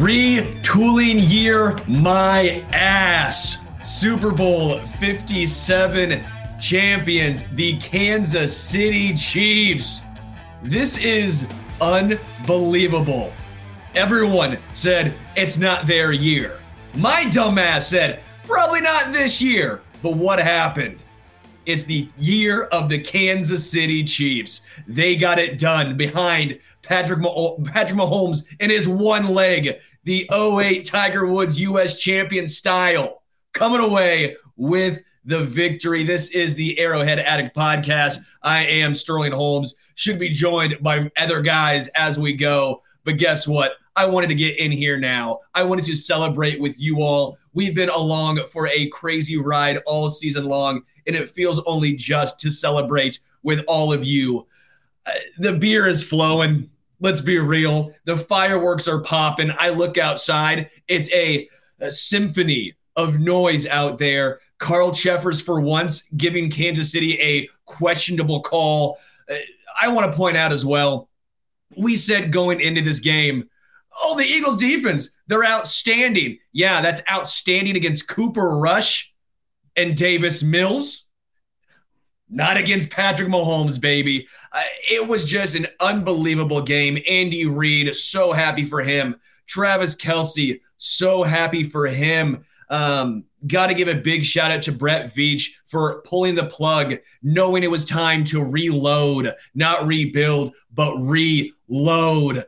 [0.00, 3.58] Retooling year, my ass.
[3.84, 6.24] Super Bowl 57
[6.60, 10.02] champions, the Kansas City Chiefs.
[10.62, 11.46] This is
[11.80, 13.32] unbelievable.
[13.94, 16.60] Everyone said it's not their year.
[16.94, 19.82] My dumbass said, probably not this year.
[20.02, 20.98] But what happened?
[21.70, 24.62] It's the year of the Kansas City Chiefs.
[24.88, 30.84] They got it done behind Patrick, Mah- Patrick Mahomes in his one leg, the 08
[30.84, 32.00] Tiger Woods U.S.
[32.00, 33.22] champion style,
[33.52, 36.02] coming away with the victory.
[36.02, 38.18] This is the Arrowhead Addict podcast.
[38.42, 39.76] I am Sterling Holmes.
[39.94, 42.82] Should be joined by other guys as we go.
[43.04, 43.74] But guess what?
[43.94, 45.38] I wanted to get in here now.
[45.54, 47.38] I wanted to celebrate with you all.
[47.52, 52.40] We've been along for a crazy ride all season long, and it feels only just
[52.40, 54.46] to celebrate with all of you.
[55.06, 56.70] Uh, the beer is flowing.
[57.00, 57.94] Let's be real.
[58.04, 59.52] The fireworks are popping.
[59.58, 60.70] I look outside.
[60.88, 61.48] It's a,
[61.80, 64.40] a symphony of noise out there.
[64.58, 68.98] Carl Cheffers, for once, giving Kansas City a questionable call.
[69.30, 69.36] Uh,
[69.80, 71.08] I want to point out as well,
[71.78, 73.48] we said going into this game,
[74.02, 76.38] oh, the Eagles defense, they're outstanding.
[76.52, 79.09] Yeah, that's outstanding against Cooper Rush
[79.76, 81.06] and Davis Mills.
[82.28, 84.28] Not against Patrick Mahomes, baby.
[84.52, 86.98] Uh, it was just an unbelievable game.
[87.08, 89.16] Andy Reid, so happy for him.
[89.46, 92.44] Travis Kelce, so happy for him.
[92.68, 96.96] Um, Got to give a big shout out to Brett Veach for pulling the plug,
[97.22, 102.44] knowing it was time to reload, not rebuild, but reload.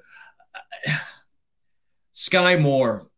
[2.14, 3.08] Skyy Moore,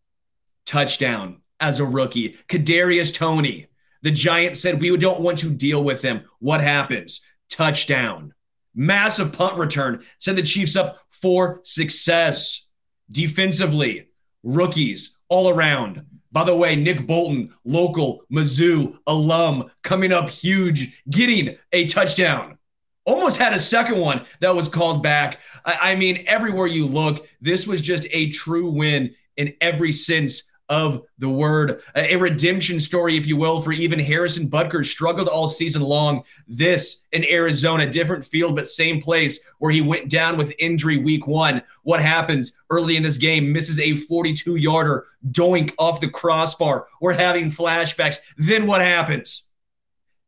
[0.66, 2.36] touchdown as a rookie.
[2.48, 3.66] Kadarius Toney,
[4.04, 6.25] the Giants said we don't want to deal with them.
[6.38, 7.22] What happens?
[7.50, 8.34] Touchdown.
[8.75, 10.04] Massive punt return.
[10.19, 12.69] Set the Chiefs up for success.
[13.10, 14.09] Defensively,
[14.42, 16.04] rookies all around.
[16.32, 22.59] By the way, Nick Bolton, local Mizzou alum, coming up huge, getting a touchdown.
[23.06, 25.38] Almost had a second one that was called back.
[25.65, 30.50] I, I mean, everywhere you look, this was just a true win in every sense
[30.74, 31.80] of the word.
[31.94, 36.24] A, redemption story, if you will, for even Harrison Butker struggled all season long.
[36.48, 41.28] This in Arizona, different field, but same place where he went down with injury week
[41.28, 41.62] one.
[41.84, 43.52] What happens early in this game?
[43.52, 46.88] Misses a 42 yarder doink off the crossbar.
[47.00, 48.16] We're having flashbacks.
[48.36, 49.48] Then what happens?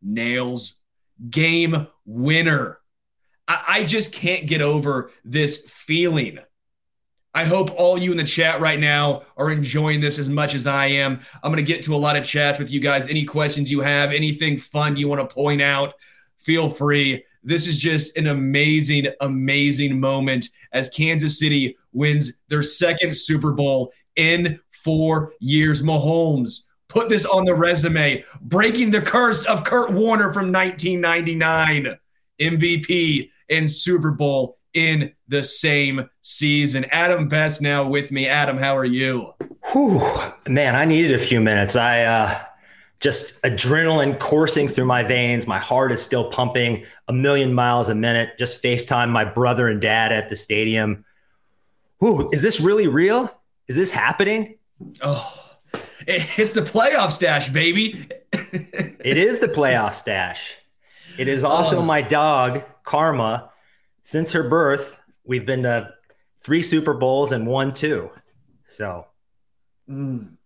[0.00, 0.78] Nails
[1.28, 2.78] game winner.
[3.48, 6.38] I, I just can't get over this feeling
[7.36, 10.66] I hope all you in the chat right now are enjoying this as much as
[10.66, 11.20] I am.
[11.42, 13.08] I'm going to get to a lot of chats with you guys.
[13.08, 15.92] Any questions you have, anything fun you want to point out,
[16.38, 17.22] feel free.
[17.44, 23.92] This is just an amazing, amazing moment as Kansas City wins their second Super Bowl
[24.16, 25.82] in four years.
[25.82, 31.98] Mahomes put this on the resume, breaking the curse of Kurt Warner from 1999.
[32.40, 36.84] MVP and Super Bowl in the same season.
[36.92, 38.28] Adam Best now with me.
[38.28, 39.32] Adam, how are you?
[39.72, 40.02] Whew,
[40.46, 41.74] man, I needed a few minutes.
[41.74, 42.38] I uh,
[43.00, 45.46] just adrenaline coursing through my veins.
[45.46, 48.38] My heart is still pumping a million miles a minute.
[48.38, 51.04] Just FaceTime my brother and dad at the stadium.
[52.04, 53.30] Ooh, is this really real?
[53.68, 54.58] Is this happening?
[55.00, 55.56] Oh,
[56.06, 58.08] it's the playoff stash, baby.
[58.32, 60.54] it is the playoff stash.
[61.18, 61.82] It is also oh.
[61.82, 63.50] my dog, Karma.
[64.06, 65.92] Since her birth, we've been to
[66.38, 68.12] three Super Bowls and one, two.
[68.64, 69.04] So.
[69.90, 70.36] Mm.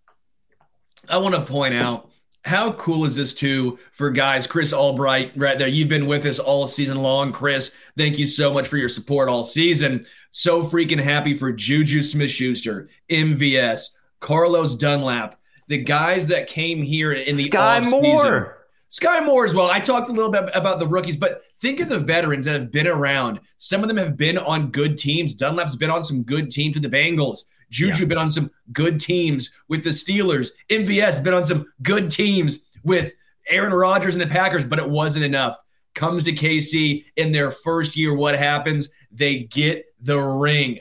[1.11, 2.09] I want to point out
[2.47, 4.47] how cool is this too for guys?
[4.47, 5.69] Chris Albright, right there.
[5.69, 7.75] You've been with us all season long, Chris.
[7.99, 10.07] Thank you so much for your support all season.
[10.31, 17.13] So freaking happy for Juju Smith Schuster, MVS, Carlos Dunlap, the guys that came here
[17.13, 18.57] in the Skyy Moore.
[18.91, 19.71] Skyy Moore as well.
[19.71, 22.71] I talked a little bit about the rookies, but think of the veterans that have
[22.71, 23.41] been around.
[23.59, 25.35] Some of them have been on good teams.
[25.35, 27.45] Dunlap's been on some good teams with the Bengals.
[27.71, 28.09] Juju yeah.
[28.09, 30.51] been on some good teams with the Steelers.
[30.71, 33.13] MVS been on some good teams with
[33.49, 35.57] Aaron Rodgers and the Packers, but it wasn't enough.
[35.95, 38.15] Comes to KC in their first year.
[38.15, 38.93] What happens?
[39.11, 40.81] They get the ring.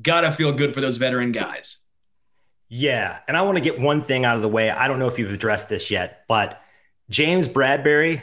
[0.00, 1.78] Gotta feel good for those veteran guys.
[2.68, 3.20] Yeah.
[3.28, 4.70] And I want to get one thing out of the way.
[4.70, 6.60] I don't know if you've addressed this yet, but
[7.10, 8.22] James Bradberry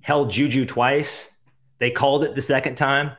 [0.00, 1.34] held Juju twice.
[1.78, 3.12] They called it the second time.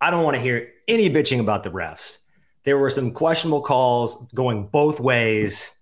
[0.00, 2.18] I don't want to hear any bitching about the refs
[2.64, 5.76] there were some questionable calls going both ways.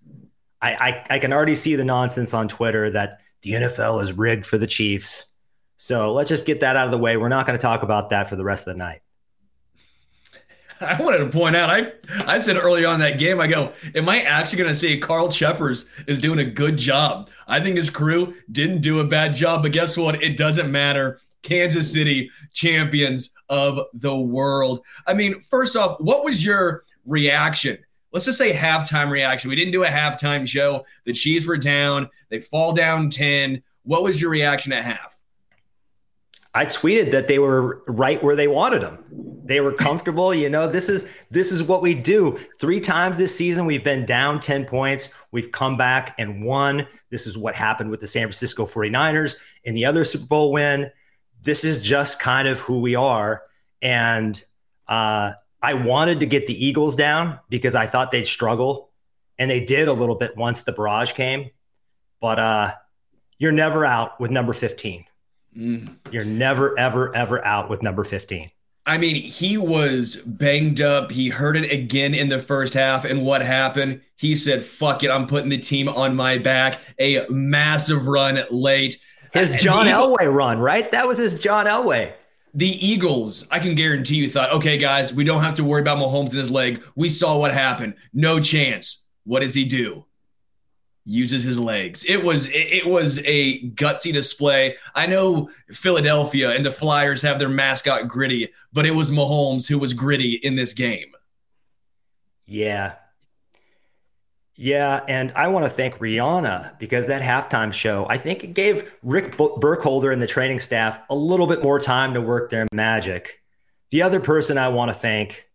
[0.62, 4.46] I, I, I can already see the nonsense on Twitter that the NFL is rigged
[4.46, 5.26] for the Chiefs.
[5.76, 7.16] So let's just get that out of the way.
[7.16, 9.00] We're not going to talk about that for the rest of the night.
[10.82, 11.92] I wanted to point out, I,
[12.26, 15.30] I said earlier on that game, I go, am I actually going to say Carl
[15.30, 17.28] Cheffers is doing a good job?
[17.46, 20.22] I think his crew didn't do a bad job, but guess what?
[20.22, 21.20] It doesn't matter.
[21.42, 24.80] Kansas City champions of the world.
[25.06, 27.78] I mean, first off, what was your reaction?
[28.12, 29.50] Let's just say halftime reaction.
[29.50, 30.84] We didn't do a halftime show.
[31.04, 32.08] The Chiefs were down.
[32.28, 33.62] They fall down 10.
[33.82, 35.20] What was your reaction at half?
[36.52, 39.04] I tweeted that they were right where they wanted them.
[39.44, 40.34] They were comfortable.
[40.34, 42.38] you know, this is this is what we do.
[42.58, 45.14] Three times this season we've been down 10 points.
[45.32, 46.86] We've come back and won.
[47.10, 50.90] This is what happened with the San Francisco 49ers in the other Super Bowl win
[51.42, 53.42] this is just kind of who we are.
[53.82, 54.42] And
[54.86, 55.32] uh,
[55.62, 58.90] I wanted to get the Eagles down because I thought they'd struggle.
[59.38, 61.50] And they did a little bit once the barrage came.
[62.20, 62.74] But uh,
[63.38, 65.06] you're never out with number 15.
[65.56, 65.96] Mm.
[66.10, 68.48] You're never, ever, ever out with number 15.
[68.86, 71.12] I mean, he was banged up.
[71.12, 73.04] He hurt it again in the first half.
[73.04, 74.00] And what happened?
[74.16, 76.80] He said, fuck it, I'm putting the team on my back.
[76.98, 78.96] A massive run late.
[79.32, 80.90] His John Elway run, right?
[80.90, 82.12] That was his John Elway.
[82.52, 85.98] The Eagles, I can guarantee you thought, okay, guys, we don't have to worry about
[85.98, 86.82] Mahomes and his leg.
[86.96, 87.94] We saw what happened.
[88.12, 89.04] No chance.
[89.24, 90.04] What does he do?
[91.06, 92.04] Uses his legs.
[92.04, 94.76] It was it was a gutsy display.
[94.94, 99.78] I know Philadelphia and the Flyers have their mascot gritty, but it was Mahomes who
[99.78, 101.12] was gritty in this game.
[102.46, 102.96] Yeah,
[104.62, 108.94] yeah, and I want to thank Rihanna because that halftime show, I think it gave
[109.02, 113.42] Rick Burkholder and the training staff a little bit more time to work their magic.
[113.88, 115.48] The other person I want to thank,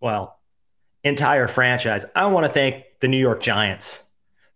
[0.00, 0.40] well,
[1.04, 4.02] entire franchise, I want to thank the New York Giants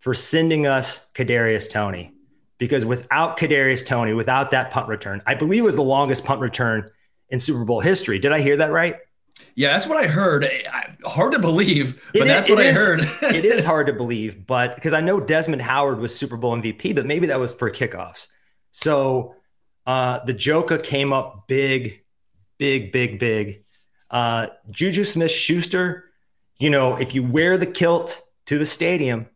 [0.00, 2.12] for sending us Kadarius Toney
[2.58, 6.40] because without Kadarius Toney, without that punt return, I believe it was the longest punt
[6.40, 6.90] return
[7.28, 8.18] in Super Bowl history.
[8.18, 8.96] Did I hear that right?
[9.54, 10.46] Yeah, that's what I heard.
[11.04, 13.00] Hard to believe, but that's what I heard.
[13.22, 16.94] it is hard to believe, but because I know Desmond Howard was Super Bowl MVP,
[16.94, 18.28] but maybe that was for kickoffs.
[18.72, 19.34] So
[19.86, 22.02] uh, the Joker came up big,
[22.58, 23.64] big, big, big.
[24.10, 26.04] Uh, Juju Smith Schuster,
[26.58, 29.26] you know, if you wear the kilt to the stadium,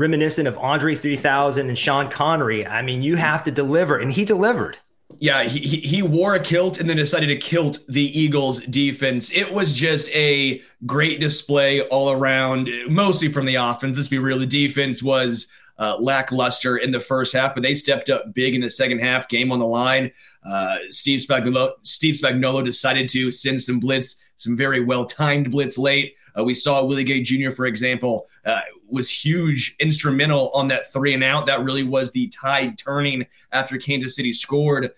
[0.00, 4.24] reminiscent of Andre 3000 and Sean Connery, I mean, you have to deliver, and he
[4.24, 4.78] delivered.
[5.18, 9.30] Yeah, he, he wore a kilt and then decided to kilt the Eagles defense.
[9.30, 13.98] It was just a great display all around, mostly from the offense.
[13.98, 18.08] Let's be real, the defense was uh, lackluster in the first half, but they stepped
[18.08, 19.28] up big in the second half.
[19.28, 20.12] Game on the line.
[20.48, 25.76] Uh, Steve Spagnuolo, Steve Spagnuolo decided to send some blitz, some very well timed blitz
[25.76, 26.14] late.
[26.38, 31.14] Uh, we saw Willie Gay Jr., for example, uh, was huge, instrumental on that three
[31.14, 31.46] and out.
[31.46, 34.90] That really was the tide turning after Kansas City scored.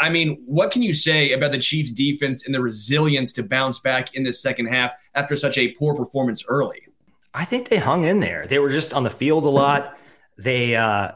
[0.00, 3.78] I, mean, what can you say about the Chiefs' defense and the resilience to bounce
[3.78, 6.88] back in the second half after such a poor performance early?
[7.32, 8.46] I think they hung in there.
[8.46, 9.96] They were just on the field a lot.
[10.38, 11.12] They, uh,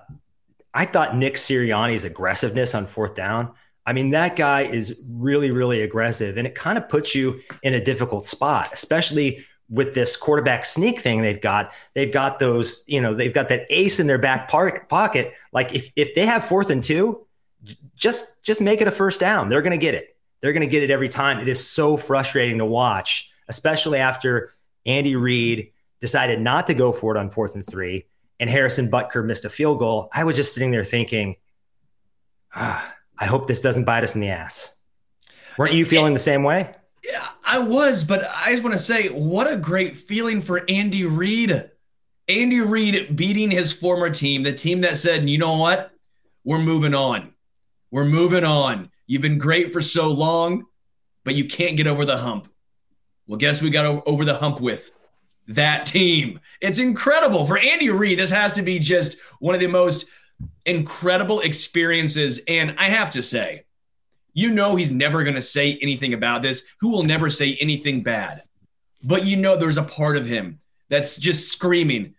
[0.73, 3.55] I thought Nick Sirianni's aggressiveness on fourth down.
[3.89, 7.73] I mean, that guy is really, really aggressive, and it kind of puts you in
[7.73, 13.01] a difficult spot, especially with this quarterback sneak thing they've got, they've got those, you
[13.01, 15.33] know, they've got that ace in their back park, pocket.
[15.53, 17.27] Like if, if they have fourth and two,
[17.97, 19.49] just just make it a first down.
[19.49, 20.15] They're going to get it.
[20.43, 21.39] They're going to get it every time.
[21.39, 24.53] It is so frustrating to watch, especially after
[24.85, 28.05] Andy Reid decided not to go for it on fourth and three,
[28.39, 30.11] and Harrison Butker missed a field goal.
[30.13, 31.37] I was just sitting there thinking,
[32.55, 34.77] ah, I hope this doesn't bite us in the ass.
[35.57, 36.75] Weren't you feeling the same way?
[37.03, 41.05] Yeah, I was, but I just want to say, what a great feeling for Andy
[41.05, 41.71] Reid.
[42.29, 45.91] Andy Reid beating his former team, the team that said, you know what?
[46.45, 47.35] We're moving on.
[47.91, 48.91] We're moving on.
[49.07, 50.67] You've been great for so long,
[51.25, 52.53] but you can't get over the hump.
[53.27, 54.91] Well, guess we got over the hump with
[55.49, 56.41] that team.
[56.61, 57.47] It's incredible.
[57.47, 60.07] For Andy Reid, this has to be just one of the most
[60.65, 62.41] incredible experiences.
[62.47, 63.65] And I have to say,
[64.35, 68.03] you know, he's never going to say anything about this, who will never say anything
[68.03, 68.41] bad.
[69.03, 72.15] But you know, there's a part of him that's just screaming,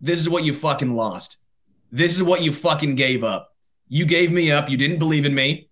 [0.00, 1.38] This is what you fucking lost.
[1.90, 3.54] This is what you fucking gave up.
[3.88, 4.68] You gave me up.
[4.68, 5.68] You didn't believe in me.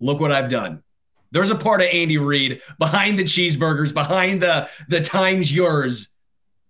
[0.00, 0.82] Look what I've done.
[1.30, 6.08] There's a part of Andy Reid behind the cheeseburgers, behind the the times yours.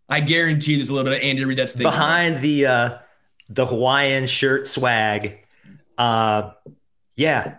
[0.09, 2.99] I guarantee there's a little bit of Andy Reid that's behind the uh,
[3.49, 5.45] the Hawaiian shirt swag.
[5.97, 6.53] Uh,
[7.17, 7.57] yeah,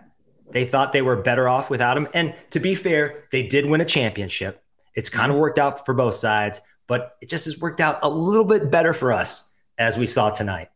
[0.50, 2.08] they thought they were better off without him.
[2.14, 4.62] And to be fair, they did win a championship.
[4.94, 8.08] It's kind of worked out for both sides, but it just has worked out a
[8.08, 10.68] little bit better for us as we saw tonight.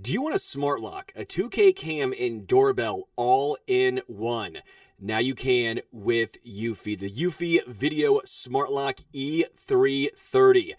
[0.00, 4.58] Do you want a smart lock, a 2K cam, and doorbell all in one?
[5.00, 10.72] Now you can with Eufy, the Eufy Video Smart Lock E330.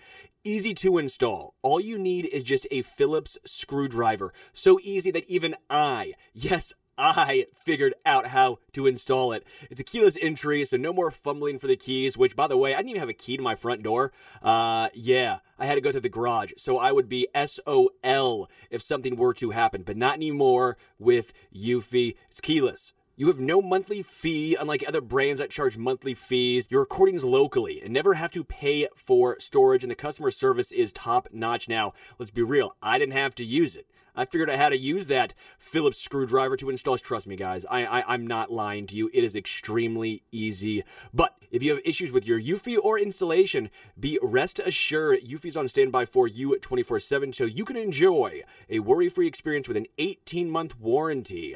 [0.48, 1.56] Easy to install.
[1.64, 4.32] All you need is just a Phillips screwdriver.
[4.54, 9.44] So easy that even I, yes, I figured out how to install it.
[9.72, 12.76] It's a keyless entry, so no more fumbling for the keys, which, by the way,
[12.76, 14.12] I didn't even have a key to my front door.
[14.44, 18.84] Uh, yeah, I had to go through the garage, so I would be SOL if
[18.84, 22.18] something were to happen, but not anymore with Eufy.
[22.30, 22.94] It's keyless.
[23.18, 26.68] You have no monthly fee, unlike other brands that charge monthly fees.
[26.70, 30.92] Your recordings locally and never have to pay for storage, and the customer service is
[30.92, 31.70] top notch.
[31.70, 33.88] Now, let's be real, I didn't have to use it.
[34.18, 36.98] I figured out how to use that Phillips screwdriver to install.
[36.98, 39.10] Trust me, guys, I, I, I'm not lying to you.
[39.14, 40.84] It is extremely easy.
[41.14, 45.70] But if you have issues with your Eufy or installation, be rest assured Eufy's on
[45.70, 49.88] standby for you 24 7 so you can enjoy a worry free experience with an
[49.98, 51.56] 18 month warranty.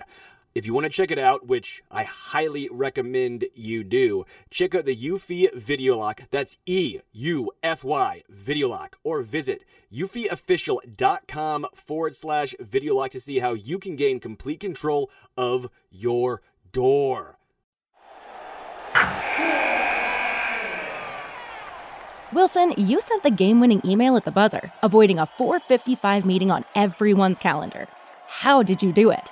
[0.60, 4.84] If you want to check it out, which I highly recommend you do, check out
[4.84, 6.24] the Eufy Video Lock.
[6.32, 8.98] That's E U F Y Video Lock.
[9.02, 15.10] Or visit eufyofficial.com forward slash video lock to see how you can gain complete control
[15.38, 16.42] of your
[16.74, 17.38] door.
[22.34, 26.66] Wilson, you sent the game winning email at the buzzer, avoiding a 455 meeting on
[26.76, 27.88] everyone's calendar.
[28.28, 29.32] How did you do it?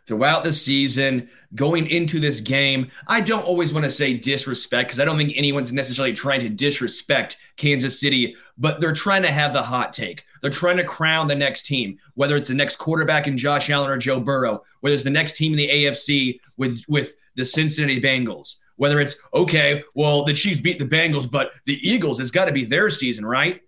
[0.11, 2.91] throughout the season, going into this game.
[3.07, 6.49] I don't always want to say disrespect because I don't think anyone's necessarily trying to
[6.49, 10.25] disrespect Kansas City, but they're trying to have the hot take.
[10.41, 13.89] They're trying to crown the next team, whether it's the next quarterback in Josh Allen
[13.89, 18.01] or Joe Burrow, whether it's the next team in the AFC with with the Cincinnati
[18.01, 18.57] Bengals.
[18.75, 22.51] Whether it's okay, well, the Chiefs beat the Bengals, but the Eagles it's got to
[22.51, 23.61] be their season, right?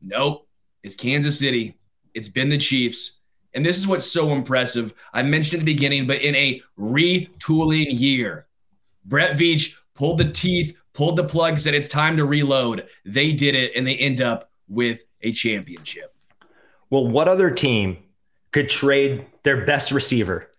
[0.00, 0.48] Nope.
[0.82, 1.76] It's Kansas City.
[2.14, 3.20] It's been the Chiefs
[3.54, 4.94] and this is what's so impressive.
[5.12, 8.46] I mentioned at the beginning, but in a retooling year,
[9.04, 12.86] Brett Veach pulled the teeth, pulled the plug, said it's time to reload.
[13.04, 16.14] They did it, and they end up with a championship.
[16.90, 17.98] Well, what other team
[18.52, 20.50] could trade their best receiver,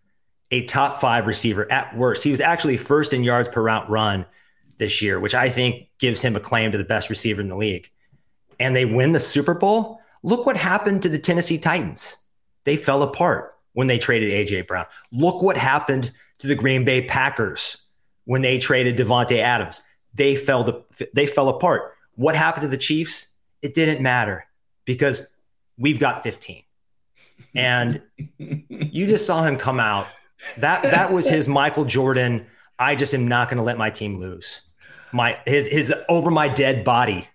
[0.51, 2.23] a top five receiver at worst?
[2.23, 4.25] He was actually first in yards per route run
[4.77, 7.57] this year, which I think gives him a claim to the best receiver in the
[7.57, 7.89] league.
[8.59, 9.99] And they win the Super Bowl.
[10.23, 12.17] Look what happened to the Tennessee Titans.
[12.65, 14.85] They fell apart when they traded AJ Brown.
[15.11, 17.85] Look what happened to the Green Bay Packers
[18.25, 19.81] when they traded Davante Adams.
[20.13, 21.93] They fell to, they fell apart.
[22.15, 23.27] What happened to the Chiefs?
[23.61, 24.45] It didn't matter
[24.85, 25.37] because
[25.77, 26.63] we've got 15.
[27.53, 28.01] And
[28.37, 30.07] you just saw him come out.
[30.57, 32.47] That that was his Michael Jordan.
[32.77, 34.61] I just am not going to let my team lose.
[35.11, 37.27] My his his over my dead body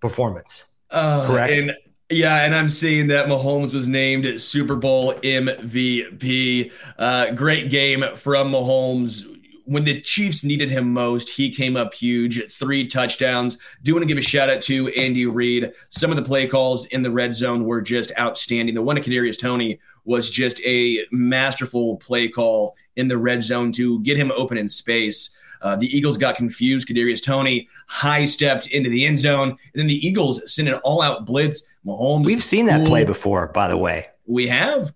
[0.00, 0.66] performance.
[0.90, 1.52] Uh, Correct.
[1.52, 1.76] And
[2.10, 6.70] yeah, and I'm seeing that Mahomes was named Super Bowl MVP.
[6.98, 9.30] Uh, great game from Mahomes.
[9.66, 13.58] When the Chiefs needed him most, he came up huge, three touchdowns.
[13.82, 15.72] Do want to give a shout out to Andy Reid.
[15.88, 18.74] Some of the play calls in the red zone were just outstanding.
[18.74, 23.72] The one to Kadarius Toney was just a masterful play call in the red zone
[23.72, 25.30] to get him open in space.
[25.62, 26.86] Uh, the Eagles got confused.
[26.86, 31.00] Kadarius Toney high stepped into the end zone, and then the Eagles sent an all
[31.00, 31.66] out blitz.
[31.86, 32.24] Mahomes.
[32.24, 34.08] We've seen that play before, by the way.
[34.26, 34.94] We have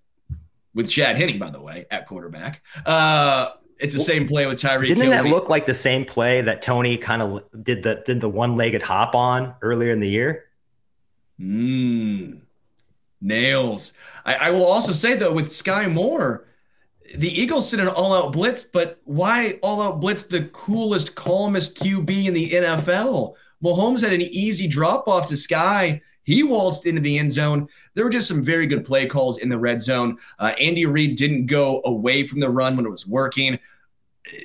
[0.73, 2.61] with Chad Henne, by the way, at quarterback.
[2.85, 4.87] Uh, it's the same play with Tyreek.
[4.87, 8.29] Didn't that look like the same play that Toney kind of did the did the
[8.29, 10.45] one legged hop on earlier in the year?
[11.39, 12.41] Mmm,
[13.21, 13.93] nails.
[14.25, 16.47] I, I will also say though, with Sky Moore,
[17.15, 21.81] the Eagles sent an all out blitz, but why all out blitz the coolest, calmest
[21.81, 23.35] QB in the NFL?
[23.63, 26.01] Mahomes had an easy drop off to Skyy.
[26.29, 27.67] He waltzed into the end zone.
[27.95, 30.19] There were just some very good play calls in the red zone.
[30.37, 33.57] Uh, Andy Reid didn't go away from the run when it was working.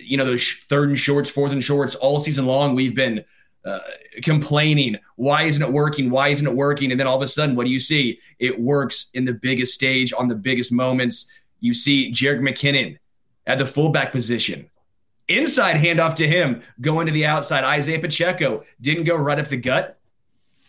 [0.03, 3.23] You know, those third and shorts, fourth and shorts, all season long, we've been
[3.67, 3.81] uh,
[4.23, 4.97] complaining.
[5.17, 6.09] Why isn't it working?
[6.09, 6.91] Why isn't it working?
[6.91, 8.19] And then all of a sudden, what do you see?
[8.39, 11.31] It works in the biggest stage on the biggest moments.
[11.61, 12.99] You see Jerick McKinnon
[13.47, 14.71] at the fullback position.
[15.29, 17.63] Inside handoff to him, going to the outside.
[17.63, 19.99] Isaiah Pacheco didn't go right up the gut,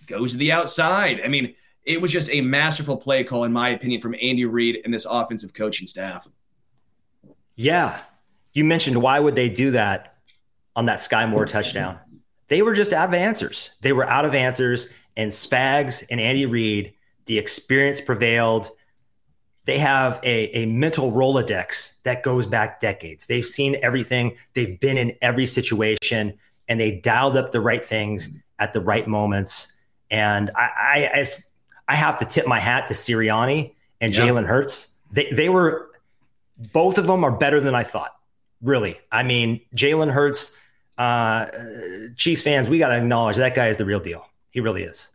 [0.06, 1.22] goes to the outside.
[1.22, 4.82] I mean, it was just a masterful play call, in my opinion, from Andy Reid
[4.84, 6.28] and this offensive coaching staff.
[7.56, 8.00] Yeah.
[8.54, 10.16] You mentioned why would they do that
[10.76, 12.00] on that Skyy Moore touchdown?
[12.48, 13.72] They were just out of answers.
[13.82, 16.94] They were out of answers, and Spags and Andy Reid,
[17.26, 18.72] the experience prevailed
[19.66, 23.26] they have a, a mental Rolodex that goes back decades.
[23.26, 26.38] They've seen everything, they've been in every situation,
[26.68, 29.75] and they dialed up the right things at the right moments.
[30.12, 31.26] And I, I,
[31.88, 34.22] I have to tip my hat to Sirianni and yeah.
[34.22, 34.96] Jalen Hurts.
[35.12, 35.90] They, they were,
[36.74, 38.16] both of them are better than I thought,
[38.62, 38.98] really.
[39.12, 40.58] I mean, Jalen Hurts,
[40.98, 41.48] uh,
[42.16, 44.28] Chiefs fans, we got to acknowledge that guy is the real deal.
[44.52, 45.12] He really is.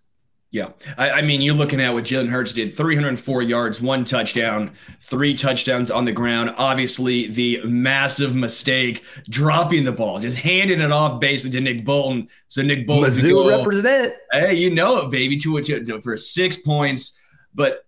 [0.53, 0.71] Yeah.
[0.99, 5.33] I, I, mean, you're looking at what Jalen Hurts did 304 yards, one touchdown, three
[5.33, 6.53] touchdowns on the ground.
[6.59, 12.29] Obviously, the massive mistake dropping the ball, just handing it off basically to Nick Bolton.
[12.49, 13.11] So Nick Bolton.
[13.11, 14.15] Mizzou represent.
[14.33, 17.17] Hey, you know it, baby, to, to, for six points.
[17.55, 17.87] But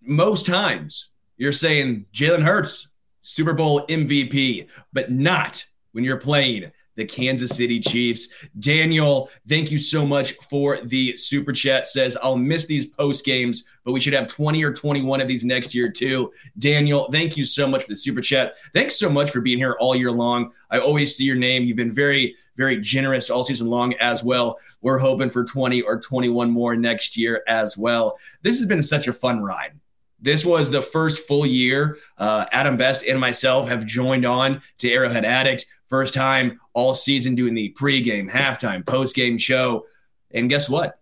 [0.00, 2.90] most times you're saying Jalen Hurts,
[3.22, 8.32] Super Bowl MVP, but not when you're playing the Kansas City Chiefs.
[8.58, 11.88] Daniel, thank you so much for the super chat.
[11.88, 15.44] Says, I'll miss these post games, but we should have 20 or 21 of these
[15.44, 16.32] next year, too.
[16.58, 18.54] Daniel, thank you so much for the super chat.
[18.72, 20.52] Thanks so much for being here all year long.
[20.70, 21.64] I always see your name.
[21.64, 24.58] You've been very, very generous all season long as well.
[24.80, 28.18] We're hoping for 20 or 21 more next year as well.
[28.42, 29.78] This has been such a fun ride.
[30.24, 34.90] This was the first full year uh, Adam Best and myself have joined on to
[34.90, 35.66] Arrowhead Addict.
[35.94, 39.86] First time all season doing the pregame, halftime, postgame show.
[40.32, 40.98] And guess what?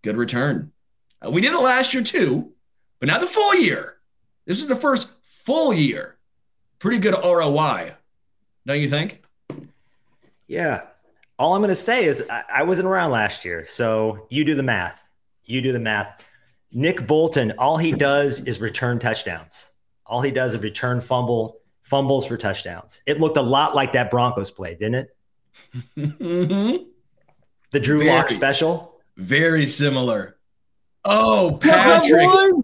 [0.00, 0.72] Good return.
[1.22, 2.52] Uh, we did it last year too,
[3.00, 3.98] but not the full year.
[4.46, 6.16] This is the first full year.
[6.78, 7.92] Pretty good ROI,
[8.64, 9.22] don't you think?
[10.46, 10.86] Yeah.
[11.38, 13.66] All I'm going to say is I, I wasn't around last year.
[13.66, 15.06] So you do the math.
[15.44, 16.26] You do the math.
[16.72, 19.72] Nick Bolton, all he does is return touchdowns.
[20.06, 23.00] All he does is return fumble fumbles for touchdowns.
[23.06, 25.16] It looked a lot like that Broncos play, didn't it?
[25.96, 26.84] mm-hmm.
[27.72, 29.00] The Drew very, Lock special.
[29.16, 30.38] Very similar.
[31.04, 32.28] Oh, Patrick.
[32.28, 32.54] Up,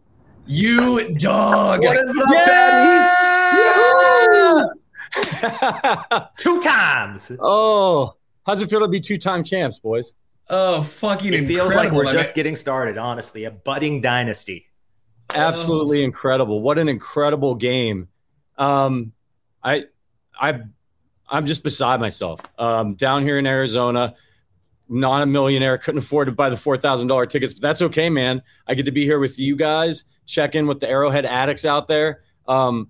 [0.46, 1.82] you dog.
[1.82, 3.58] What is up, yeah!
[6.12, 6.26] yeah!
[6.38, 7.32] two times.
[7.40, 8.14] Oh,
[8.46, 10.12] how's it feel to be two-time champs, boys?
[10.48, 13.44] Oh, fucking It feels like we're just getting started, honestly.
[13.44, 14.66] A budding dynasty.
[15.34, 16.62] absolutely incredible.
[16.62, 18.08] What an incredible game.
[18.62, 19.12] Um,
[19.62, 19.86] I,
[20.40, 20.60] I,
[21.28, 22.40] I'm just beside myself.
[22.58, 24.14] Um, down here in Arizona,
[24.88, 28.08] not a millionaire, couldn't afford to buy the four thousand dollar tickets, but that's okay,
[28.10, 28.42] man.
[28.66, 31.88] I get to be here with you guys, check in with the Arrowhead addicts out
[31.88, 32.22] there.
[32.46, 32.88] Um,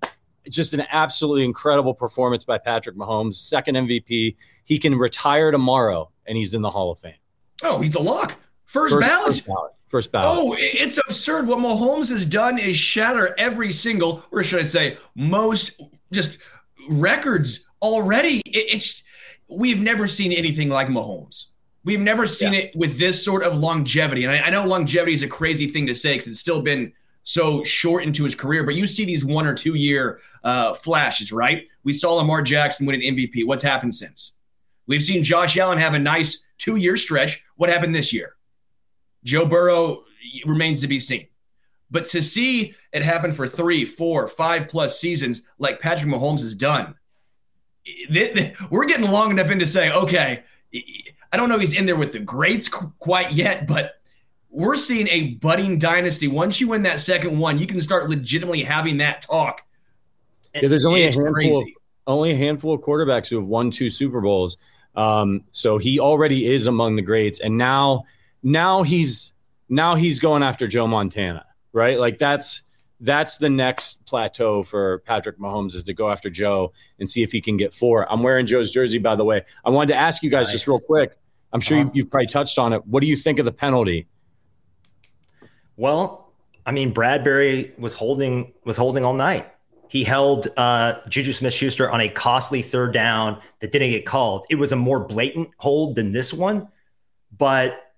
[0.50, 4.36] just an absolutely incredible performance by Patrick Mahomes, second MVP.
[4.64, 7.14] He can retire tomorrow, and he's in the Hall of Fame.
[7.62, 8.36] Oh, he's a lock.
[8.64, 9.26] First, first ballot.
[9.26, 9.72] First ballot.
[9.92, 10.38] First ballot.
[10.40, 11.46] Oh, it's absurd.
[11.46, 15.78] What Mahomes has done is shatter every single, or should I say, most
[16.10, 16.38] just
[16.88, 18.40] records already.
[18.46, 19.02] It's
[19.50, 21.48] we've never seen anything like Mahomes.
[21.84, 22.60] We've never seen yeah.
[22.60, 24.24] it with this sort of longevity.
[24.24, 26.94] And I, I know longevity is a crazy thing to say because it's still been
[27.22, 31.32] so short into his career, but you see these one or two year uh, flashes,
[31.32, 31.68] right?
[31.84, 33.46] We saw Lamar Jackson win an MVP.
[33.46, 34.38] What's happened since?
[34.86, 37.44] We've seen Josh Allen have a nice two year stretch.
[37.56, 38.36] What happened this year?
[39.24, 40.04] Joe Burrow
[40.46, 41.26] remains to be seen.
[41.90, 46.54] But to see it happen for three, four, five plus seasons like Patrick Mahomes has
[46.54, 46.94] done,
[48.70, 50.44] we're getting long enough in to say, okay,
[51.32, 53.96] I don't know if he's in there with the greats quite yet, but
[54.48, 56.28] we're seeing a budding dynasty.
[56.28, 59.62] Once you win that second one, you can start legitimately having that talk.
[60.54, 61.68] Yeah, there's only a handful, of,
[62.06, 64.58] only a handful of quarterbacks who have won two Super Bowls.
[64.94, 68.04] Um, so he already is among the greats, and now,
[68.42, 69.32] now he's
[69.68, 71.98] now he's going after Joe Montana, right?
[71.98, 72.62] Like that's
[73.00, 77.32] that's the next plateau for Patrick Mahomes is to go after Joe and see if
[77.32, 78.10] he can get four.
[78.10, 79.42] I'm wearing Joe's jersey, by the way.
[79.64, 80.52] I wanted to ask you guys nice.
[80.52, 81.10] just real quick.
[81.52, 81.90] I'm sure uh-huh.
[81.92, 82.86] you, have probably touched on it.
[82.86, 84.06] What do you think of the penalty?
[85.76, 86.32] Well,
[86.64, 89.48] I mean, Bradberry was holding was holding all night.
[89.88, 94.46] He held uh, Juju Smith Schuster on a costly third down that didn't get called.
[94.48, 96.68] It was a more blatant hold than this one,
[97.36, 97.91] but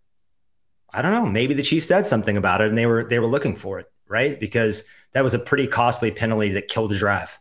[0.95, 1.27] I don't know.
[1.27, 3.91] Maybe the Chiefs said something about it and they were they were looking for it
[4.09, 4.39] right?
[4.39, 7.39] Because that was a pretty costly penalty that killed the drive.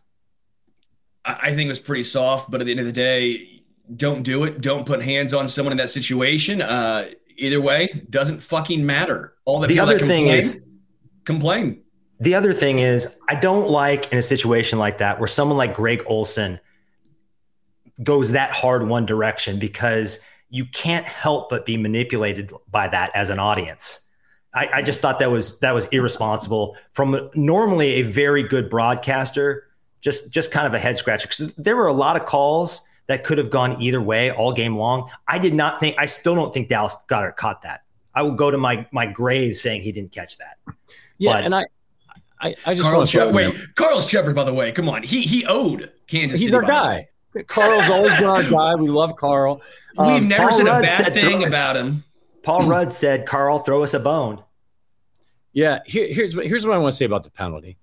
[1.26, 3.64] I think it was pretty soft, but at the end of the day,
[3.96, 4.60] don't do it.
[4.60, 6.62] Don't put hands on someone in that situation.
[6.62, 9.34] Uh, either way, doesn't fucking matter.
[9.46, 10.68] All the, the other thing is
[11.24, 11.82] complain.
[12.20, 15.74] The other thing is, I don't like in a situation like that where someone like
[15.74, 16.60] Greg Olsen
[18.02, 20.20] goes that hard one direction because
[20.54, 24.08] you can't help but be manipulated by that as an audience.
[24.54, 29.68] I, I just thought that was that was irresponsible from normally a very good broadcaster.
[30.02, 33.24] Just just kind of a head scratcher because there were a lot of calls that
[33.24, 35.10] could have gone either way all game long.
[35.28, 35.96] I did not think.
[35.98, 37.82] I still don't think Dallas Goedert caught that.
[38.14, 40.58] I will go to my my grave saying he didn't catch that.
[41.18, 41.66] Yeah, but, and I,
[42.40, 44.72] I, I just Carl che- wait, Carl's Trevor, by the way.
[44.72, 46.40] Come on, he he owed Kansas.
[46.40, 47.08] He's City, our guy.
[47.48, 48.76] Carl's always been our guy.
[48.76, 49.62] We love Carl.
[49.98, 52.04] We've um, never Paul said Rudd a bad thing about him.
[52.44, 54.44] Paul Rudd said, "Carl, throw us a bone."
[55.54, 57.78] Yeah, here, here's what here's what I want to say about the penalty.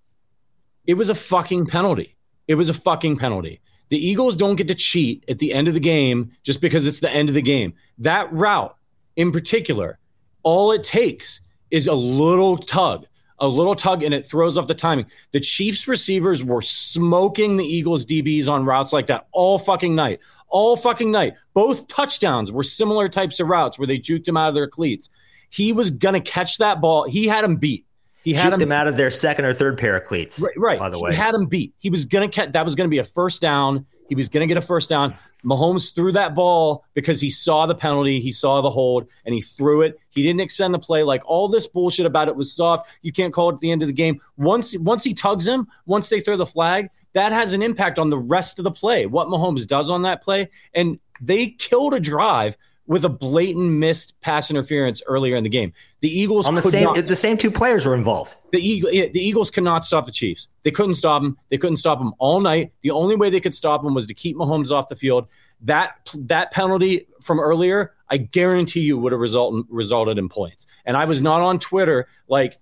[0.86, 2.16] It was a fucking penalty.
[2.48, 3.60] It was a fucking penalty.
[3.90, 7.00] The Eagles don't get to cheat at the end of the game just because it's
[7.00, 7.74] the end of the game.
[7.98, 8.76] That route
[9.16, 9.98] in particular,
[10.42, 13.06] all it takes is a little tug,
[13.40, 15.06] a little tug, and it throws off the timing.
[15.32, 20.20] The Chiefs receivers were smoking the Eagles DBs on routes like that all fucking night.
[20.48, 21.34] All fucking night.
[21.54, 25.08] Both touchdowns were similar types of routes where they juked them out of their cleats.
[25.48, 27.04] He was going to catch that ball.
[27.04, 27.86] He had him beat.
[28.22, 30.40] He had him, out of their second or third pair of cleats.
[30.40, 30.58] Right.
[30.58, 30.78] right.
[30.78, 31.72] By the way, he had him beat.
[31.78, 32.52] He was going to catch.
[32.52, 33.86] That was going to be a first down.
[34.10, 35.14] He was going to get a first down.
[35.44, 39.40] Mahomes threw that ball because he saw the penalty, he saw the hold, and he
[39.40, 39.98] threw it.
[40.10, 41.04] He didn't extend the play.
[41.04, 42.90] Like all this bullshit about it was soft.
[43.02, 44.20] You can't call it at the end of the game.
[44.36, 48.10] Once once he tugs him, once they throw the flag, that has an impact on
[48.10, 49.06] the rest of the play.
[49.06, 52.56] What Mahomes does on that play, and they killed a drive
[52.90, 55.72] with a blatant missed pass interference earlier in the game.
[56.00, 58.34] The Eagles on the same not, the same two players were involved.
[58.50, 60.48] The Eagle, the Eagles could not stop the Chiefs.
[60.64, 61.38] They couldn't stop them.
[61.50, 62.72] They couldn't stop them all night.
[62.82, 65.28] The only way they could stop them was to keep Mahomes off the field.
[65.60, 70.66] That that penalty from earlier, I guarantee you, would have result, resulted in points.
[70.84, 72.58] And I was not on Twitter like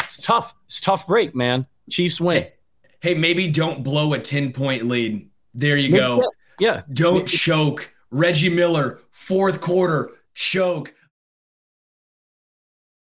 [0.00, 0.56] it's tough.
[0.66, 1.66] It's tough break, man.
[1.88, 2.42] Chiefs win.
[2.42, 2.52] Hey,
[3.00, 5.30] hey maybe don't blow a ten point lead.
[5.54, 6.16] There you maybe, go.
[6.58, 6.82] Yeah, yeah.
[6.92, 7.28] Don't maybe.
[7.28, 7.94] choke.
[8.10, 10.94] Reggie Miller fourth quarter choke.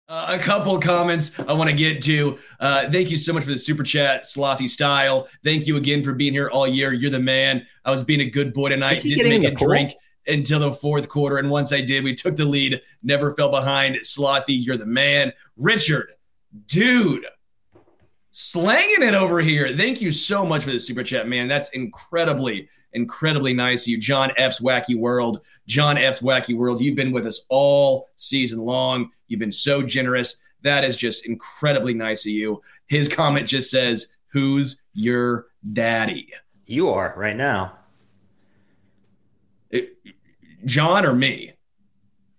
[0.08, 2.38] Uh, a couple comments I want to get to.
[2.60, 5.28] Uh, thank you so much for the super chat, Slothy Style.
[5.44, 6.94] Thank you again for being here all year.
[6.94, 7.66] You're the man.
[7.86, 9.02] I was being a good boy tonight.
[9.02, 9.70] Didn't make a pool?
[9.70, 9.94] drink
[10.28, 11.38] until the fourth quarter.
[11.38, 13.96] And once I did, we took the lead, never fell behind.
[13.98, 15.34] Slothy, you're the man.
[15.58, 16.14] Richard,
[16.68, 17.26] dude,
[18.32, 19.76] slanging it over here.
[19.76, 21.48] Thank you so much for the super chat, man.
[21.48, 23.98] That's incredibly incredibly nice of you.
[23.98, 25.42] John F's Wacky World.
[25.68, 29.12] John F's Wacky World, you've been with us all season long.
[29.28, 30.38] You've been so generous.
[30.62, 32.62] That is just incredibly nice of you.
[32.88, 36.30] His comment just says, Who's your daddy?
[36.66, 37.78] You are right now.
[39.70, 39.96] It,
[40.66, 41.54] John or me?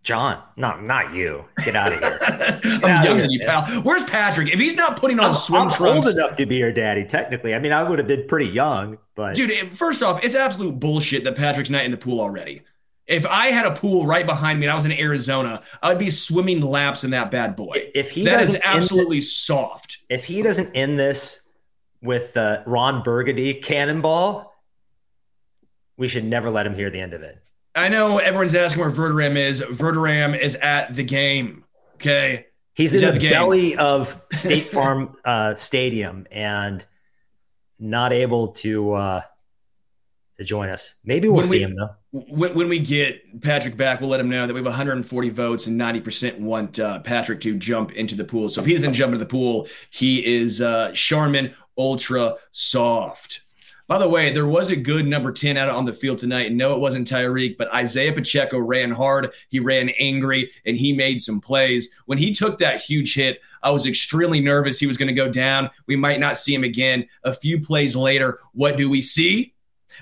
[0.05, 1.47] John, not not you.
[1.65, 2.19] Get out of here.
[2.85, 3.65] I'm younger than you, pal.
[3.83, 4.53] Where's Patrick?
[4.53, 7.05] If he's not putting on I'm, swim I'm trunks, old enough to be your daddy.
[7.05, 9.53] Technically, I mean, I would have been pretty young, but dude.
[9.71, 12.63] First off, it's absolute bullshit that Patrick's not in the pool already.
[13.07, 16.09] If I had a pool right behind me and I was in Arizona, I'd be
[16.09, 17.91] swimming laps in that bad boy.
[17.95, 19.99] If he that is absolutely soft.
[20.09, 21.43] if he doesn't end this
[22.01, 24.55] with uh, Ron Burgundy cannonball,
[25.97, 27.39] we should never let him hear the end of it.
[27.75, 29.61] I know everyone's asking where Verderame is.
[29.61, 31.65] Verderame is at the game.
[31.97, 32.47] Okay.
[32.75, 36.85] He's in at the, belly of State Farm uh, Stadium and
[37.85, 39.21] not able to uh,
[40.39, 40.97] to join us.
[41.05, 41.91] Maybe we'll When see we- him though.
[42.11, 45.67] When, when we get Patrick back, we'll let him know that we have 140 votes
[45.67, 48.49] and 90% want uh, Patrick to jump into the pool.
[48.49, 53.41] So if he doesn't jump into the pool, he is uh, Charmin Ultra Soft.
[53.87, 56.47] By the way, there was a good number 10 out on the field tonight.
[56.47, 59.31] And no, it wasn't Tyreek, but Isaiah Pacheco ran hard.
[59.51, 61.91] He ran angry and he made some plays.
[62.07, 65.31] When he took that huge hit, I was extremely nervous he was going to go
[65.31, 65.71] down.
[65.87, 67.07] We might not see him again.
[67.25, 69.55] A few plays later, what do we see?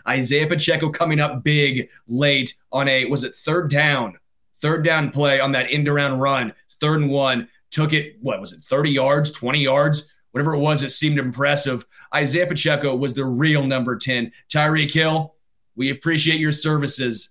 [0.07, 4.16] Isaiah Pacheco coming up big late on a, was it third down?
[4.61, 7.49] Third down play on that end around run, third and one.
[7.73, 10.09] Took it, what was it, 30 yards, 20 yards?
[10.33, 11.85] Whatever it was, it seemed impressive.
[12.14, 14.33] Isaiah Pacheco was the real number 10.
[14.48, 15.35] Tyreek Hill,
[15.77, 17.31] we appreciate your services,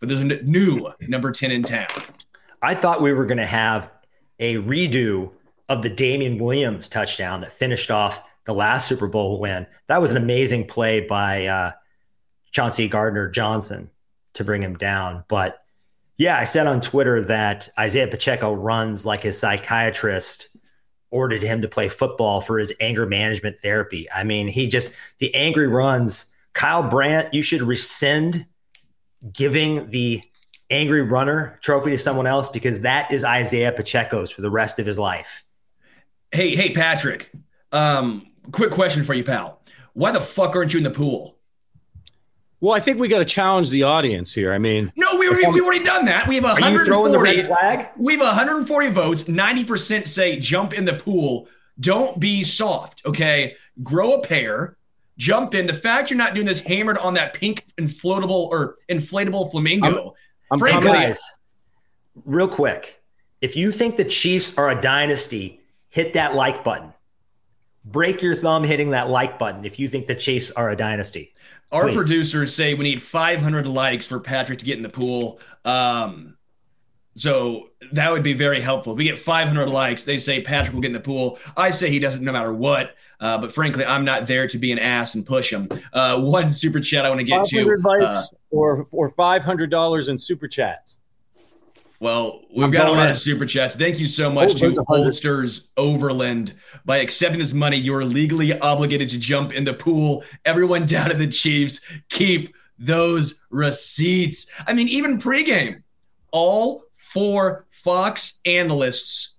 [0.00, 1.88] but there's a new number 10 in town.
[2.62, 3.90] I thought we were going to have
[4.38, 5.32] a redo
[5.68, 9.66] of the Damien Williams touchdown that finished off the last Super Bowl win.
[9.88, 11.72] That was an amazing play by uh,
[12.52, 13.90] Chauncey Gardner Johnson
[14.34, 15.24] to bring him down.
[15.28, 15.58] But
[16.16, 20.55] yeah, I said on Twitter that Isaiah Pacheco runs like his psychiatrist
[21.10, 24.06] ordered him to play football for his anger management therapy.
[24.14, 26.34] I mean, he just, the angry runs.
[26.52, 28.46] Kyle Brandt, you should rescind
[29.32, 30.22] giving the
[30.70, 34.86] angry runner trophy to someone else because that is Isaiah Pacheco's for the rest of
[34.86, 35.44] his life.
[36.32, 37.30] Hey, hey, Patrick.
[37.72, 39.60] Um, quick question for you, pal.
[39.92, 41.35] Why the fuck aren't you in the pool?
[42.60, 44.52] Well, I think we got to challenge the audience here.
[44.52, 46.26] I mean, No, we already, we already done that.
[46.26, 47.18] We have Are you the 140.
[47.36, 47.88] red flag?
[47.98, 49.24] We have 140 votes.
[49.24, 51.48] 90% say jump in the pool.
[51.78, 53.56] Don't be soft, okay?
[53.82, 54.78] Grow a pair,
[55.18, 55.66] jump in.
[55.66, 60.14] The fact you're not doing this hammered on that pink inflatable or inflatable flamingo.
[60.50, 61.20] I'm frankly, Guys,
[62.24, 63.02] real quick,
[63.42, 66.94] if you think the Chiefs are a dynasty, hit that like button.
[67.84, 71.34] Break your thumb hitting that like button if you think the Chiefs are a dynasty.
[71.72, 71.94] Our please.
[71.94, 75.40] producers say we need 500 likes for Patrick to get in the pool.
[75.64, 76.36] Um,
[77.16, 78.92] so that would be very helpful.
[78.92, 81.38] If we get 500 likes, they say Patrick will get in the pool.
[81.56, 82.94] I say he doesn't no matter what.
[83.18, 85.68] Uh, but frankly, I'm not there to be an ass and push him.
[85.92, 87.56] Uh, one super chat I want to get to.
[87.56, 90.98] 500 uh, likes or or five hundred dollars in super chats.
[91.98, 93.12] Well, we've I'm got a lot in.
[93.12, 93.74] of super chats.
[93.74, 95.06] Thank you so much Oh, to a hundred.
[95.08, 96.54] Oldsters Overland.
[96.84, 100.22] By accepting this money, you are legally obligated to jump in the pool.
[100.44, 101.80] Everyone down at the Chiefs,
[102.10, 104.50] keep those receipts.
[104.66, 105.82] I mean, even pregame,
[106.32, 109.36] all four Fox analysts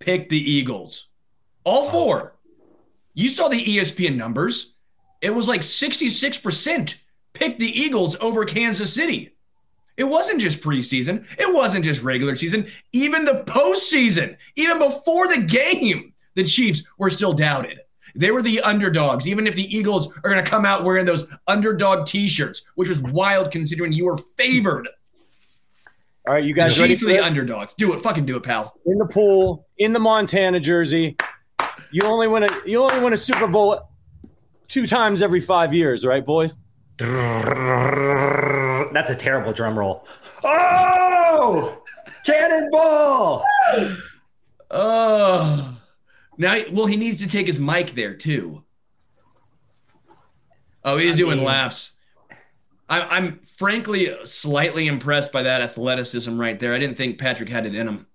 [0.00, 1.08] picked the Eagles.
[1.64, 2.34] All four.
[3.14, 4.74] You saw the ESPN numbers.
[5.20, 6.94] It was like 66%
[7.34, 9.34] picked the Eagles over Kansas City.
[9.98, 11.26] It wasn't just preseason.
[11.38, 12.68] It wasn't just regular season.
[12.92, 17.80] Even the postseason, even before the game, the Chiefs were still doubted.
[18.14, 21.28] They were the underdogs, even if the Eagles are going to come out wearing those
[21.48, 24.88] underdog t shirts, which was wild considering you were favored.
[26.26, 27.26] All right, you guys ready Chiefs for are the this?
[27.26, 27.74] underdogs.
[27.74, 28.00] Do it.
[28.00, 28.74] Fucking do it, pal.
[28.86, 31.16] in the pool in the Montana jersey.
[31.90, 33.90] You only win a you only win a Super Bowl
[34.68, 36.54] two times every five years, right, boys?
[38.92, 40.06] That's a terrible drum roll.
[40.44, 41.82] Oh,
[42.24, 43.44] cannonball!
[44.70, 45.76] Oh.
[46.36, 48.62] Now, well, he needs to take his mic there, too.
[50.84, 51.94] Oh, he's doing mean- laps.
[52.90, 56.72] I'm, I'm frankly slightly impressed by that athleticism right there.
[56.72, 58.06] I didn't think Patrick had it in him.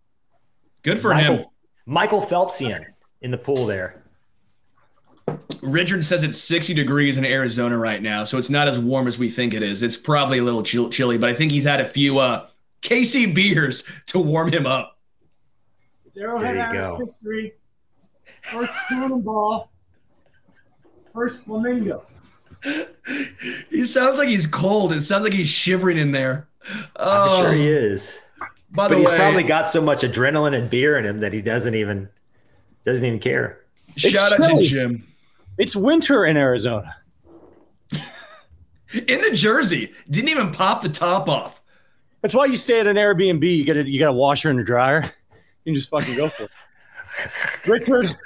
[0.81, 1.33] Good for him.
[1.33, 1.53] Michael,
[1.85, 2.85] Michael Phelpsian
[3.21, 4.02] in the pool there.
[5.61, 9.17] Richard says it's 60 degrees in Arizona right now, so it's not as warm as
[9.17, 9.81] we think it is.
[9.81, 12.47] It's probably a little chill, chilly, but I think he's had a few uh,
[12.81, 14.99] KC beers to warm him up.
[16.13, 16.99] There you go.
[17.03, 17.53] history.
[18.41, 19.71] First cannonball.
[21.13, 22.05] First flamingo.
[23.69, 24.91] he sounds like he's cold.
[24.93, 26.47] It sounds like he's shivering in there.
[26.67, 28.21] I'm Oh, sure he is.
[28.71, 31.33] By But the he's way, probably got so much adrenaline and beer in him that
[31.33, 32.09] he doesn't even
[32.85, 33.59] doesn't even care.
[33.95, 34.63] shout out chilly.
[34.63, 35.07] to Jim
[35.57, 36.95] It's winter in Arizona.
[38.93, 39.91] in the jersey.
[40.09, 41.61] Didn't even pop the top off.
[42.21, 43.43] That's why you stay at an Airbnb.
[43.43, 45.11] You get a you got a washer and a dryer.
[45.65, 46.51] You can just fucking go for it.
[47.67, 48.17] Richard,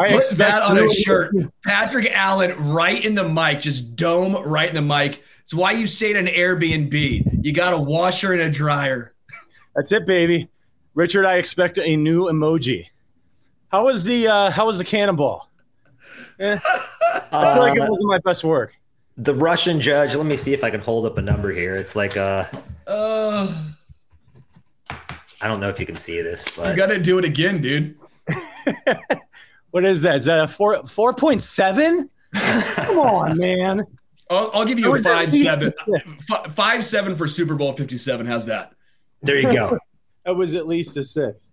[0.00, 1.34] I Put expect that on a shirt.
[1.64, 5.22] Patrick Allen right in the mic, just dome right in the mic.
[5.44, 7.44] It's why you stayed at an Airbnb.
[7.44, 9.14] You got a washer and a dryer.
[9.76, 10.48] That's it, baby.
[10.94, 12.86] Richard, I expect a new emoji.
[13.68, 15.50] How was the uh, how was the cannonball?
[16.44, 16.58] Eh,
[17.32, 18.76] I feel like it Um, wasn't my best work.
[19.16, 20.14] the Russian judge.
[20.14, 21.74] Let me see if I can hold up a number here.
[21.74, 22.44] It's like uh,
[22.86, 23.52] Uh,
[25.40, 27.60] I don't know if you can see this, but you got to do it again,
[27.62, 27.96] dude.
[29.70, 30.14] What is that?
[30.16, 32.08] Is that a four four point seven?
[32.32, 33.84] Come on, man.
[34.30, 35.72] I'll, I'll give you That a five seven.
[35.88, 36.24] a six.
[36.26, 38.24] Fi- five seven for Super Bowl fifty seven.
[38.24, 38.72] How's that?
[39.22, 39.76] there you go.
[40.24, 41.50] That was at least a six.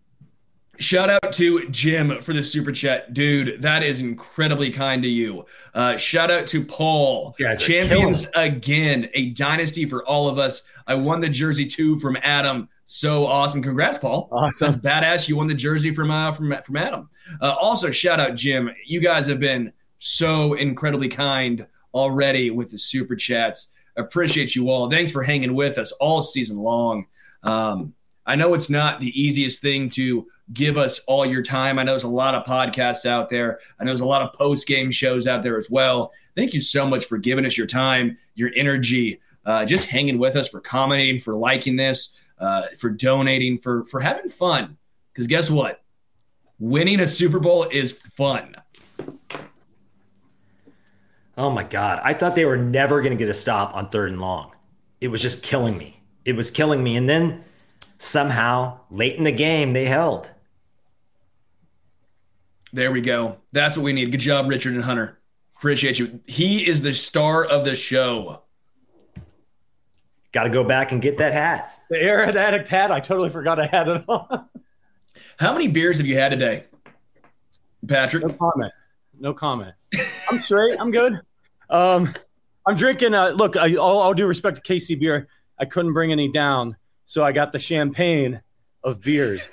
[0.82, 3.62] Shout out to Jim for the super chat, dude.
[3.62, 5.46] That is incredibly kind to you.
[5.76, 10.40] Uh, shout out to Paul, You guys are champions again, a dynasty for all of
[10.40, 10.64] us.
[10.88, 12.68] I won the jersey too from Adam.
[12.86, 13.62] So awesome!
[13.62, 14.28] Congrats, Paul.
[14.32, 14.80] Awesome.
[14.82, 15.30] That's badass.
[15.30, 17.10] You won the jersey from uh, from from Adam.
[17.40, 18.72] Uh, also, shout out Jim.
[18.84, 23.72] You guys have been so incredibly kind already with the super chats.
[23.98, 24.90] Appreciate you all.
[24.90, 27.06] Thanks for hanging with us all season long.
[27.44, 27.94] Um,
[28.26, 31.80] I know it's not the easiest thing to give us all your time.
[31.80, 33.60] I know there's a lot of podcasts out there.
[33.80, 36.12] I know there's a lot of post game shows out there as well.
[36.36, 40.36] Thank you so much for giving us your time, your energy, uh, just hanging with
[40.36, 44.78] us, for commenting, for liking this, uh, for donating, for for having fun.
[45.14, 45.84] Because guess what?
[46.60, 48.56] Winning a Super Bowl is fun.
[51.38, 54.12] Oh my god, I thought they were never going to get a stop on third
[54.12, 54.52] and long.
[55.00, 56.02] It was just killing me.
[56.24, 57.44] It was killing me, and then
[57.98, 60.32] somehow late in the game they held.
[62.74, 63.38] There we go.
[63.52, 64.12] That's what we need.
[64.12, 65.18] Good job, Richard and Hunter.
[65.58, 66.22] Appreciate you.
[66.26, 68.44] He is the star of the show.
[70.32, 71.70] Got to go back and get that hat.
[71.90, 72.92] The air addict hat.
[72.92, 74.46] I totally forgot I had it on.
[75.38, 76.64] How many beers have you had today,
[77.86, 78.24] Patrick?
[78.24, 78.72] No comment.
[79.20, 79.76] No comment.
[80.30, 80.80] I'm straight.
[80.80, 81.20] I'm good.
[81.70, 82.14] Um,
[82.66, 83.14] I'm drinking.
[83.14, 85.28] Uh, look, I, all, all due respect to KC beer,
[85.60, 88.42] I couldn't bring any down, so I got the champagne
[88.84, 89.52] of beers.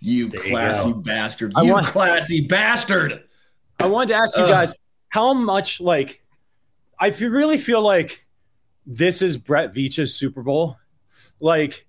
[0.00, 0.98] You There classy go.
[1.00, 1.52] bastard.
[1.62, 3.22] You want- classy bastard.
[3.80, 4.48] I wanted to ask you Ugh.
[4.50, 4.74] guys
[5.08, 6.22] how much like
[6.98, 8.26] I feel, really feel like
[8.86, 10.76] this is Brett Veach's Super Bowl.
[11.40, 11.86] Like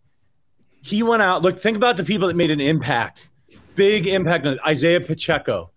[0.81, 1.41] he went out.
[1.43, 3.29] Look, think about the people that made an impact,
[3.75, 5.71] big impact on Isaiah Pacheco,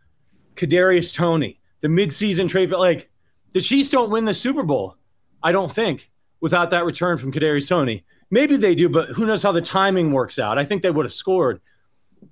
[0.56, 2.70] Kadarius Toney, the midseason trade.
[2.70, 3.10] Like
[3.52, 4.96] the Chiefs don't win the Super Bowl.
[5.42, 6.10] I don't think
[6.40, 8.04] without that return from Kadarius Toney.
[8.32, 10.56] Maybe they do, but who knows how the timing works out?
[10.58, 11.60] I think they would have scored.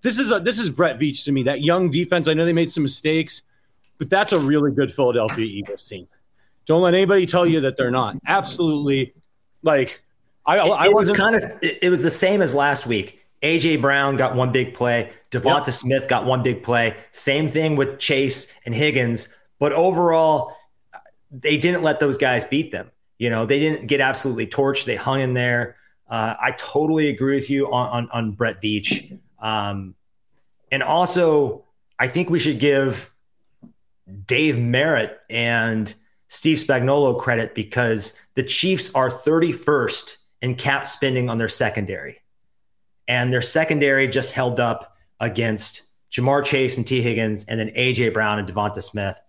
[0.02, 1.42] This is a this is Brett Veach to me.
[1.44, 2.28] That young defense.
[2.28, 3.42] I know they made some mistakes,
[3.98, 6.06] but that's a really good Philadelphia Eagles team.
[6.66, 8.16] Don't let anybody tell you that they're not.
[8.26, 9.14] Absolutely,
[9.62, 10.02] like
[10.46, 13.20] I, I it was kind of it, it was the same as last week.
[13.42, 15.12] AJ Brown got one big play.
[15.30, 15.74] DeVonta Yep.
[15.74, 16.96] Smith got one big play.
[17.12, 19.34] Same thing with Chase and Higgins.
[19.58, 20.56] But overall,
[21.30, 22.90] they didn't let those guys beat them.
[23.18, 24.84] You know, they didn't get absolutely torched.
[24.84, 25.76] They hung in there.
[26.08, 29.18] Uh, I totally agree with you on on, on Brett Veach.
[29.38, 29.94] Um,
[30.70, 31.64] and also,
[31.98, 33.12] I think we should give
[34.26, 35.92] Dave Merritt and
[36.28, 42.18] Steve Spagnolo credit because the Chiefs are 31st in cap spending on their secondary.
[43.06, 48.12] And their secondary just held up against Ja'Marr Chase and Tee Higgins, and then AJ
[48.12, 49.20] Brown and DeVonta Smith.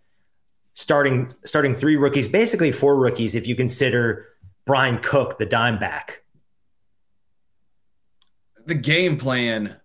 [0.73, 4.27] Starting starting three rookies, basically four rookies if you consider
[4.65, 6.23] Bryan Cook, the dime back.
[8.65, 9.78] The game plan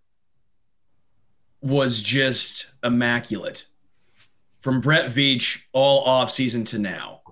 [1.64, 3.64] was just immaculate.
[4.60, 7.22] From Brett Veach all offseason to now.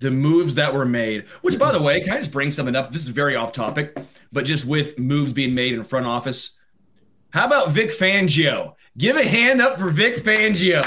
[0.00, 2.90] The moves that were made, which by the way, can I just bring something up?
[2.92, 3.96] This is very off topic,
[4.32, 6.58] but just with moves being made in front office.
[7.30, 8.74] How about Vic Fangio?
[8.98, 10.82] Give a hand up for Vic Fangio.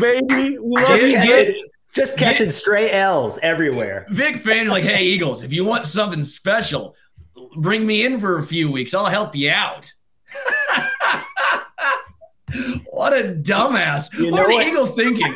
[0.00, 0.56] baby.
[0.78, 1.12] Just, Just you.
[1.12, 4.06] get- catching, just catching stray L's everywhere.
[4.08, 6.96] Vic Fangio, like, hey, Eagles, if you want something special,
[7.58, 8.94] bring me in for a few weeks.
[8.94, 9.92] I'll help you out.
[12.90, 14.16] What a dumbass.
[14.18, 14.66] You what are the what?
[14.66, 15.34] Eagles thinking?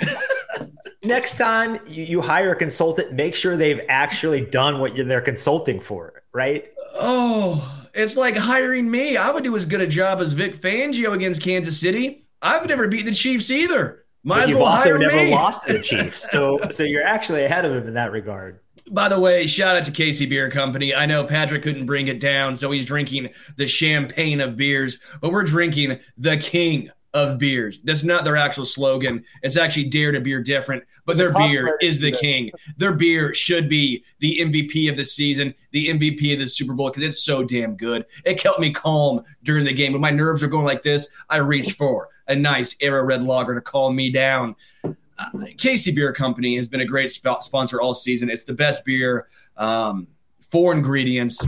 [1.05, 5.81] Next time you, hire a consultant, make sure they've actually done what you're, they're consulting
[5.81, 6.71] for, right?
[6.99, 9.16] oh, it's like hiring me.
[9.16, 12.27] I would do as good a job as Vic Fangio against Kansas City.
[12.43, 14.05] I've never beat the Chiefs either.
[14.25, 15.31] Might as you've well also never me.
[15.31, 18.61] lost to the Chiefs, so so you're actually ahead of him in that regard.
[18.91, 20.95] By the way, shout out to KC Bier Company.
[20.95, 25.31] I know Patrick couldn't bring it down, so he's drinking the champagne of beers, but
[25.31, 27.81] we're drinking the king of beers.
[27.81, 29.25] That's not their actual slogan.
[29.43, 32.51] It's actually Dare to Beer Different, but their beer is the king.
[32.77, 36.91] Their beer should be the MVP of the season, the MVP of the Super Bowl,
[36.91, 38.05] because it's so damn good.
[38.25, 39.93] It kept me calm during the game.
[39.93, 43.55] When my nerves are going like this, I reached for a nice Arrow Red Lager
[43.55, 44.55] to calm me down.
[44.85, 48.31] Uh, KC Bier Company has been a great sp- sponsor all season.
[48.31, 50.07] It's the best beer, um,
[50.51, 51.45] four ingredients.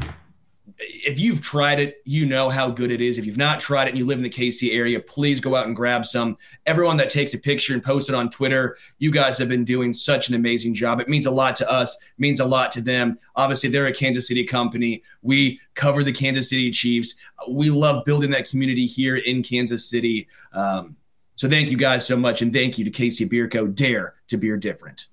[0.82, 3.18] If you've tried it, you know how good it is.
[3.18, 5.66] If you've not tried it and you live in the KC area, please go out
[5.66, 6.38] and grab some.
[6.64, 9.92] Everyone that takes a picture and posts it on Twitter, you guys have been doing
[9.92, 10.98] such an amazing job.
[10.98, 13.18] It means a lot to us, means a lot to them.
[13.36, 15.02] Obviously, they're a Kansas City company.
[15.20, 17.14] We cover the Kansas City Chiefs.
[17.48, 20.28] We love building that community here in Kansas City.
[20.52, 20.96] Um,
[21.36, 23.74] so thank you guys so much, and thank you to Casey Beerco.
[23.74, 25.06] Dare to beer different.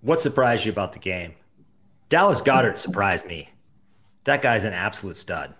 [0.00, 1.34] What surprised you about the game?
[2.14, 3.48] Dallas Goedert surprised me.
[4.22, 5.52] That guy's an absolute stud,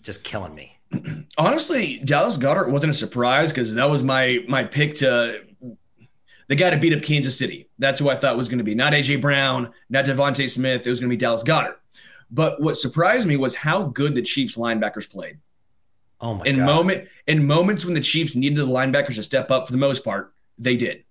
[0.00, 0.78] just killing me.
[1.36, 5.44] Honestly, Dallas Goedert wasn't a surprise because that was my my pick to
[6.46, 7.68] the guy to beat up Kansas City.
[7.78, 10.86] That's who I thought was going to be not AJ Brown, not DeVonta Smith.
[10.86, 11.76] It was going to be Dallas Goedert.
[12.30, 15.36] But what surprised me was how good the Chiefs linebackers played.
[16.22, 16.64] Oh my in god!
[16.64, 20.06] moment in moments when the Chiefs needed the linebackers to step up for the most
[20.06, 21.04] part, they did.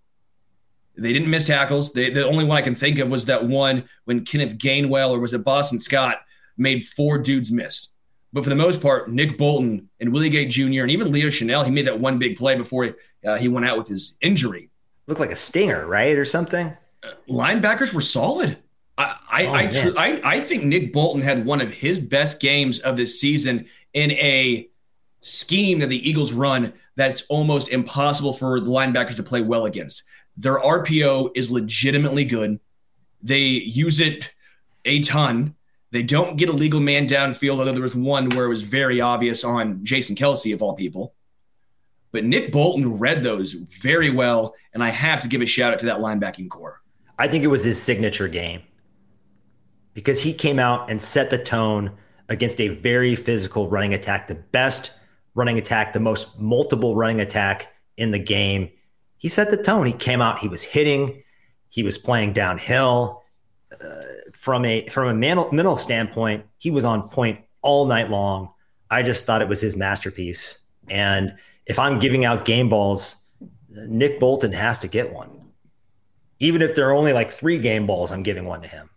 [0.97, 1.93] They didn't miss tackles.
[1.93, 5.19] They, the only one I can think of was that one when Kenneth Gainwell or
[5.19, 6.17] was it Boston Scott
[6.57, 7.89] made four dudes miss.
[8.33, 10.81] But for the most part, Nick Bolton and Willie Gay Jr.
[10.81, 12.91] and even Leo Chenal, he made that one big play before he,
[13.25, 14.69] uh, he went out with his injury.
[15.07, 16.75] Looked like a stinger, right, or something.
[17.29, 18.57] Linebackers were solid.
[18.97, 22.41] I I, Oh, I, tr- I I think Nick Bolton had one of his best
[22.41, 24.67] games of this season in a
[25.21, 30.03] scheme that the Eagles run that's almost impossible for the linebackers to play well against.
[30.37, 32.59] Their RPO is legitimately good.
[33.21, 34.33] They use it
[34.85, 35.55] a ton.
[35.91, 39.01] They don't get a legal man downfield, although there was one where it was very
[39.01, 41.13] obvious on Jason Kelce, of all people.
[42.11, 45.79] But Nick Bolton read those very well, and I have to give a shout out
[45.79, 46.81] to that linebacking corps.
[47.17, 48.61] I think it was his signature game
[49.93, 51.91] because he came out and set the tone
[52.29, 54.93] against a very physical running attack, the best
[55.33, 58.69] running attack, the most multiple running attack in the game.
[59.27, 59.85] He set the tone.
[59.85, 61.23] He came out, he was hitting,
[61.69, 63.23] he was playing downhill.
[63.79, 64.01] Uh,
[64.33, 68.49] from a from a mental, mental standpoint, he was on point all night long.
[68.89, 70.59] I just thought it was his masterpiece.
[70.87, 73.27] And if I'm giving out game balls,
[73.69, 75.37] Nick Bolton has to get one
[76.39, 78.89] even if there are only like three game balls, I'm giving one to him.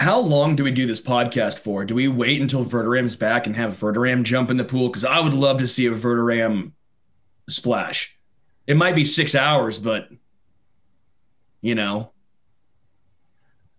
[0.00, 1.84] How long do we do this podcast for?
[1.84, 4.88] Do we wait until Verderame's back and have Verderame jump in the pool?
[4.88, 6.72] Because I would love to see a Verderame
[7.48, 8.17] splash.
[8.68, 10.08] It might be six hours, but
[11.62, 12.12] you know,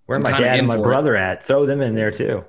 [0.07, 0.83] Where I'm my dad and my for it.
[0.83, 1.43] brother at?
[1.43, 2.43] Throw them in there too.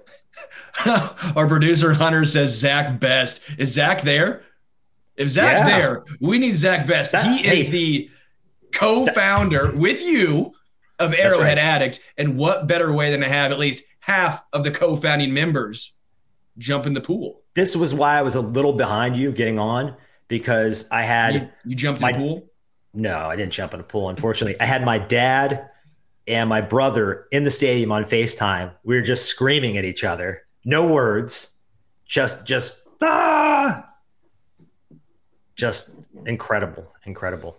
[0.86, 3.42] our producer Hunter says Zach Best.
[3.58, 4.42] Is Zach there?
[5.16, 5.78] If Zach's Yeah.
[5.78, 7.12] there, we need Zach Best.
[7.12, 7.70] That- he is hey.
[7.70, 8.10] the
[8.72, 10.52] co-founder with you
[10.98, 11.58] of Arrowhead right.
[11.58, 12.00] Addict.
[12.16, 15.92] And what better way than to have at least half of the co-founding members
[16.56, 17.42] jump in the pool?
[17.54, 19.94] This was why I was a little behind you getting on
[20.30, 22.46] because I had You, you jumped in my- the pool?
[22.94, 24.08] no, I didn't jump in a pool.
[24.08, 25.68] Unfortunately, I had my dad
[26.26, 28.72] and my brother in the stadium on FaceTime.
[28.84, 31.56] We were just screaming at each other, no words,
[32.06, 33.84] just just ah,
[35.56, 37.56] just incredible, incredible.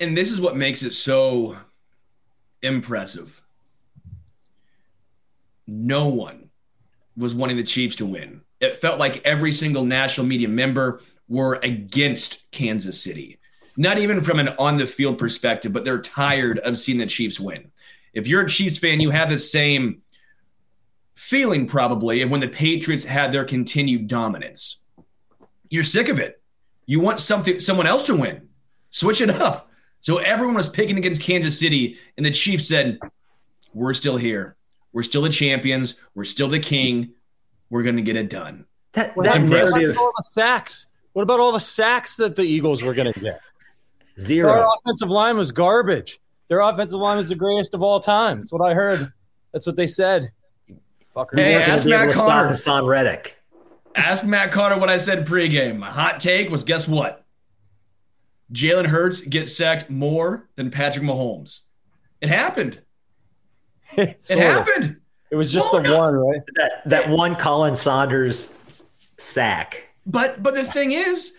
[0.00, 1.56] and this is what makes it so
[2.62, 3.40] impressive.
[5.66, 6.50] No one
[7.16, 8.42] was wanting the Chiefs to win.
[8.60, 13.38] It felt like every single national media member were against Kansas City.
[13.76, 17.40] Not even from an on the field perspective, but they're tired of seeing the Chiefs
[17.40, 17.72] win.
[18.12, 20.02] If you're a Chiefs fan, you have the same
[21.16, 24.82] feeling probably of when the Patriots had their continued dominance.
[25.70, 26.40] You're sick of it.
[26.86, 28.48] You want something someone else to win.
[28.90, 29.70] Switch it up.
[30.00, 32.98] So everyone was picking against Kansas City, and the Chiefs said,
[33.72, 34.56] We're still here.
[34.92, 35.98] We're still the champions.
[36.14, 37.14] We're still the king.
[37.70, 38.66] We're going to get it done.
[38.92, 39.80] That, That's that impressive.
[39.80, 40.86] narrative sacks?
[41.14, 43.40] What about all the sacks that the Eagles were going to get?
[44.20, 44.48] Zero.
[44.48, 44.70] Their zero.
[44.78, 46.20] offensive line was garbage.
[46.48, 48.38] Their offensive line was the greatest of all time.
[48.40, 49.10] That's what I heard.
[49.52, 50.30] That's what they said.
[51.16, 51.36] Fucker.
[51.38, 52.48] Hey, ask to be able Matt to stop Connor.
[52.50, 53.38] Haason Reddick.
[53.94, 55.78] Ask Matt Carter what I said pregame.
[55.78, 57.24] My hot take was guess what?
[58.52, 61.60] Jalen Hurts gets sacked more than Patrick Mahomes.
[62.20, 62.80] It happened.
[63.96, 64.66] It Sort of.
[64.66, 64.96] happened.
[65.30, 65.98] It was just No, the no.
[65.98, 66.40] one, right?
[66.56, 68.58] That that one Colin Saunders
[69.18, 69.93] sack.
[70.06, 71.36] But but the thing is,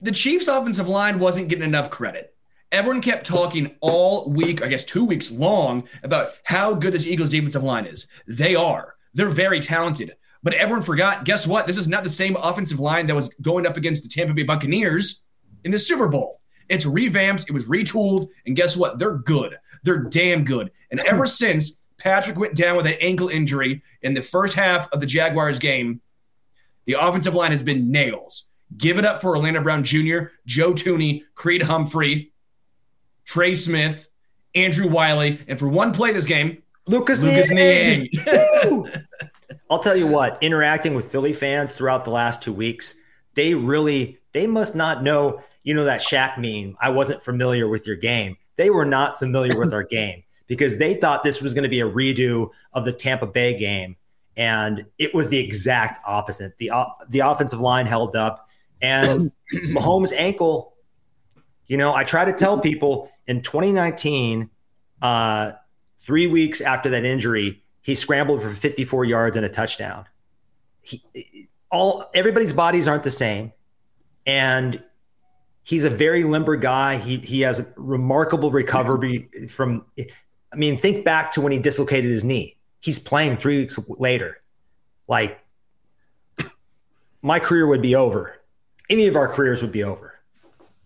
[0.00, 2.34] the Chiefs' offensive line wasn't getting enough credit.
[2.72, 7.30] Everyone kept talking all week, I guess two weeks long, about how good this Eagles
[7.30, 8.06] defensive line is.
[8.28, 8.94] They are.
[9.12, 10.14] They're very talented.
[10.42, 11.66] But everyone forgot, guess what?
[11.66, 14.44] This is not the same offensive line that was going up against the Tampa Bay
[14.44, 15.22] Buccaneers
[15.64, 16.40] in the Super Bowl.
[16.68, 18.98] It's revamped, it was retooled, and guess what?
[18.98, 19.56] They're good.
[19.82, 20.70] They're damn good.
[20.90, 25.00] And ever since Patrick went down with an ankle injury in the first half of
[25.00, 26.00] the Jaguars game,
[26.84, 28.46] the offensive line has been nails.
[28.76, 32.32] Give it up for Orlando Brown Jr., Joe Thuney, Creed Humphrey,
[33.24, 34.08] Trey Smith,
[34.54, 38.08] Andrew Wylie, and for one play this game, Lucas, Lucas Niang.
[39.70, 42.96] I'll tell you what, interacting with Philly fans throughout the last two weeks,
[43.34, 46.76] they really, they must not know, you know, that Shaq meme.
[46.80, 48.36] I wasn't familiar with your game.
[48.56, 51.80] They were not familiar with our game because they thought this was going to be
[51.80, 53.96] a redo of the Tampa Bay game.
[54.40, 56.56] And it was the exact opposite.
[56.56, 56.70] The,
[57.10, 58.48] the offensive line held up
[58.80, 59.32] and
[59.66, 60.72] Mahomes' ankle,
[61.66, 64.48] you know, I try to tell people in 2019,
[65.02, 65.52] uh,
[65.98, 70.06] three weeks after that injury, he scrambled for 54 yards and a touchdown.
[70.80, 71.02] He,
[71.70, 73.52] all everybody's bodies aren't the same,
[74.26, 74.82] and
[75.62, 76.96] he's a very limber guy.
[76.96, 79.84] He he has a remarkable recovery from.
[80.52, 82.56] I mean, think back to when he dislocated his knee.
[82.80, 84.40] He's playing three weeks later.
[85.06, 85.44] Like
[87.22, 88.40] my career would be over
[88.90, 90.09] any of our careers would be over.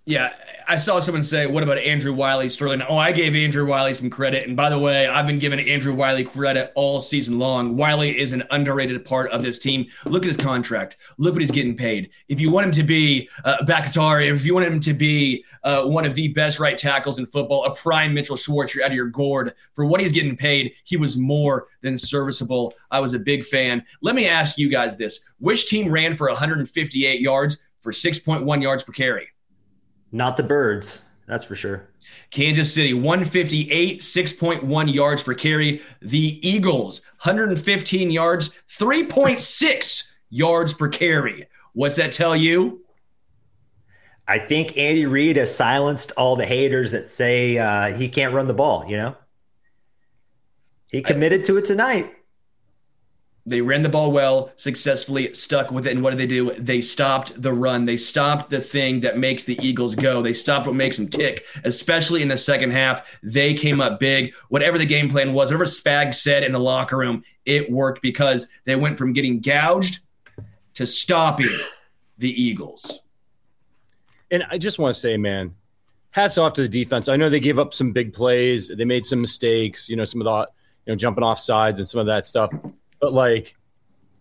[0.06, 0.34] Yeah,
[0.68, 4.10] I saw someone say, "What about Andrew Wylie Sterling?" Oh, I gave Andrew Wylie some
[4.10, 7.74] credit, and by the way, I've been giving Andrew Wylie credit all season long.
[7.74, 9.86] Wylie is an underrated part of this team.
[10.04, 10.98] Look at his contract.
[11.16, 12.10] Look what he's getting paid.
[12.28, 15.84] If you want him to be uh, Bakhtiari, if you want him to be uh,
[15.86, 18.96] one of the best right tackles in football, a prime Mitchell Schwartz, you're out of
[18.96, 20.74] your gourd for what he's getting paid.
[20.84, 22.74] He was more than serviceable.
[22.90, 23.82] I was a big fan.
[24.02, 27.58] Let me ask you guys this: Which team ran for 158 yards?
[27.84, 29.28] for 6.1 yards per carry.
[30.14, 31.88] Not the birds, that's for sure.
[32.30, 35.82] Kansas City, 158, 6.1 yards per carry.
[36.00, 41.48] The Eagles, 115 yards, 3.6 yards per carry.
[41.72, 42.84] What's that tell you?
[44.28, 48.46] I think Andy Reid has silenced all the haters that say uh, he can't run
[48.46, 49.16] the ball, you know?
[50.92, 52.14] He committed to it tonight.
[53.46, 55.92] They ran the ball well, successfully stuck with it.
[55.92, 56.54] And what did they do?
[56.54, 57.84] They stopped the run.
[57.84, 60.22] They stopped the thing that makes the Eagles go.
[60.22, 63.18] They stopped what makes them tick, especially in the second half.
[63.22, 64.32] They came up big.
[64.48, 68.48] Whatever the game plan was, whatever Spag said in the locker room, it worked because
[68.64, 70.00] they went from getting gouged
[70.74, 71.50] to stopping
[72.16, 73.00] the Eagles.
[74.30, 75.54] And I just want to say, man,
[76.12, 77.10] hats off to the defense.
[77.10, 78.68] I know they gave up some big plays.
[78.68, 80.48] They made some mistakes, you know, some of the,
[80.86, 82.50] you know, jumping off sides and some of that stuff.
[83.00, 83.56] But like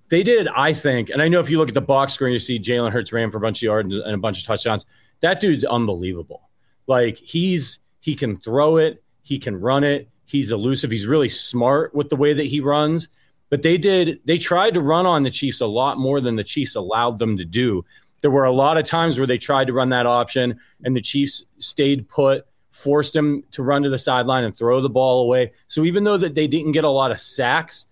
[0.10, 2.40] they did, I think, and I know if you look at the box score you
[2.40, 4.86] see Jalen Hurts ran for a bunch of yards and a bunch of touchdowns,
[5.22, 6.50] that dude's unbelievable.
[6.88, 11.96] Like he's he can throw it, he can run it, he's elusive, he's really smart
[11.96, 13.10] with the way that he runs.
[13.50, 16.44] But they did they tried to run on the Chiefs a lot more than the
[16.44, 17.86] Chiefs allowed them to do.
[18.22, 21.02] There were a lot of times where they tried to run that option and the
[21.02, 25.52] Chiefs stayed put, forced him to run to the sideline and throw the ball away.
[25.68, 27.88] So even though that they didn't get a lot of sacks,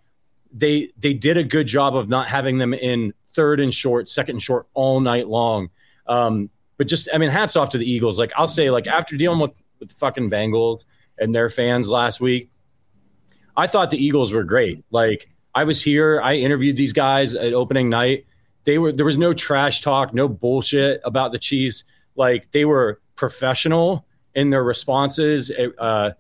[0.53, 4.35] they they did a good job of not having them in third and short, second
[4.35, 5.69] and short all night long.
[6.07, 8.19] Um, but just I mean, hats off to the Eagles.
[8.19, 10.85] Like I'll say, like after dealing with with the fucking Bengals
[11.17, 12.51] and their fans last week,
[13.55, 14.83] I thought the Eagles were great.
[14.91, 18.25] Like I was here, I interviewed these guys at opening night.
[18.63, 21.83] They were there was no trash talk, no bullshit about the Chiefs.
[22.15, 25.51] Like they were professional in their responses.
[25.77, 26.11] Uh,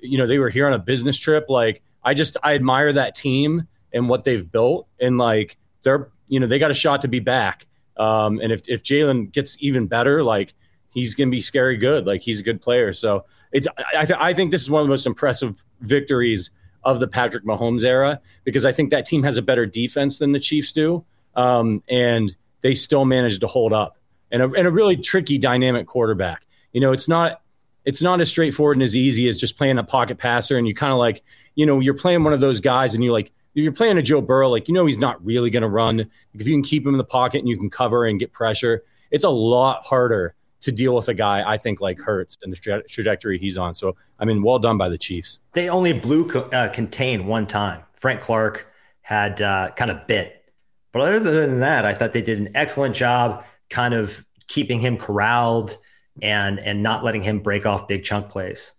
[0.00, 1.46] you know, they were here on a business trip.
[1.48, 4.88] Like I just I admire that team and what they've built.
[5.00, 7.66] And like they're, you know, they got a shot to be back.
[7.96, 10.52] Um, and if, if Jalen gets even better, like
[10.90, 12.06] he's going to be scary good.
[12.06, 12.92] Like he's a good player.
[12.92, 16.50] So it's, I, I think this is one of the most impressive victories
[16.82, 20.32] of the Patrick Mahomes era because I think that team has a better defense than
[20.32, 21.04] the Chiefs do.
[21.36, 23.96] Um, and they still managed to hold up
[24.30, 26.46] and a, and a really tricky dynamic quarterback.
[26.72, 27.40] You know, it's not,
[27.84, 30.56] it's not as straightforward and as easy as just playing a pocket passer.
[30.56, 31.22] And you kind of like,
[31.54, 34.20] you know, you're playing one of those guys and you're like, you're playing a Joe
[34.20, 36.00] Burrow, like you know he's not really going to run.
[36.00, 38.84] If you can keep him in the pocket and you can cover and get pressure,
[39.10, 42.56] it's a lot harder to deal with a guy I think like Hurts and the
[42.56, 43.74] tra- trajectory he's on.
[43.74, 45.40] So I mean, well done by the Chiefs.
[45.52, 47.82] They only blew uh, contain one time.
[47.94, 48.66] Frank Clark
[49.02, 50.52] had uh, kind of bit,
[50.92, 54.96] but other than that, I thought they did an excellent job, kind of keeping him
[54.96, 55.76] corralled
[56.22, 58.72] and and not letting him break off big chunk plays.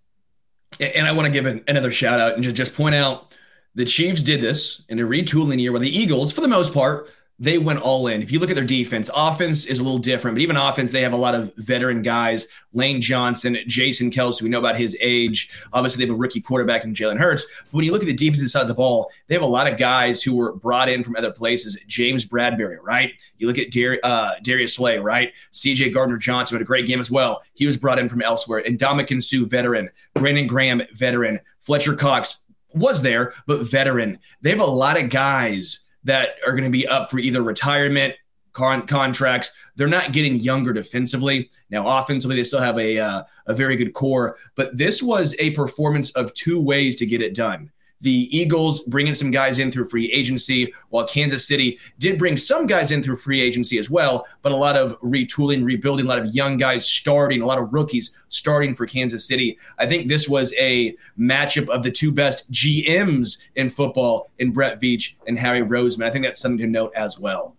[0.79, 3.33] And I want to give another shout out and just just point out
[3.75, 7.09] the Chiefs did this in a retooling year where the Eagles, for the most part,
[7.37, 8.21] they went all in.
[8.21, 11.01] If you look at their defense, offense is a little different, but even offense, they
[11.01, 12.47] have a lot of veteran guys.
[12.71, 15.49] Lane Johnson, Jason Kelce, we know about his age.
[15.73, 17.45] Obviously, they have a rookie quarterback in Jalen Hurts.
[17.65, 19.67] But when you look at the defensive side of the ball, they have a lot
[19.67, 21.77] of guys who were brought in from other places.
[21.87, 23.11] James Bradberry, right?
[23.37, 25.33] You look at Dar- uh, Darius Slay, right?
[25.51, 27.41] CJ Gardner Johnson had a great game as well.
[27.53, 28.63] He was brought in from elsewhere.
[28.65, 29.89] And Ndamukong Suh, veteran.
[30.13, 31.41] Brandon Graham, veteran.
[31.59, 32.43] Fletcher Cox
[32.75, 34.19] was there, but veteran.
[34.41, 38.15] They have a lot of guys that are going to be up for either retirement
[38.53, 39.51] con- contracts.
[39.75, 41.49] They're not getting younger defensively.
[41.69, 45.51] Now, offensively, they still have a uh, a very good core, but this was a
[45.51, 47.71] performance of two ways to get it done.
[48.01, 52.67] The Eagles bringing some guys in through free agency, while Kansas City did bring some
[52.67, 56.19] guys in through free agency as well, but a lot of retooling, rebuilding, a lot
[56.19, 59.57] of young guys starting, a lot of rookies starting for Kansas City.
[59.79, 64.81] I think this was a matchup of the two best GMs in football in Brett
[64.81, 66.05] Veach and Harry Roseman.
[66.05, 67.55] I think that's something to note as well.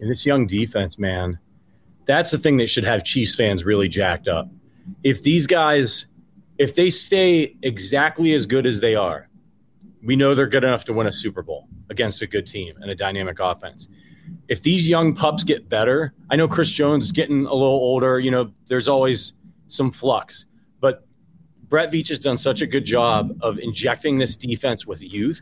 [0.00, 1.38] And this young defense, man,
[2.06, 4.48] that's the thing that should have Chiefs fans really jacked up.
[5.04, 6.06] If these guys,
[6.58, 9.28] if they stay exactly as good as they are,
[10.02, 12.90] we know they're good enough to win a Super Bowl against a good team and
[12.90, 13.88] a dynamic offense.
[14.48, 18.18] If these young pups get better, I know Chris Jones is getting a little older.
[18.18, 19.34] You know, there's always
[19.68, 20.46] some flux,
[20.80, 21.06] but
[21.68, 25.40] Brett Veach has done such a good job of injecting this defense with youth.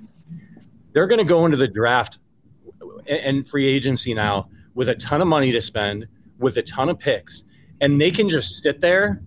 [0.93, 2.19] They're going to go into the draft
[3.09, 6.07] and free agency now with a ton of money to spend,
[6.39, 7.45] with a ton of picks,
[7.81, 9.23] and they can just sit there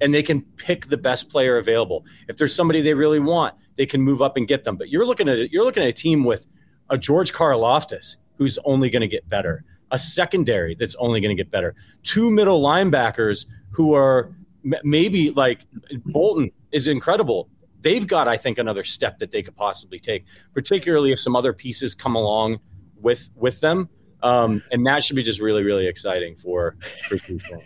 [0.00, 2.04] and they can pick the best player available.
[2.28, 4.76] If there's somebody they really want, they can move up and get them.
[4.76, 6.46] But you're looking at you're looking at a team with
[6.90, 11.40] a George Karlaftis who's only going to get better, a secondary that's only going to
[11.42, 14.34] get better, two middle linebackers who are
[14.82, 15.60] maybe like
[16.04, 17.48] Bolton is incredible.
[17.80, 21.52] They've got, I think, another step that they could possibly take, particularly if some other
[21.52, 22.58] pieces come along
[23.00, 23.88] with with them.
[24.20, 26.76] Um, and that should be just really, really exciting for
[27.08, 27.62] for people.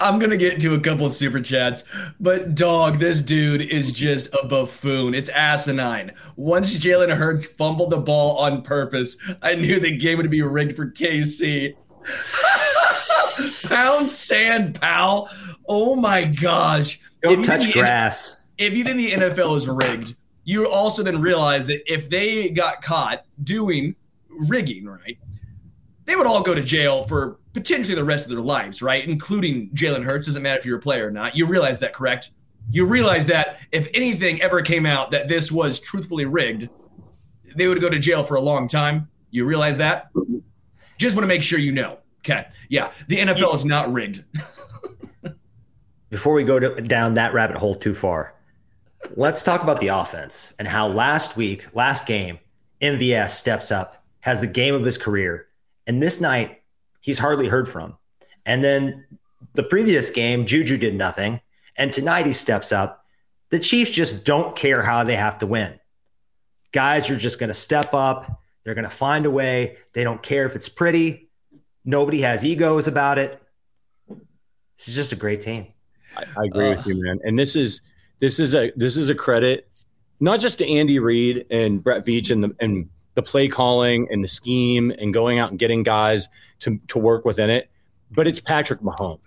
[0.00, 1.84] I'm gonna get to a couple of super chats,
[2.20, 5.14] but dog, this dude is just a buffoon.
[5.14, 6.12] It's asinine.
[6.36, 10.76] Once Jalen Hurts fumbled the ball on purpose, I knew the game would be rigged
[10.76, 11.74] for KC.
[13.68, 15.30] Pound sand, pal.
[15.68, 17.00] Oh my gosh.
[17.22, 18.48] Don't touch grass.
[18.58, 22.82] if you think the NFL is rigged, you also then realize that if they got
[22.82, 23.94] caught doing
[24.28, 25.18] rigging, right,
[26.04, 29.06] they would all go to jail for potentially the rest of their lives, right?
[29.06, 30.26] Including Jalen Hurts.
[30.26, 31.36] Doesn't matter if you're a player or not.
[31.36, 32.30] You realize that, correct?
[32.70, 36.68] You realize that if anything ever came out that this was truthfully rigged,
[37.56, 39.08] they would go to jail for a long time.
[39.30, 40.10] You realize that?
[40.96, 41.98] Just want to make sure you know.
[42.20, 42.46] Okay.
[42.68, 42.92] Yeah.
[43.08, 44.24] The NFL is not rigged.
[46.10, 48.34] Before we go to, down that rabbit hole too far,
[49.16, 52.38] let's talk about the offense and how last week, last game,
[52.80, 55.48] MVS steps up, has the game of his career.
[55.86, 56.61] And this night,
[57.02, 57.98] he's hardly heard from.
[58.46, 59.04] And then
[59.52, 61.40] the previous game, Juju did nothing.
[61.76, 63.04] And tonight he steps up.
[63.50, 65.78] The Chiefs just don't care how they have to win.
[66.72, 68.40] Guys are just going to step up.
[68.64, 69.76] They're going to find a way.
[69.92, 71.28] They don't care if it's pretty.
[71.84, 73.38] Nobody has egos about it.
[74.08, 75.66] This is just a great team.
[76.16, 77.18] I, I agree uh, with you, man.
[77.24, 77.82] And this is
[78.20, 79.68] this is a this is a credit
[80.22, 84.22] not just to Andy Reid and Brett Veach and the and the play calling and
[84.24, 86.28] the scheme and going out and getting guys
[86.60, 87.70] to, to work within it.
[88.10, 89.20] But it's Patrick Mahomes.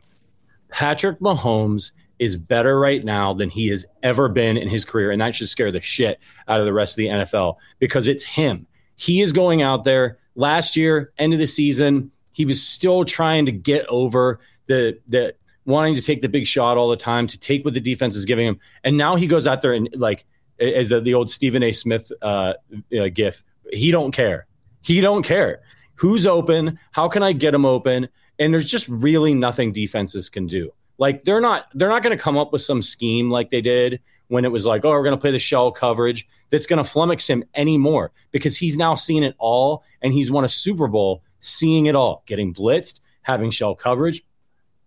[0.69, 5.11] Patrick Mahomes is better right now than he has ever been in his career.
[5.11, 8.23] And that should scare the shit out of the rest of the NFL because it's
[8.23, 8.67] him.
[8.95, 12.11] He is going out there last year, end of the season.
[12.31, 16.77] He was still trying to get over the, the wanting to take the big shot
[16.77, 18.59] all the time, to take what the defense is giving him.
[18.83, 20.25] And now he goes out there and like,
[20.59, 21.73] as the, old Stephen A.
[21.73, 22.53] Smith uh,
[22.97, 24.47] uh, gif, he don't care.
[24.81, 25.61] He don't care.
[25.95, 26.79] Who's open?
[26.91, 28.09] How can I get him open?
[28.37, 30.71] And there's just really nothing defenses can do.
[30.97, 34.01] Like they're not they're not going to come up with some scheme like they did
[34.27, 36.89] when it was like, oh, we're going to play the shell coverage that's going to
[36.89, 41.21] flummox him anymore because he's now seen it all and he's won a Super Bowl
[41.39, 44.23] seeing it all, getting blitzed, having shell coverage,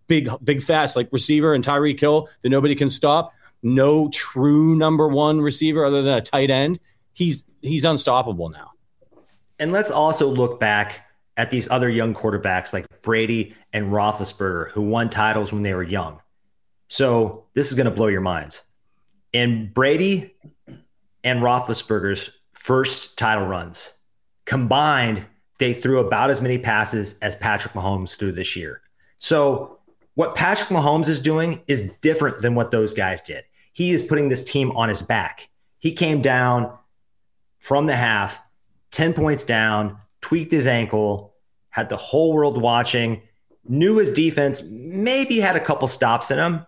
[0.07, 3.33] big big fast like receiver and Tyreek Hill that nobody can stop.
[3.63, 6.79] No true number one receiver other than a tight end.
[7.19, 8.71] He's he's unstoppable now.
[9.59, 11.05] And let's also look back
[11.37, 15.83] at these other young quarterbacks like Brady and Roethlisberger, who won titles when they were
[15.83, 16.21] young.
[16.87, 18.63] So this is going to blow your minds.
[19.33, 20.37] In Brady
[21.25, 23.99] and Roethlisberger's first title runs
[24.45, 25.27] combined,
[25.59, 28.81] they threw about as many passes as Patrick Mahomes threw this year.
[29.19, 29.81] So
[30.15, 33.43] what Patrick Mahomes is doing is different than what those guys did.
[33.73, 35.49] He is putting this team on his back.
[35.81, 36.78] He came down
[37.59, 38.41] from the half
[38.91, 41.35] 10 points down, tweaked his ankle,
[41.71, 43.23] had the whole world watching,
[43.69, 46.67] knew his defense maybe had a couple stops in him,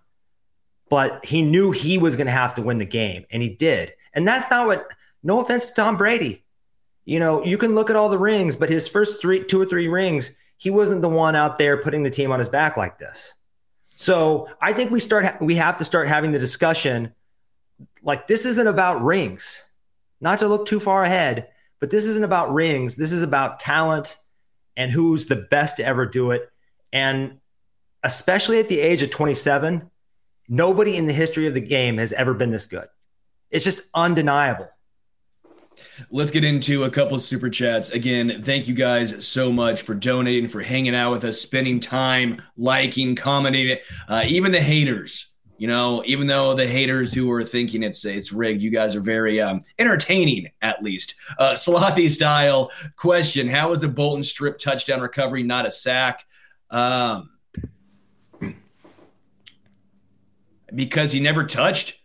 [0.88, 3.95] but he knew he was going to have to win the game, and he did.
[4.12, 4.86] And that's not what,
[5.22, 6.45] no offense to Tom Brady.
[7.05, 9.64] You know, you can look at all the rings, but his first three, two or
[9.64, 12.99] three rings, he wasn't the one out there putting the team on his back like
[12.99, 13.34] this.
[13.97, 17.14] So I think we start, we have to start having the discussion
[18.03, 19.69] like this isn't about rings,
[20.20, 21.48] not to look too far ahead,
[21.80, 22.96] but this isn't about rings.
[22.96, 24.16] This is about talent
[24.76, 26.50] and who's the best to ever do it.
[26.92, 27.38] And
[28.02, 29.90] especially at the age of 27,
[30.48, 32.88] nobody in the history of the game has ever been this good.
[33.50, 34.68] It's just undeniable.
[36.10, 37.90] Let's get into a couple super chats.
[37.90, 42.42] Again, thank you guys so much for donating, for hanging out with us, spending time,
[42.56, 43.78] liking, commenting.
[44.08, 45.30] Uh, even the haters,
[45.61, 49.00] you know, even though the haters who are thinking it's it's rigged, you guys are
[49.02, 51.16] very um, entertaining, at least.
[51.38, 56.24] Uh, Slothy style question: How was the Bolton strip touchdown recovery not a sack?
[56.70, 57.28] Um,
[60.74, 61.98] because he never touched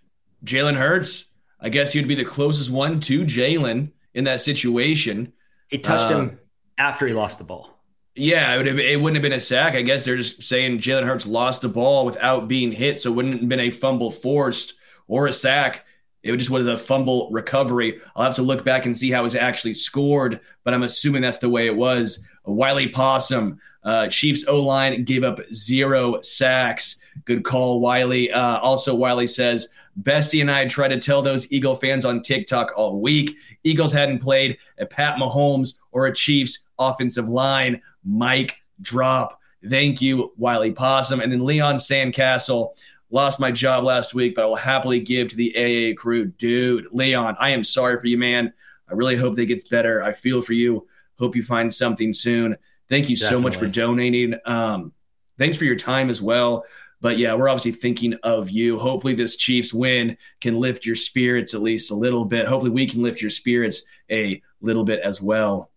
[0.44, 1.28] Jalen Hurts.
[1.58, 5.32] I guess he would be the closest one to Jalen in that situation.
[5.70, 6.40] He touched uh, him
[6.78, 7.75] after he lost the ball.
[8.16, 9.76] Yeah, it, would have, it wouldn't have been a sack.
[9.76, 13.16] I guess they're just saying Jalen Hurts lost the ball without being hit, so it
[13.16, 14.74] wouldn't have been a fumble forced
[15.08, 15.86] or a sack.
[16.24, 18.00] It just was a fumble recovery.
[18.16, 21.22] I'll have to look back and see how it was actually scored, but I'm assuming
[21.22, 22.26] that's the way it was.
[22.46, 27.00] Wiley Possum, uh, Chiefs O line gave up zero sacks.
[27.26, 28.32] Good call, Wiley.
[28.32, 29.68] Uh, also, Wiley says,
[30.02, 33.38] Bestie and I tried to tell those Eagle fans on TikTok all week.
[33.64, 37.82] Eagles hadn't played a Pat Mahomes or a Chiefs offensive line.
[38.04, 39.40] Mike drop.
[39.68, 41.22] Thank you, Wiley Possum.
[41.22, 42.78] And then Leon Sandcastle
[43.10, 46.26] lost my job last week, but I will happily give to the AA crew.
[46.26, 48.54] Dude, Leon, I am sorry for you, man.
[48.90, 50.04] I really hope that gets better.
[50.04, 50.86] I feel for you.
[51.18, 52.58] Hope you find something soon.
[52.90, 53.38] Thank you Definitely.
[53.38, 54.36] so much for donating.
[54.46, 54.94] Um,
[55.40, 56.66] thanks for your time as well.
[57.02, 58.80] But yeah, we're obviously thinking of you.
[58.80, 62.48] Hopefully, this Chiefs win can lift your spirits at least a little bit.
[62.48, 65.72] Hopefully, we can lift your spirits a little bit as well.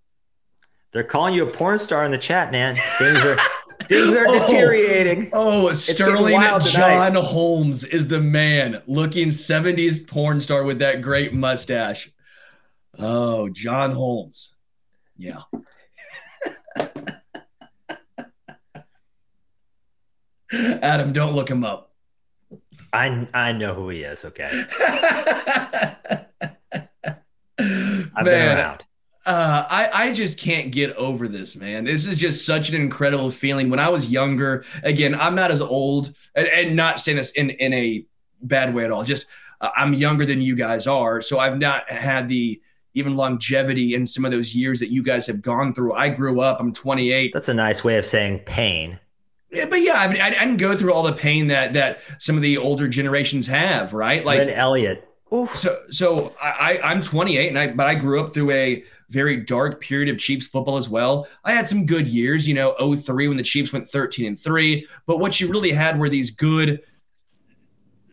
[0.93, 2.77] They're calling you a porn star in the chat, man.
[2.99, 3.37] Things are
[3.83, 5.31] things are oh, deteriorating.
[5.33, 12.11] Oh, Sterling John Holmes is the man looking 70s porn star with that great mustache.
[12.99, 14.55] Oh, John Holmes.
[15.17, 15.43] Yeah.
[20.83, 21.93] Adam, don't look him up.
[22.93, 24.51] I I know who he is, okay.
[27.61, 28.85] I've Man, been around.
[29.27, 31.85] Uh, I, I just can't get over this, man.
[31.85, 33.69] This is just such an incredible feeling.
[33.69, 37.51] When I was younger, again, I'm not as old, and, and not saying this in,
[37.51, 38.07] in a
[38.41, 39.05] bad way at all.
[39.05, 39.27] Just
[39.61, 42.61] uh, I'm younger than you guys are, so I've not had the
[42.95, 45.93] even longevity in some of those years that you guys have gone through.
[45.93, 46.59] I grew up.
[46.59, 47.31] I'm 28.
[47.33, 48.99] That's a nice way of saying pain.
[49.51, 52.01] Yeah, but yeah, I, mean, I, I, didn't go through all the pain that that
[52.19, 54.25] some of the older generations have, right?
[54.25, 55.09] Like Ben Elliott.
[55.33, 55.57] Oof.
[55.57, 59.81] So, so I, I'm 28, and I but I grew up through a very dark
[59.81, 61.27] period of Chiefs football as well.
[61.45, 64.87] I had some good years, you know, 03 when the Chiefs went 13 and 3,
[65.07, 66.83] but what you really had were these good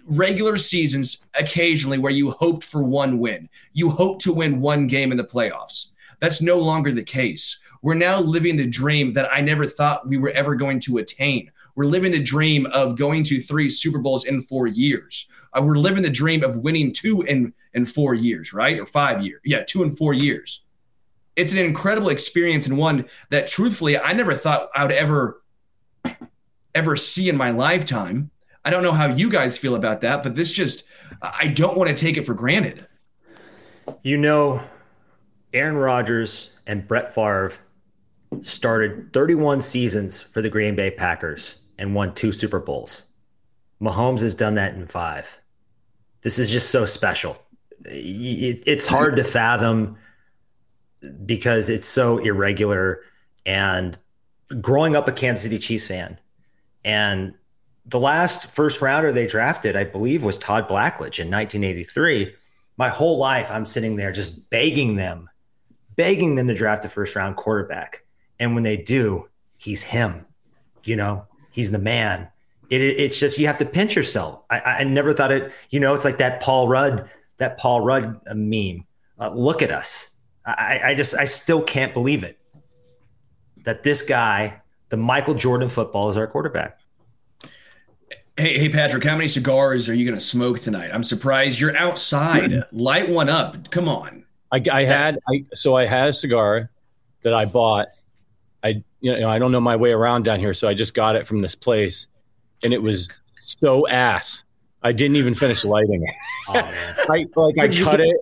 [0.06, 3.50] regular seasons occasionally where you hoped for one win.
[3.74, 5.92] You hoped to win one game in the playoffs.
[6.20, 7.60] That's no longer the case.
[7.86, 11.52] We're now living the dream that I never thought we were ever going to attain.
[11.76, 15.30] We're living the dream of going to three Super Bowls in four years.
[15.54, 18.80] Uh, we're living the dream of winning two in in four years, right?
[18.80, 19.40] Or five years.
[19.46, 20.66] Yeah, two in four years
[21.36, 25.42] it's an incredible experience and one that truthfully I never thought I would ever
[26.74, 28.32] ever see in my lifetime.
[28.64, 30.86] I don't know how you guys feel about that, but this just
[31.22, 32.88] I don't want to take it for granted.
[34.02, 34.62] You know,
[35.54, 37.54] Aaron Rodgers and Brett Favre
[38.42, 43.06] started 31 seasons for the Green Bay Packers and won two Super Bowls.
[43.82, 45.40] Mahomes has done that in five.
[46.22, 47.38] This is just so special.
[47.84, 49.98] It's hard to fathom
[51.26, 53.02] because it's so irregular.
[53.46, 53.98] And
[54.62, 56.20] growing up a Kansas City Chiefs fan,
[56.84, 57.34] and
[57.86, 62.34] the last first rounder they drafted, I believe, was Todd Blackledge in 1983.
[62.78, 65.30] My whole life, I'm sitting there just begging them,
[65.96, 68.05] begging them to draft the first round quarterback.
[68.40, 70.26] And when they do, he's him.
[70.84, 72.30] You know, he's the man.
[72.70, 74.44] It, it's just you have to pinch yourself.
[74.50, 75.52] I, I never thought it.
[75.70, 78.86] You know, it's like that Paul Rudd, that Paul Rudd meme.
[79.18, 80.16] Uh, look at us
[80.46, 82.38] I, I just I still can't believe it
[83.64, 86.80] that this guy, the Michael Jordan football, is our quarterback.
[88.38, 90.92] Hey, hey, Patrick, how many cigars are you going to smoke tonight?
[90.94, 92.52] I'm surprised you're outside.
[92.72, 93.72] Light one up.
[93.72, 94.26] Come on.
[94.52, 96.70] I, I had I so I had a cigar.
[97.22, 97.88] that I bought.
[98.66, 101.16] I you know I don't know my way around down here, so I just got
[101.16, 102.08] it from this place,
[102.64, 103.10] and it was
[103.40, 104.44] so ass.
[104.82, 106.16] I didn't even finish lighting it.
[106.50, 106.54] Oh,
[107.10, 108.18] I like I cut it.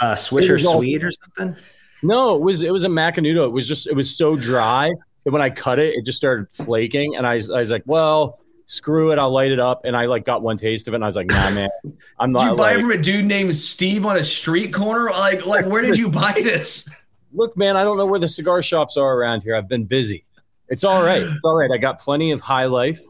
[0.00, 1.56] A Swisher Sweet or something?
[2.02, 3.44] No, it was it was a Macanudo.
[3.44, 4.92] It was just it was so dry
[5.24, 8.40] that when I cut it, it just started flaking, and I, I was like, well
[8.70, 9.84] screw it, I'll light it up.
[9.84, 11.70] And I like got one taste of it, and I was like, nah, man,
[12.18, 12.44] I'm not.
[12.44, 15.10] Did you buy like, it from a dude named Steve on a street corner?
[15.10, 16.88] Like, like where did you buy this?
[17.32, 19.54] Look, man, I don't know where the cigar shops are around here.
[19.54, 20.24] I've been busy.
[20.68, 21.22] It's all right.
[21.22, 21.70] It's all right.
[21.70, 23.00] I got plenty of high life.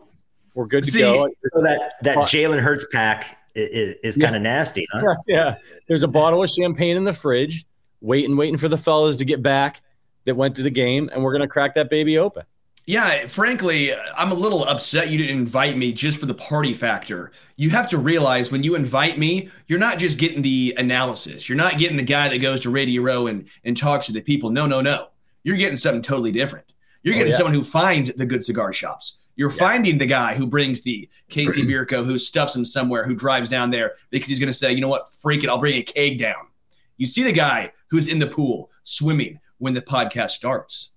[0.55, 1.15] We're good to See, go.
[1.15, 5.03] So that that Jalen Hurts pack is, is kind of nasty, huh?
[5.07, 5.55] Yeah, yeah.
[5.87, 7.67] There's a bottle of champagne in the fridge,
[8.01, 9.83] waiting, waiting for the fellas to get back
[10.25, 12.45] that went to the game, and we're gonna crack that baby open.
[12.87, 17.31] Yeah, frankly, I'm a little upset you didn't invite me just for the party factor.
[17.57, 21.49] You have to realize when you invite me, you're not just getting the analysis.
[21.49, 24.23] You're not getting the guy that goes to Radio Row and, and talks to the
[24.23, 24.51] people.
[24.51, 25.09] No, no, no.
[25.45, 26.73] You're getting something totally different.
[27.03, 27.39] You're oh, getting oh, yeah.
[27.39, 29.19] someone who finds the good cigar shops.
[29.37, 29.59] You're yeah.
[29.59, 33.71] finding the guy who brings the Casey Bierko, who stuffs him somewhere, who drives down
[33.71, 36.19] there because he's going to say, you know what, freak it, I'll bring a keg
[36.19, 36.49] down.
[36.97, 40.91] You see the guy who's in the pool swimming when the podcast starts.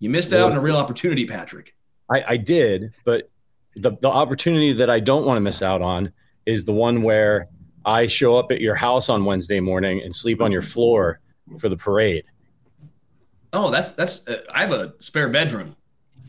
[0.00, 1.74] You missed out on a real opportunity, Patrick.
[2.10, 3.30] I, I did, but
[3.76, 6.12] the, the opportunity that I don't want to miss out on
[6.46, 7.48] is the one where
[7.84, 11.20] I show up at your house on Wednesday morning and sleep on your floor
[11.58, 12.24] for the parade.
[13.52, 14.26] Oh, that's that's.
[14.26, 15.76] Uh, I have a spare bedroom.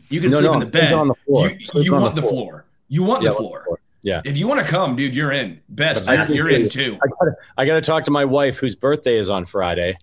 [0.09, 0.93] You can no, sleep no, in the bed.
[0.93, 1.49] On the floor.
[1.49, 2.31] You, you want the floor.
[2.31, 2.65] floor.
[2.89, 3.63] You want yeah, the floor.
[3.63, 3.79] floor.
[4.03, 4.21] Yeah.
[4.25, 5.61] If you want to come, dude, you're in.
[5.69, 6.97] Best, you're in too.
[7.01, 9.93] I gotta, I gotta talk to my wife, whose birthday is on Friday,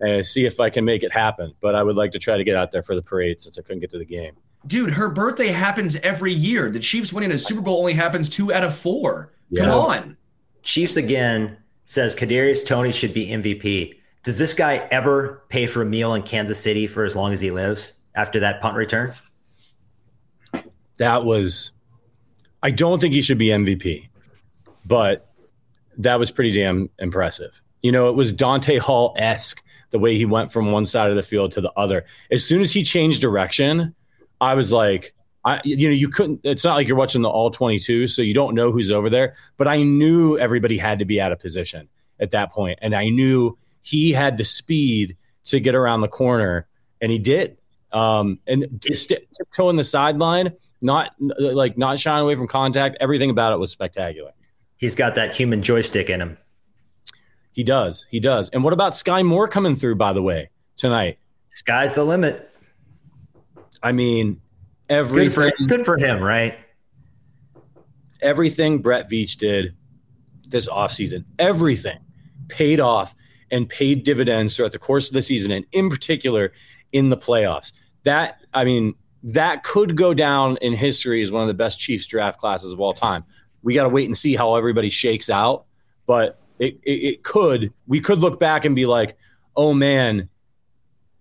[0.00, 1.54] and see if I can make it happen.
[1.60, 3.62] But I would like to try to get out there for the parade since I
[3.62, 4.34] couldn't get to the game.
[4.66, 6.70] Dude, her birthday happens every year.
[6.70, 9.32] The Chiefs winning a Super Bowl only happens two out of four.
[9.50, 9.64] Yeah.
[9.64, 10.16] Come on.
[10.62, 13.94] Chiefs again says Kadarius Toney should be MVP.
[14.24, 17.40] Does this guy ever pay for a meal in Kansas City for as long as
[17.40, 19.14] he lives after that punt return?
[20.98, 21.70] That was
[22.62, 24.08] I don't think he should be MVP,
[24.84, 25.30] but
[25.98, 27.62] that was pretty damn impressive.
[27.82, 31.16] You know, it was Dante Hall esque the way he went from one side of
[31.16, 32.04] the field to the other.
[32.30, 33.94] As soon as he changed direction,
[34.40, 35.14] I was like,
[35.44, 36.40] I, you know, you couldn't.
[36.42, 39.36] It's not like you're watching the all 22, so you don't know who's over there.
[39.56, 43.08] But I knew everybody had to be out of position at that point, and I
[43.10, 46.66] knew he had the speed to get around the corner,
[47.00, 47.58] and he did.
[47.92, 52.96] Um, and tiptoeing the sideline, not like not shying away from contact.
[53.00, 54.32] Everything about it was spectacular.
[54.76, 56.36] He's got that human joystick in him.
[57.56, 58.06] He does.
[58.10, 58.50] He does.
[58.50, 61.18] And what about Skyy Moore coming through, by the way, tonight?
[61.48, 62.50] Sky's the limit.
[63.82, 64.42] I mean,
[64.90, 65.52] everything.
[65.56, 66.58] Good for, good for him, right?
[68.20, 69.74] Everything Brett Veach did
[70.46, 71.98] this offseason, everything
[72.48, 73.14] paid off
[73.50, 76.52] and paid dividends throughout the course of the season, and in particular
[76.92, 77.72] in the playoffs.
[78.04, 82.06] That, I mean, that could go down in history as one of the best Chiefs
[82.06, 83.24] draft classes of all time.
[83.62, 85.64] We got to wait and see how everybody shakes out.
[86.06, 89.16] But it, it, it could we could look back and be like,
[89.56, 90.28] oh man,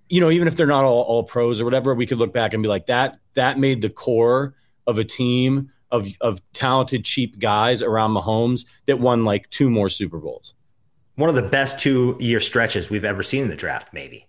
[0.09, 2.53] you know, even if they're not all, all pros or whatever, we could look back
[2.53, 4.55] and be like that that made the core
[4.87, 9.89] of a team of of talented cheap guys around Mahomes that won like two more
[9.89, 10.55] Super Bowls.
[11.15, 14.27] One of the best two year stretches we've ever seen in the draft, maybe.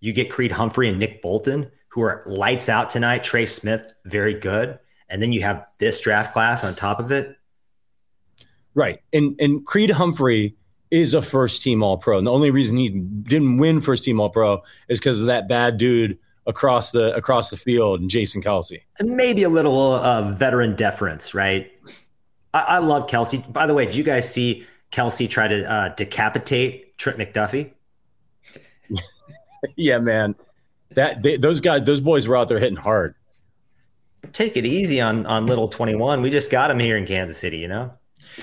[0.00, 3.24] You get Creed Humphrey and Nick Bolton, who are lights out tonight.
[3.24, 4.78] Trey Smith, very good.
[5.08, 7.36] And then you have this draft class on top of it.
[8.74, 9.00] Right.
[9.12, 10.56] And and Creed Humphrey
[10.90, 12.18] is a first team all pro.
[12.18, 15.48] And the only reason he didn't win first team all pro is because of that
[15.48, 18.80] bad dude across the across the field and Jason Kelce.
[18.98, 21.70] And maybe a little uh, veteran deference, right?
[22.52, 23.52] I, I, love Kelce.
[23.52, 27.72] By the way, did you guys see Kelce try to uh, decapitate Trent McDuffie?
[29.76, 30.34] yeah, man.
[30.90, 33.16] That they, those guys, those boys were out there hitting hard.
[34.32, 36.22] Take it easy on on little twenty one.
[36.22, 37.92] We just got him here in Kansas City, you know.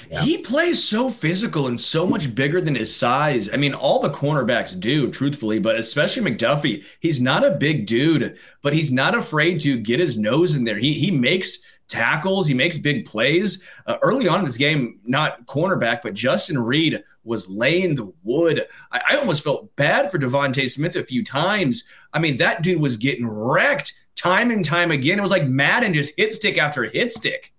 [0.09, 0.21] Yeah.
[0.21, 3.51] He plays so physical and so much bigger than his size.
[3.53, 6.83] I mean, all the cornerbacks do, truthfully, but especially McDuffie.
[6.99, 10.77] He's not a big dude, but he's not afraid to get his nose in there.
[10.77, 11.59] He he makes
[11.91, 13.63] tackles, he makes big plays.
[13.85, 18.65] Uh, early on in this game, not cornerback, but Justin Reid was laying the wood.
[18.91, 21.83] I, I almost felt bad for DeVonta Smith a few times.
[22.13, 25.19] I mean, that dude was getting wrecked time and time again.
[25.19, 27.53] It was like Madden just hit stick after hit stick.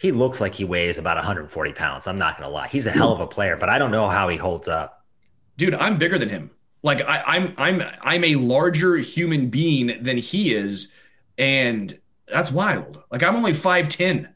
[0.00, 2.06] He looks like he weighs about 140 pounds.
[2.06, 2.68] I'm not going to lie.
[2.68, 5.04] He's a hell of a player, but I don't know how he holds up.
[5.56, 6.50] Dude, I'm bigger than him.
[6.82, 10.90] Like I, am I'm, I'm I'm a larger human being than he is,
[11.36, 13.02] and that's wild.
[13.10, 14.34] Like I'm only five ten.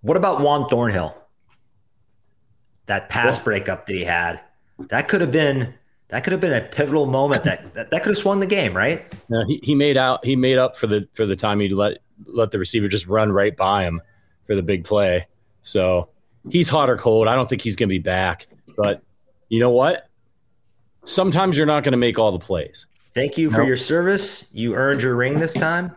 [0.00, 1.16] What about Juan Thornhill?
[2.86, 4.40] that pass well, breakup that he had.
[4.88, 5.74] That could have been
[6.08, 8.76] that could have been a pivotal moment that that, that could have swung the game,
[8.76, 9.12] right?
[9.28, 11.98] Yeah, he, he made out he made up for the for the time he let
[12.26, 14.00] let the receiver just run right by him
[14.46, 15.26] for the big play.
[15.62, 16.10] So
[16.50, 17.28] he's hot or cold.
[17.28, 18.46] I don't think he's going to be back,
[18.76, 19.02] but
[19.48, 20.08] you know what?
[21.04, 22.86] Sometimes you're not going to make all the plays.
[23.14, 23.68] Thank you for nope.
[23.68, 24.52] your service.
[24.52, 25.92] You earned your ring this time.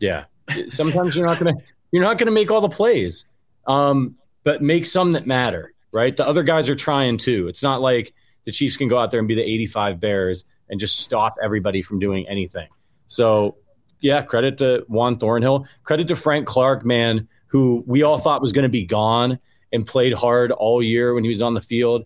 [0.00, 0.24] Yeah.
[0.68, 3.24] Sometimes you're not going to you're not going to make all the plays.
[3.66, 6.16] Um, but make some that matter, right?
[6.16, 7.48] The other guys are trying too.
[7.48, 8.12] It's not like
[8.44, 11.82] the Chiefs can go out there and be the 85 Bears and just stop everybody
[11.82, 12.68] from doing anything.
[13.06, 13.56] So,
[14.02, 15.66] yeah, credit to Juan Thornhill.
[15.84, 19.38] Credit to Frank Clark, man, who we all thought was going to be gone
[19.72, 22.04] and played hard all year when he was on the field.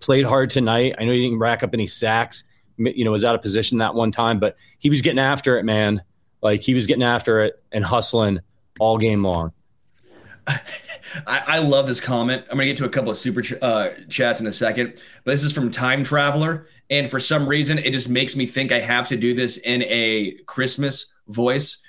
[0.00, 0.96] Played hard tonight.
[0.98, 2.44] I know he didn't rack up any sacks
[2.78, 5.64] you know, was out of position that one time, but he was getting after it,
[5.64, 6.02] man.
[6.42, 8.40] Like he was getting after it and hustling
[8.78, 9.52] all game long.
[10.46, 10.60] I,
[11.26, 12.42] I love this comment.
[12.50, 15.00] I'm going to get to a couple of super ch- uh, chats in a second,
[15.24, 16.68] but this is from Time Traveler.
[16.90, 19.82] And for some reason, it just makes me think I have to do this in
[19.84, 21.82] a Christmas voice.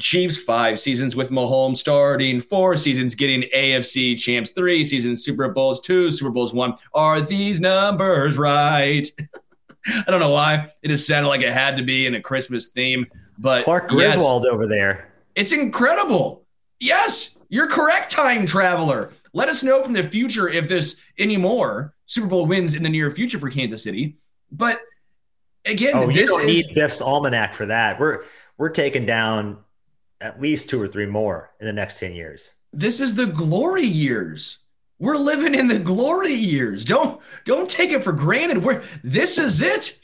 [0.00, 5.80] Chiefs five seasons with Mahomes starting, four seasons getting AFC champs, three seasons Super Bowls,
[5.80, 6.74] two Super Bowls, one.
[6.94, 9.08] Are these numbers right?
[9.86, 10.66] I don't know why.
[10.82, 13.06] It just sounded like it had to be in a Christmas theme.
[13.38, 15.12] But Clark Griswold yes, over there.
[15.34, 16.44] It's incredible.
[16.80, 19.12] Yes, you're correct, time traveler.
[19.32, 22.88] Let us know from the future if there's any more Super Bowl wins in the
[22.88, 24.16] near future for Kansas City.
[24.50, 24.80] But
[25.64, 27.98] again, oh, this you don't is, need Biff's almanac for that.
[27.98, 28.24] We're
[28.56, 29.58] we're taking down
[30.20, 32.54] at least two or three more in the next 10 years.
[32.72, 34.60] This is the glory years.
[34.98, 36.84] We're living in the glory years.
[36.84, 38.62] Don't don't take it for granted.
[38.62, 39.98] We're this is it.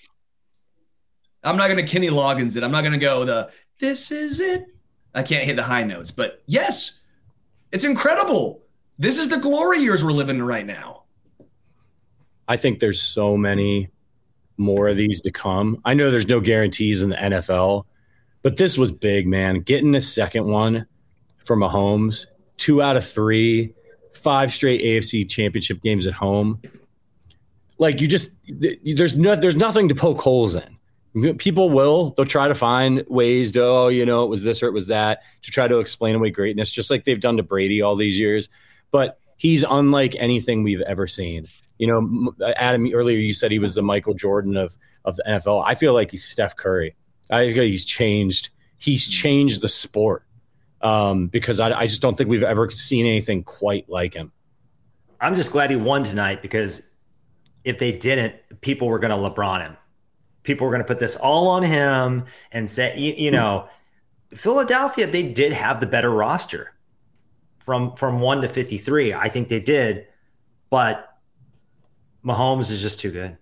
[1.43, 2.62] I'm not gonna Kenny Loggins it.
[2.62, 4.66] I'm not gonna go the this is it.
[5.14, 7.01] I can't hit the high notes, but yes,
[7.72, 8.62] it's incredible.
[8.99, 11.05] This is the glory years we're living in right now.
[12.47, 13.88] I think there's so many
[14.61, 15.81] more of these to come.
[15.85, 17.85] I know there's no guarantees in the NFL,
[18.43, 19.61] but this was big, man.
[19.61, 20.87] Getting the second one
[21.45, 22.27] from Mahomes,
[22.59, 23.75] two out of three
[24.13, 26.61] five straight AFC championship games at home.
[27.79, 31.37] Like you just there's no there's nothing to poke holes in.
[31.39, 34.67] People will they'll try to find ways to oh you know it was this or
[34.67, 37.81] it was that to try to explain away greatness just like they've done to Brady
[37.81, 38.49] all these years.
[38.91, 41.47] But he's unlike anything we've ever seen.
[41.81, 44.76] You know, Adam earlier you said he was the Michael Jordan of
[45.07, 45.64] of the NFL.
[45.66, 46.95] I feel like he's Steph Curry.
[47.31, 48.51] I feel he's changed.
[48.76, 50.24] He's changed the sport
[50.83, 54.31] um, because I, I just don't think we've ever seen anything quite like him.
[55.22, 56.83] I'm just glad he won tonight because
[57.64, 59.76] if they didn't, people were going to LeBron him.
[60.43, 63.68] People were going to put this all on him and say, you, you know,
[64.35, 66.74] Philadelphia, they did have the better roster
[67.57, 69.14] from from one to 53.
[69.14, 70.07] I think they did,
[70.68, 71.10] but
[72.25, 73.37] Mahomes is just too good.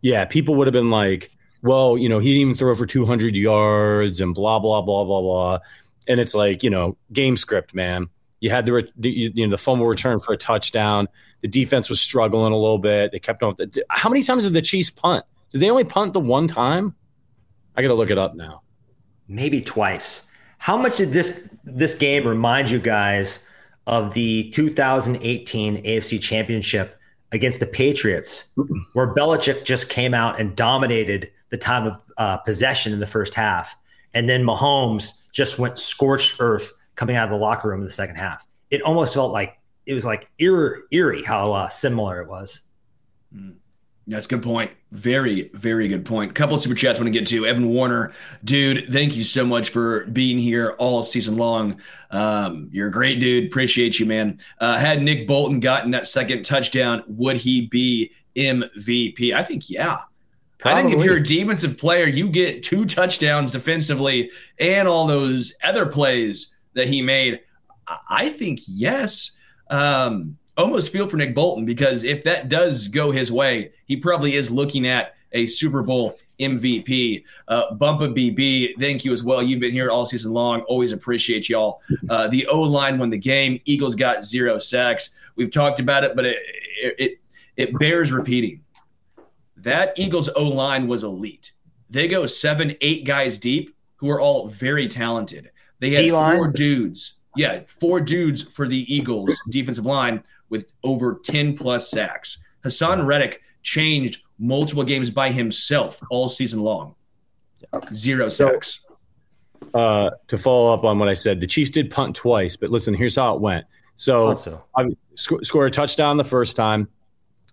[0.00, 1.30] Yeah, people would have been like,
[1.62, 5.20] well, you know, he didn't even throw for 200 yards and blah, blah, blah, blah,
[5.22, 5.58] blah
[6.08, 8.08] and it's like you know game script, man.
[8.40, 11.08] You had the, the you know the fumble return for a touchdown.
[11.40, 13.12] The defense was struggling a little bit.
[13.12, 13.54] They kept on.
[13.88, 15.24] How many times did the Chiefs punt?
[15.50, 16.94] Did they only punt the one time?
[17.76, 18.62] I got to look it up now.
[19.28, 20.30] Maybe twice.
[20.58, 23.48] How much did this this game remind you guys
[23.86, 26.98] of the 2018 AFC Championship
[27.34, 28.52] against the Patriots,
[28.92, 33.34] where Belichick just came out and dominated the time of uh, possession in the first
[33.34, 33.76] half,
[34.14, 37.90] and then Mahomes just went scorched earth coming out of the locker room in the
[37.90, 38.46] second half.
[38.70, 42.62] It almost felt like it was like eerie, eerie how uh, similar it was.
[43.34, 43.56] Mm.
[44.06, 44.70] That's a good point.
[44.92, 46.34] Very, very good point.
[46.34, 47.46] Couple of super chats I want to get to.
[47.46, 48.12] Evan Warner,
[48.44, 51.80] dude, thank you so much for being here all season long.
[52.10, 53.46] Um, you're a great dude.
[53.46, 54.38] Appreciate you, man.
[54.60, 59.34] Uh, had Nick Bolton gotten that second touchdown, would he be MVP?
[59.34, 60.00] I think, yeah.
[60.58, 60.80] Probably.
[60.80, 65.54] I think if you're a defensive player, you get two touchdowns defensively and all those
[65.62, 67.40] other plays that he made.
[68.08, 69.32] I think yes.
[69.70, 74.34] Um, almost feel for Nick Bolton because if that does go his way, he probably
[74.34, 77.24] is looking at a Super Bowl MVP.
[77.48, 79.42] Uh, Bumpa BB, thank you as well.
[79.42, 80.60] You've been here all season long.
[80.62, 81.82] Always appreciate y'all.
[82.08, 83.60] Uh, the O line won the game.
[83.64, 85.10] Eagles got zero sacks.
[85.36, 86.36] We've talked about it, but it
[86.76, 87.20] it,
[87.56, 88.62] it bears repeating
[89.56, 91.52] that Eagles O line was elite.
[91.90, 95.50] They go seven, eight guys deep who are all very talented.
[95.80, 96.36] They had D-line.
[96.36, 97.14] four dudes.
[97.36, 102.38] Yeah, four dudes for the Eagles defensive line with over 10 plus sacks.
[102.64, 106.94] Haason Reddick changed multiple games by himself all season long.
[107.92, 108.86] Zero sacks.
[109.72, 112.94] Uh, to follow up on what I said, the Chiefs did punt twice, but listen,
[112.94, 113.64] here's how it went.
[113.96, 114.36] So,
[114.76, 116.88] I sc- scored a touchdown the first time.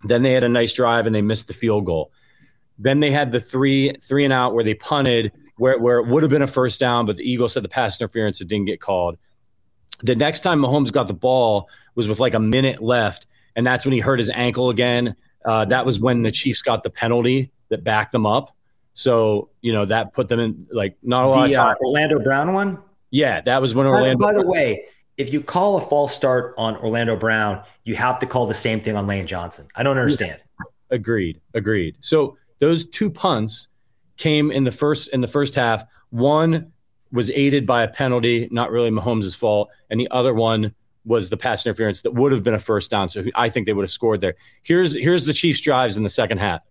[0.04, 2.12] Then they had a nice drive and they missed the field goal.
[2.78, 6.24] Then they had the three three and out where they punted where, where it would
[6.24, 8.82] have been a first down, but the Eagles said the pass interference it didn't get
[8.82, 9.18] called.
[10.04, 13.86] The next time Mahomes got the ball was with like a minute left, and that's
[13.86, 15.16] when he hurt his ankle again.
[15.44, 18.56] Uh, that was when the Chiefs got the penalty that backed them up.
[18.94, 21.76] So you know that put them in like not a lot the, of time.
[21.82, 22.80] Uh, Orlando Brown one.
[23.10, 24.18] Yeah, that was when Orlando.
[24.18, 24.86] By, by the way,
[25.18, 28.80] if you call a false start on Orlando Brown, you have to call the same
[28.80, 29.68] thing on Lane Johnson.
[29.76, 30.40] I don't understand.
[30.90, 31.40] Agreed.
[31.54, 31.96] Agreed.
[32.02, 33.70] So those two punts
[34.18, 35.84] came in the first in the first half.
[36.10, 36.72] One
[37.12, 40.74] was aided by a penalty, not really Mahomes' fault, and the other one
[41.06, 43.10] was the pass interference that would have been a first down.
[43.10, 44.36] So I think they would have scored there.
[44.64, 46.62] Here's here's the Chiefs' drives in the second half.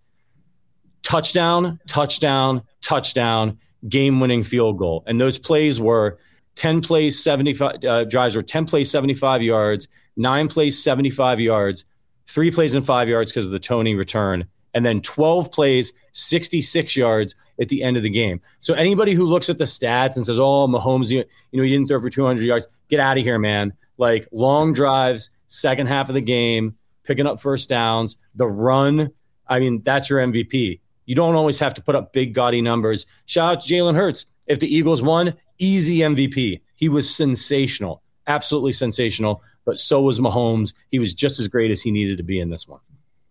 [1.03, 6.19] Touchdown, touchdown, touchdown, game-winning field goal, and those plays were
[6.57, 11.85] 10 plays, 75 uh, drives were 10 plays, 75 yards, nine plays, 75 yards,
[12.27, 16.97] three plays and five yards because of the Toney return, and then 12 plays, 66
[16.97, 18.41] yards at the end of the game.
[18.59, 21.89] So anybody who looks at the stats and says, "Oh, Mahomes, you, know, he didn't
[21.89, 23.73] throw for 200 yards," get out of here, man.
[23.99, 29.11] Like long drives, second half of the game, picking up first downs, the run.
[29.47, 30.81] I mean, that's your MVP.
[31.07, 33.05] You don't always have to put up big, gaudy numbers.
[33.27, 34.27] Shout out to Jalen Hurts.
[34.47, 36.61] If the Eagles won, easy MVP.
[36.77, 39.43] He was sensational, absolutely sensational.
[39.65, 40.73] But so was Mahomes.
[40.91, 42.81] He was just as great as he needed to be in this one.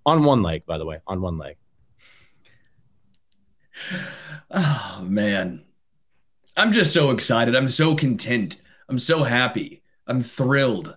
[0.06, 1.56] On one leg, by the way, on one leg.
[4.52, 5.66] Oh, man.
[6.58, 7.56] I'm just so excited.
[7.56, 8.62] I'm so content.
[8.90, 9.84] I'm so happy.
[10.08, 10.96] I'm thrilled.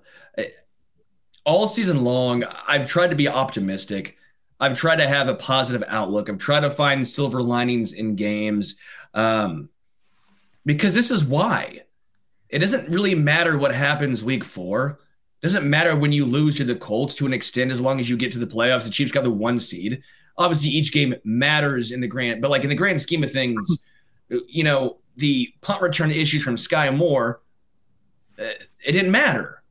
[1.44, 4.16] All season long, I've tried to be optimistic.
[4.58, 6.28] I've tried to have a positive outlook.
[6.28, 8.78] I've tried to find silver linings in games
[9.12, 9.68] um,
[10.64, 11.80] because this is why.
[12.48, 15.00] It doesn't really matter what happens week four.
[15.42, 18.16] Doesn't matter when you lose to the Colts to an extent as long as you
[18.16, 18.84] get to the playoffs.
[18.84, 20.02] The Chiefs got the one seed.
[20.38, 23.84] Obviously, each game matters in the grand, but like in the grand scheme of things,
[24.48, 27.42] you know, the punt return issues from Skyy Moore,
[28.38, 28.44] uh,
[28.86, 29.62] it didn't matter.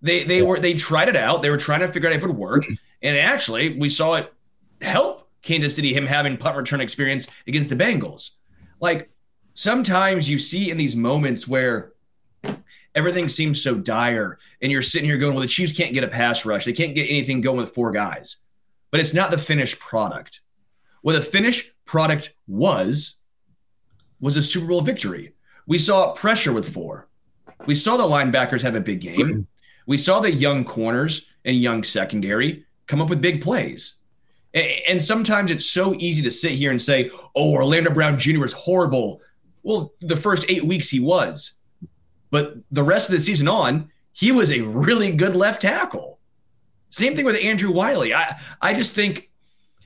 [0.00, 1.42] They they were they tried it out.
[1.42, 2.64] They were trying to figure out if it would work,
[3.02, 4.32] and actually, we saw it
[4.80, 8.30] help Kansas City him having punt return experience against the Bengals.
[8.80, 9.10] Like
[9.54, 11.92] sometimes you see in these moments where
[12.94, 16.08] everything seems so dire, and you're sitting here going, "Well, the Chiefs can't get a
[16.08, 16.64] pass rush.
[16.64, 18.38] They can't get anything going with four guys."
[18.90, 20.40] But it's not the finished product.
[21.02, 23.20] What the finished product was
[24.20, 25.34] was a Super Bowl victory.
[25.66, 27.08] We saw pressure with four.
[27.66, 29.20] We saw the linebackers have a big game.
[29.20, 29.40] Mm-hmm.
[29.86, 33.94] We saw the young corners and young secondary come up with big plays.
[34.52, 38.44] And sometimes it's so easy to sit here and say, oh, Orlando Brown Jr.
[38.44, 39.20] is horrible.
[39.62, 41.52] Well, the first eight weeks he was.
[42.30, 46.18] But the rest of the season on, he was a really good left tackle.
[46.90, 48.14] Same thing with Andrew Wylie.
[48.14, 49.30] I, I just think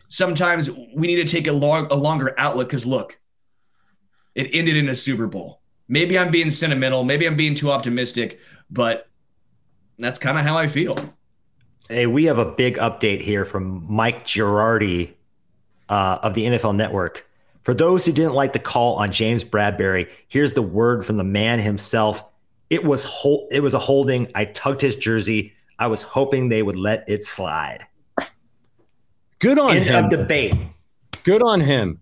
[0.08, 3.18] sometimes we need to take a, long, a longer outlook because look,
[4.34, 5.60] it ended in a Super Bowl.
[5.88, 7.04] Maybe I'm being sentimental.
[7.04, 8.40] Maybe I'm being too optimistic,
[8.70, 9.08] but
[9.98, 10.96] that's kind of how I feel.
[11.88, 15.12] Hey, we have a big update here from Mike Giardi
[15.88, 17.26] uh, of the NFL Network.
[17.60, 21.24] For those who didn't like the call on James Bradberry, here's the word from the
[21.24, 22.24] man himself.
[22.70, 24.30] It was hol- it was a holding.
[24.34, 25.52] I tugged his jersey.
[25.78, 27.86] I was hoping they would let it slide.
[29.38, 30.04] Good on End him.
[30.04, 30.54] of debate.
[31.24, 32.00] Good on him.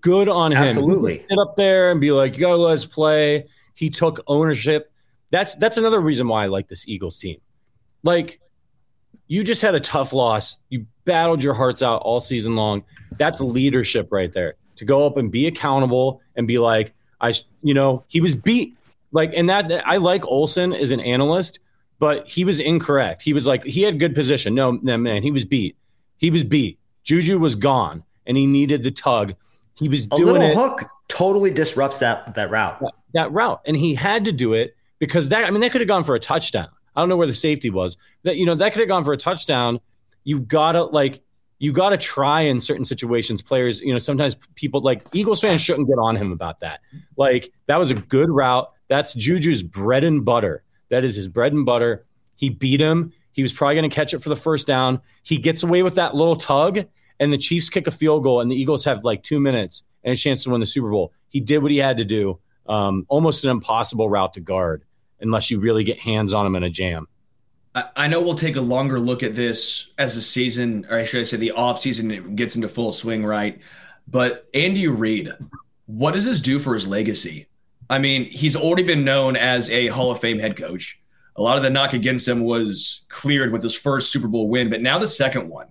[0.00, 0.58] Good on him.
[0.58, 1.24] Absolutely.
[1.28, 4.92] Sit up there and be like, "Yo, let's play." He took ownership.
[5.30, 7.40] That's that's another reason why I like this Eagles team.
[8.02, 8.40] Like,
[9.28, 10.58] you just had a tough loss.
[10.68, 12.84] You battled your hearts out all season long.
[13.16, 14.54] That's leadership right there.
[14.76, 17.32] To go up and be accountable and be like, I,
[17.62, 18.76] you know, he was beat.
[19.12, 21.60] Like, and that I like Olsen as an analyst,
[21.98, 23.22] but he was incorrect.
[23.22, 24.54] He was like, he had good position.
[24.54, 25.76] No, no man, he was beat.
[26.16, 26.78] He was beat.
[27.04, 29.34] Juju was gone, and he needed the tug.
[29.78, 32.80] He was doing A little it hook totally disrupts that that route.
[32.80, 35.44] that, that route, and he had to do it because that.
[35.44, 36.68] I mean, that could have gone for a touchdown.
[36.94, 37.96] I don't know where the safety was.
[38.22, 39.80] That you know that could have gone for a touchdown.
[40.24, 41.22] You've got to like
[41.58, 43.40] you got to try in certain situations.
[43.40, 46.80] Players, you know, sometimes people like Eagles fans shouldn't get on him about that.
[47.16, 48.68] Like that was a good route.
[48.92, 50.64] That's Juju's bread and butter.
[50.90, 52.04] That is his bread and butter.
[52.36, 53.14] He beat him.
[53.32, 55.00] He was probably going to catch it for the first down.
[55.22, 56.84] He gets away with that little tug,
[57.18, 60.12] and the Chiefs kick a field goal, and the Eagles have like two minutes and
[60.12, 61.14] a chance to win the Super Bowl.
[61.28, 62.38] He did what he had to do.
[62.66, 64.84] Um, almost an impossible route to guard
[65.22, 67.08] unless you really get hands on him in a jam.
[67.74, 71.24] I, know we'll take a longer look at this as the season, or should I
[71.24, 73.58] say the off season gets into full swing, right?
[74.06, 75.30] But Andy Reid,
[75.86, 77.46] what does this do for his legacy?
[77.90, 80.98] I mean, he's already been known as a Hall of Fame head coach.
[81.36, 84.68] a lot of the knock against him was cleared with his first Super Bowl win,
[84.70, 85.68] but now the second one.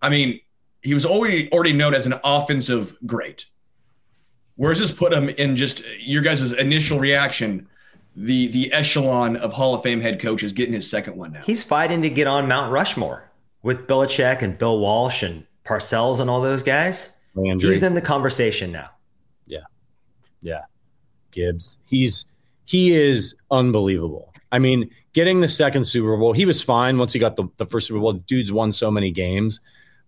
[0.00, 0.40] I mean,
[0.82, 3.46] he was already already known as an offensive great.
[4.56, 7.68] Where's this put him in just your guys' initial reaction?
[8.16, 11.42] The the echelon of Hall of Fame head coaches getting his second one now.
[11.44, 13.30] He's fighting to get on Mount Rushmore
[13.62, 17.16] with Belichick and Bill Walsh and Parcells and all those guys.
[17.34, 17.68] Landry.
[17.68, 18.90] He's in the conversation now.
[19.46, 19.60] Yeah.
[20.42, 20.62] Yeah.
[21.32, 21.78] Gibbs.
[21.86, 22.26] He's
[22.64, 24.32] he is unbelievable.
[24.52, 27.64] I mean, getting the second Super Bowl, he was fine once he got the, the
[27.64, 28.12] first Super Bowl.
[28.12, 29.60] Dude's won so many games.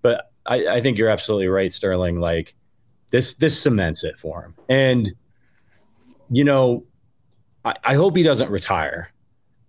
[0.02, 2.20] But I, I think you're absolutely right, Sterling.
[2.20, 2.54] Like
[3.10, 4.54] this this cements it for him.
[4.68, 5.10] And
[6.30, 6.84] you know,
[7.64, 9.12] I, I hope he doesn't retire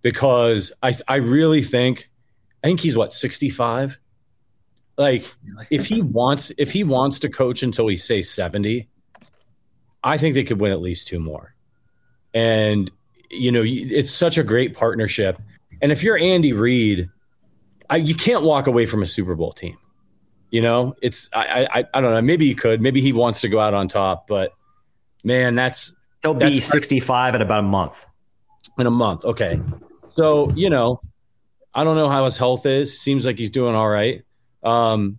[0.02, 2.10] because I I really think
[2.62, 3.98] I think he's what 65
[4.98, 5.26] like
[5.70, 8.88] if he wants if he wants to coach until he say 70
[10.06, 11.54] i think they could win at least two more.
[12.32, 12.90] And
[13.28, 15.40] you know it's such a great partnership.
[15.82, 17.10] And if you're andy reid
[17.88, 19.76] I, you can't walk away from a super bowl team.
[20.50, 22.22] You know it's I, I i don't know.
[22.22, 22.80] Maybe he could.
[22.80, 24.26] Maybe he wants to go out on top.
[24.26, 24.52] But
[25.24, 25.92] man that's
[26.22, 28.06] he'll be that's 65 in about a month.
[28.78, 29.24] In a month.
[29.24, 29.60] Okay.
[30.08, 31.00] So you know
[31.74, 32.98] i don't know how his health is.
[32.98, 34.22] Seems like he's doing all right.
[34.62, 35.18] Um,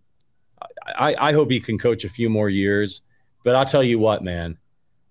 [0.87, 3.01] I, I hope he can coach a few more years.
[3.43, 4.57] But I'll tell you what, man.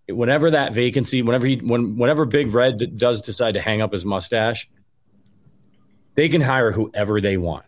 [0.08, 4.04] Whenever that vacancy, whenever he, when, whenever Big Red does decide to hang up his
[4.04, 4.68] mustache,
[6.14, 7.64] they can hire whoever they want,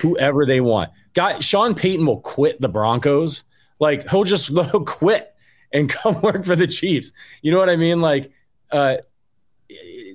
[0.00, 0.90] whoever they want.
[1.14, 3.44] Guy, Sean Payton will quit the Broncos.
[3.78, 5.32] Like he'll just he'll quit
[5.72, 7.12] and come work for the Chiefs.
[7.42, 8.00] You know what I mean?
[8.00, 8.32] Like,
[8.70, 8.96] uh,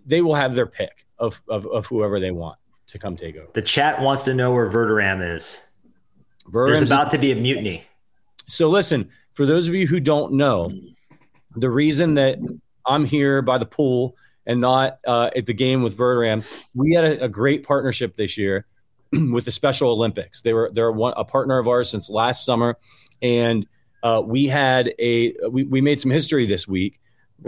[0.05, 2.57] they will have their pick of, of, of whoever they want
[2.87, 3.47] to come take over.
[3.53, 5.65] The chat wants to know where Verderame is.
[6.51, 7.85] There's about to be a mutiny.
[8.47, 10.71] So listen, for those of you who don't know,
[11.55, 12.39] the reason that
[12.85, 14.15] I'm here by the pool
[14.45, 18.37] and not uh, at the game with Verderame, we had a, a great partnership this
[18.37, 18.65] year
[19.11, 20.41] with the Special Olympics.
[20.41, 22.77] They were they're one, a partner of ours since last summer,
[23.21, 23.67] and
[24.03, 26.99] uh, we had a we, we made some history this week.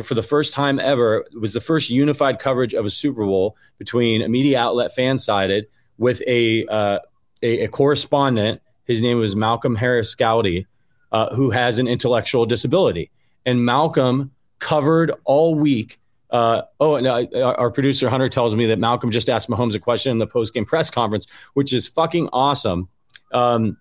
[0.03, 3.55] For the first time ever, it was the first unified coverage of a Super Bowl
[3.77, 5.65] between a media outlet, FanSided,
[5.99, 6.97] with a, uh,
[7.43, 10.65] a, a correspondent his name was Malcolm Harris Scouty,
[11.11, 13.11] uh, who has an intellectual disability.
[13.45, 15.99] And Malcolm covered all week.
[16.29, 19.79] Uh, oh, and uh, our producer Hunter tells me that Malcolm just asked Mahomes a
[19.79, 22.87] question in the post-game press conference, which is fucking awesome.
[23.33, 23.77] Um,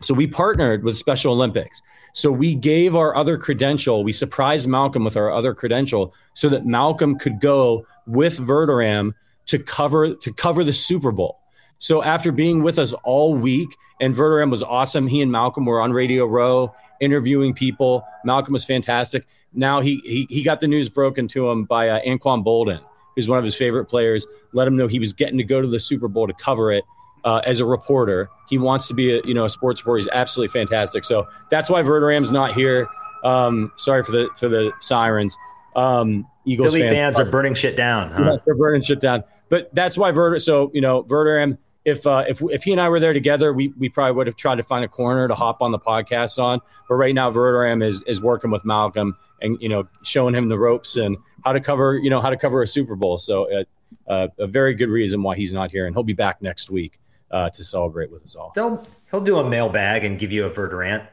[0.00, 1.80] so we partnered with Special Olympics.
[2.14, 4.02] So we gave our other credential.
[4.02, 9.12] We surprised Malcolm with our other credential so that Malcolm could go with Verderame
[9.46, 11.41] to cover to cover the Super Bowl.
[11.82, 15.08] So after being with us all week, and Verderame was awesome.
[15.08, 18.04] He and Malcolm were on Radio Row interviewing people.
[18.24, 19.26] Malcolm was fantastic.
[19.52, 22.80] Now he he, he got the news broken to him by uh, Anquan Boldin,
[23.16, 24.28] who's one of his favorite players.
[24.52, 26.84] Let him know he was getting to go to the Super Bowl to cover it.
[27.24, 29.98] Uh, as a reporter, he wants to be a you know a sports reporter.
[29.98, 31.04] He's absolutely fantastic.
[31.04, 32.86] So that's why Verderame's not here.
[33.24, 35.36] Um, sorry for the for the sirens.
[35.74, 38.12] Um, Eagles Philly fans, fans are burning shit down.
[38.12, 38.22] Huh?
[38.22, 39.24] Yeah, they're burning shit down.
[39.48, 40.38] But that's why Verder.
[40.38, 43.68] So you know Verderame if uh, if if he and I were there together, we
[43.76, 46.60] we probably would have tried to find a corner to hop on the podcast on.
[46.88, 50.58] But right now, Verderame is is working with Malcolm and you know showing him the
[50.58, 53.18] ropes and how to cover you know how to cover a Super Bowl.
[53.18, 53.64] So uh,
[54.06, 57.00] uh, a very good reason why he's not here, and he'll be back next week
[57.30, 58.52] uh, to celebrate with us all.
[58.54, 61.06] They'll he'll do a mailbag and give you a Verderant.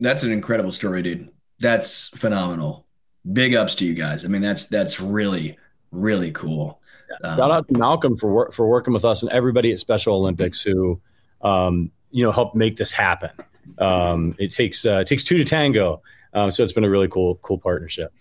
[0.00, 1.28] That's an incredible story, dude.
[1.58, 2.86] That's phenomenal.
[3.30, 4.24] Big ups to you guys.
[4.24, 5.58] I mean, that's that's really
[5.92, 6.80] really cool.
[7.22, 10.16] Um, Shout out to Malcolm for work, for working with us and everybody at Special
[10.16, 11.00] Olympics who,
[11.42, 13.30] um, you know, helped make this happen.
[13.78, 16.02] Um, it takes uh, it takes two to tango,
[16.34, 18.12] um, so it's been a really cool cool partnership.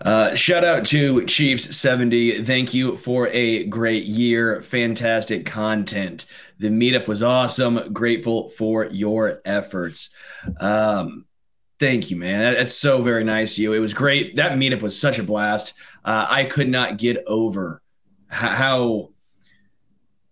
[0.00, 2.44] Uh, shout out to Chiefs 70.
[2.44, 4.60] Thank you for a great year.
[4.62, 6.26] Fantastic content.
[6.58, 7.92] The meetup was awesome.
[7.92, 10.10] Grateful for your efforts.
[10.60, 11.26] Um,
[11.78, 12.54] thank you, man.
[12.54, 13.72] That's so very nice of you.
[13.72, 14.36] It was great.
[14.36, 15.74] That meetup was such a blast.
[16.04, 17.81] Uh, I could not get over
[18.32, 19.10] how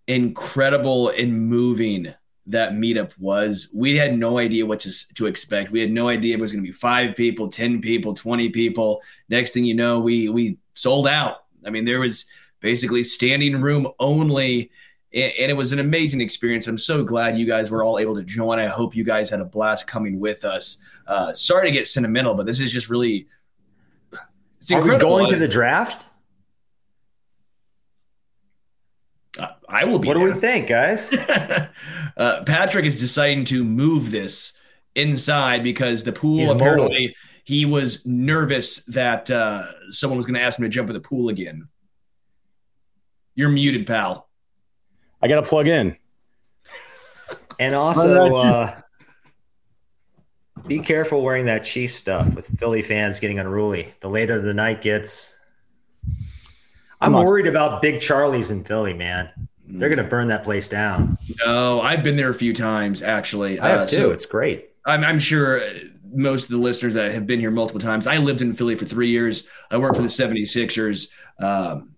[0.06, 2.12] incredible and moving
[2.46, 3.70] that meetup was.
[3.74, 5.70] We had no idea what to, to expect.
[5.70, 9.02] We had no idea it was going to be five people, 10 people, 20 people.
[9.28, 11.44] Next thing you know, we, we sold out.
[11.64, 12.28] I mean, there was
[12.60, 14.70] basically standing room only.
[15.12, 16.66] And, it was an amazing experience.
[16.66, 18.58] I'm so glad you guys were all able to join.
[18.58, 20.80] I hope you guys had a blast coming with us.
[21.06, 23.28] Uh, sorry to get sentimental, but this is just really.
[24.60, 25.14] It's incredible.
[25.14, 26.06] Are we going to the draft?
[29.70, 30.08] I will be.
[30.08, 30.26] What there.
[30.26, 31.12] do we think, guys?
[32.16, 34.58] uh, Patrick is deciding to move this
[34.94, 37.14] inside because the pool He's apparently mobile.
[37.44, 41.00] he was nervous that uh, someone was going to ask him to jump in the
[41.00, 41.68] pool again.
[43.34, 44.28] You're muted, pal.
[45.22, 45.96] I got to plug in.
[47.58, 48.80] And also, uh,
[50.66, 53.92] be careful wearing that Chief stuff with Philly fans getting unruly.
[54.00, 55.38] The later the night gets,
[57.02, 59.28] I'm, I'm worried about Big Charlie's in Philly, man.
[59.78, 61.16] They're going to burn that place down.
[61.44, 63.60] No, I've been there a few times actually.
[63.60, 63.96] I have uh, too.
[63.96, 64.70] So it's great.
[64.84, 65.60] I'm, I'm, sure
[66.12, 68.06] most of the listeners that have been here multiple times.
[68.06, 69.46] I lived in Philly for three years.
[69.70, 71.10] I worked for the 76ers.
[71.38, 71.94] Um,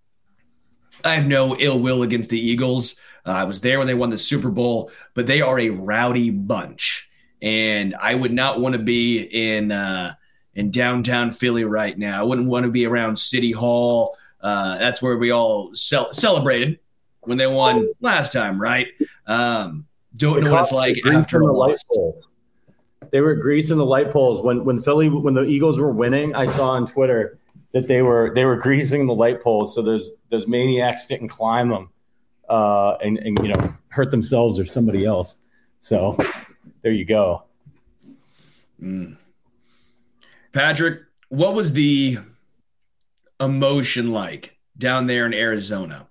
[1.04, 3.00] I have no ill will against the Eagles.
[3.24, 6.30] Uh, I was there when they won the Super Bowl, but they are a rowdy
[6.30, 7.08] bunch,
[7.40, 10.14] and I would not want to be in uh,
[10.54, 12.20] in downtown Philly right now.
[12.20, 14.16] I wouldn't want to be around City Hall.
[14.40, 16.78] Uh, that's where we all cel- celebrated
[17.22, 18.88] when they won last time, right?
[19.26, 19.86] Um,
[20.16, 21.84] don't know what it's like after a loss.
[23.10, 26.34] They were greasing the light poles when when Philly when the Eagles were winning.
[26.34, 27.38] I saw on Twitter
[27.72, 31.68] that they were they were greasing the light poles so those those maniacs didn't climb
[31.68, 31.90] them
[32.48, 35.36] uh, and and you know hurt themselves or somebody else.
[35.80, 36.16] So
[36.82, 37.44] there you go.
[38.80, 39.16] Mm.
[40.52, 42.18] Patrick, what was the
[43.40, 46.06] emotion like down there in Arizona?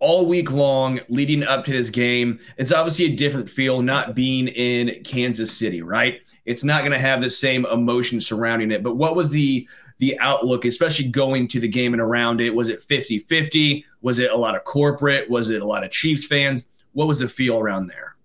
[0.00, 4.48] All week long leading up to this game, it's obviously a different feel not being
[4.48, 6.20] in Kansas City, right?
[6.44, 8.82] It's not going to have the same emotion surrounding it.
[8.82, 9.68] But what was the
[9.98, 12.52] the outlook, especially going to the game and around it?
[12.52, 13.84] Was it 50 50?
[14.00, 15.30] Was it a lot of corporate?
[15.30, 16.66] Was it a lot of Chiefs fans?
[16.92, 18.16] What was the feel around there?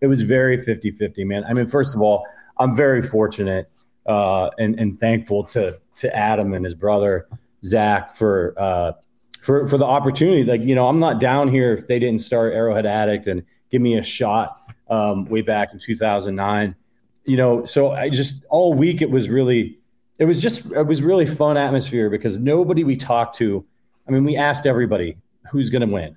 [0.00, 1.44] It was very 50 50, man.
[1.44, 2.24] I mean, first of all,
[2.58, 3.68] I'm very fortunate
[4.06, 7.28] uh, and, and thankful to, to Adam and his brother,
[7.64, 8.92] Zach, for, uh,
[9.40, 10.44] for, for the opportunity.
[10.44, 13.82] Like, you know, I'm not down here if they didn't start Arrowhead Addict and give
[13.82, 16.74] me a shot um, way back in 2009.
[17.24, 19.78] You know, so I just all week it was really
[20.18, 23.64] it was just it was really fun atmosphere because nobody we talked to
[24.06, 25.16] i mean we asked everybody
[25.50, 26.16] who's going to win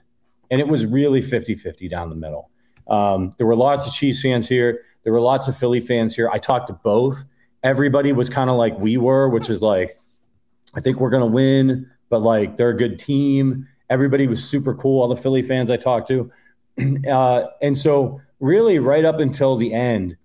[0.50, 2.50] and it was really 50-50 down the middle
[2.88, 6.30] um, there were lots of chiefs fans here there were lots of philly fans here
[6.32, 7.24] i talked to both
[7.64, 9.98] everybody was kind of like we were which is like
[10.76, 14.74] i think we're going to win but like they're a good team everybody was super
[14.74, 16.32] cool all the philly fans i talked to
[17.12, 20.16] uh, and so really right up until the end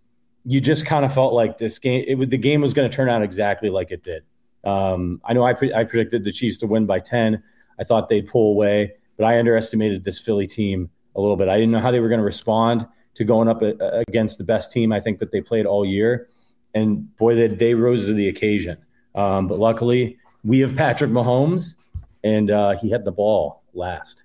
[0.47, 3.09] you just kind of felt like this game, it, the game was going to turn
[3.09, 4.23] out exactly like it did.
[4.65, 7.43] Um, I know I, pre- I predicted the Chiefs to win by 10.
[7.79, 11.49] I thought they'd pull away, but I underestimated this Philly team a little bit.
[11.49, 14.45] I didn't know how they were going to respond to going up a, against the
[14.45, 16.29] best team I think that they played all year.
[16.75, 18.79] And boy, they, they rose to the occasion.
[19.17, 21.77] Um, but luckily, we have Patrick Mahomes,
[22.25, 24.23] and uh, he had the ball last.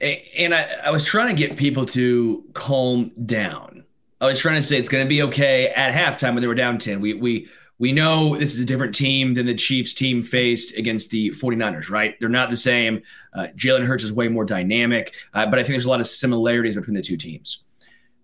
[0.00, 3.76] And I, I was trying to get people to calm down
[4.20, 6.54] I was trying to say it's going to be okay at halftime when they were
[6.54, 7.00] down 10.
[7.00, 11.10] We we we know this is a different team than the Chiefs team faced against
[11.10, 12.18] the 49ers, right?
[12.18, 13.02] They're not the same.
[13.34, 16.06] Uh, Jalen Hurts is way more dynamic, uh, but I think there's a lot of
[16.06, 17.64] similarities between the two teams.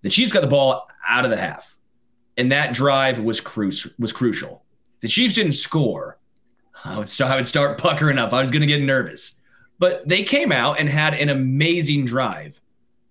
[0.00, 1.76] The Chiefs got the ball out of the half,
[2.38, 4.61] and that drive was, cru- was crucial.
[5.02, 6.18] The Chiefs didn't score.
[6.84, 8.32] I would, start, I would start puckering up.
[8.32, 9.34] I was going to get nervous.
[9.78, 12.60] But they came out and had an amazing drive.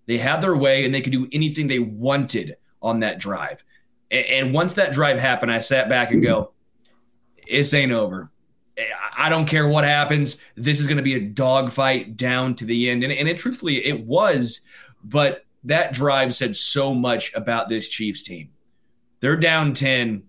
[0.08, 3.64] They had their way, and they could do anything they wanted on that drive.
[4.10, 6.52] And once that drive happened, I sat back and go,
[7.50, 8.32] this ain't over.
[9.18, 10.38] I don't care what happens.
[10.56, 13.04] This is going to be a dogfight down to the end.
[13.04, 14.62] And, and it truthfully, it was,
[15.04, 18.50] but that drive said so much about this Chiefs team.
[19.20, 20.24] They're down 10.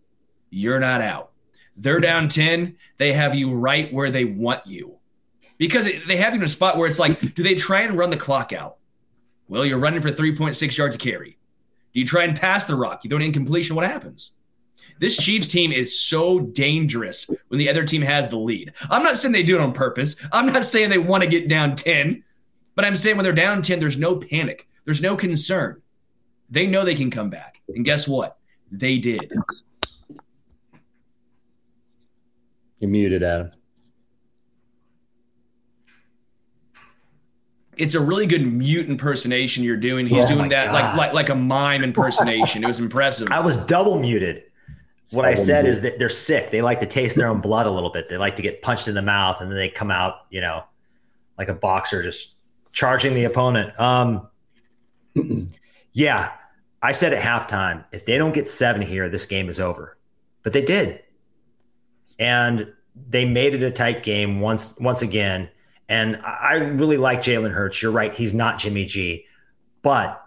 [0.51, 1.32] You're not out.
[1.77, 2.77] They're down 10.
[2.99, 4.99] They have you right where they want you
[5.59, 8.11] because they have you in a spot where it's like, do they try and run
[8.11, 8.77] the clock out?
[9.49, 11.39] Well, you're running for 3.6 yards a carry.
[11.93, 13.05] Do you try and pass the rock?
[13.05, 13.77] You throw an incompletion.
[13.77, 14.33] What happens?
[14.99, 18.73] This Chiefs team is so dangerous when the other team has the lead.
[18.91, 20.17] I'm not saying they do it on purpose.
[20.33, 22.23] I'm not saying they want to get down 10,
[22.75, 25.83] but I'm saying when they're down 10, there's no panic, there's no concern.
[26.51, 27.61] They know they can come back.
[27.69, 28.39] And guess what?
[28.71, 29.33] They did.
[32.83, 33.53] You're muted, Adam.
[37.77, 40.07] it's a really good mute impersonation you're doing.
[40.07, 42.65] He's oh doing that like, like like a mime impersonation.
[42.65, 43.29] it was impressive.
[43.31, 44.43] I was double muted.
[45.11, 45.71] What double I said muted.
[45.71, 46.51] is that they're sick.
[46.51, 48.09] They like to taste their own blood a little bit.
[48.09, 50.65] They like to get punched in the mouth and then they come out, you know,
[51.39, 52.35] like a boxer just
[52.73, 53.79] charging the opponent.
[53.81, 54.29] Um
[55.93, 56.33] yeah,
[56.83, 59.97] I said at halftime, if they don't get 7 here, this game is over.
[60.43, 61.01] But they did.
[62.23, 62.73] And
[63.11, 65.49] they made it a tight game once once again
[65.89, 67.83] and I really like Jalen Hurts.
[67.83, 68.15] You're right.
[68.15, 69.27] He's not Jimmy G.
[69.83, 70.25] But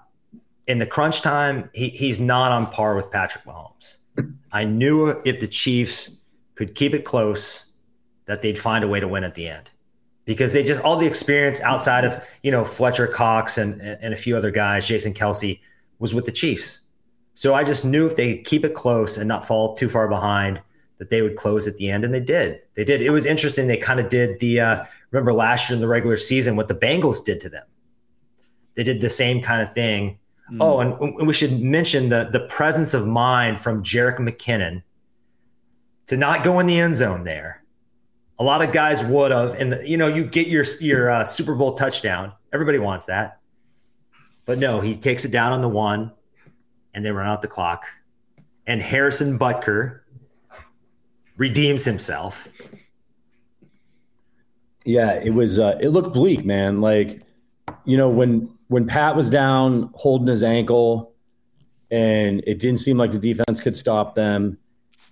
[0.67, 3.97] in the crunch time, he, he's not on par with Patrick Mahomes.
[4.51, 6.21] I knew if the Chiefs
[6.53, 7.73] could keep it close,
[8.25, 9.71] that they'd find a way to win at the end.
[10.25, 14.17] because they just all the experience outside of you know Fletcher Cox and and a
[14.17, 15.59] few other guys, Jason Kelce
[15.99, 16.81] was with the Chiefs.
[17.33, 20.61] So I just knew if they keep it close and not fall too far behind,
[20.97, 22.61] that they would close at the end, and they did.
[22.75, 23.01] They did.
[23.01, 23.67] It was interesting.
[23.67, 26.75] They kind of did the uh, remember last year in the regular season what the
[26.75, 27.65] Bengals did to them.
[28.75, 30.19] They did the same kind of thing.
[30.51, 30.57] Mm.
[30.61, 34.83] Oh, and, and we should mention the the presence of mind from Jerick McKinnon
[36.07, 37.63] to not go in the end zone there.
[38.37, 41.23] A lot of guys would have, and the, you know, you get your your uh,
[41.23, 42.33] Super Bowl touchdown.
[42.53, 43.39] Everybody wants that,
[44.45, 46.11] but no, he takes it down on the one,
[46.93, 47.85] and they run out the clock.
[48.67, 50.01] And Harrison Butker
[51.37, 52.47] redeems himself.
[54.85, 55.57] Yeah, it was.
[55.59, 56.81] Uh, it looked bleak, man.
[56.81, 57.23] Like,
[57.85, 61.13] you know, when when Pat was down holding his ankle,
[61.91, 64.57] and it didn't seem like the defense could stop them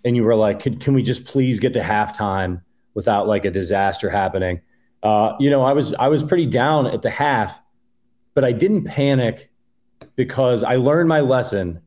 [0.05, 2.61] and you were like, can, can we just please get to halftime
[2.93, 4.61] without like a disaster happening?
[5.01, 7.59] Uh, you know, I was I was pretty down at the half,
[8.33, 9.51] but I didn't panic
[10.15, 11.81] because I learned my lesson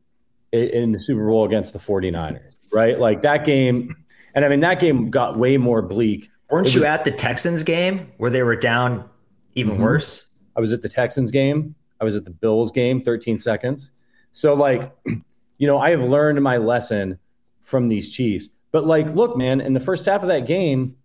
[0.51, 2.99] in, in the Super Bowl against the 49ers, right?
[2.99, 3.95] Like that game,
[4.37, 6.29] and I mean that game got way more bleak.
[6.51, 9.09] Weren't was, you at the Texans game where they were down
[9.55, 9.83] even mm-hmm.
[9.83, 10.29] worse?
[10.55, 11.73] I was at the Texans game.
[11.99, 13.93] I was at the Bills game, 13 seconds.
[14.31, 14.95] So like,
[15.57, 17.17] you know, I have learned my lesson
[17.63, 18.49] from these Chiefs.
[18.71, 20.97] But like, look, man, in the first half of that game,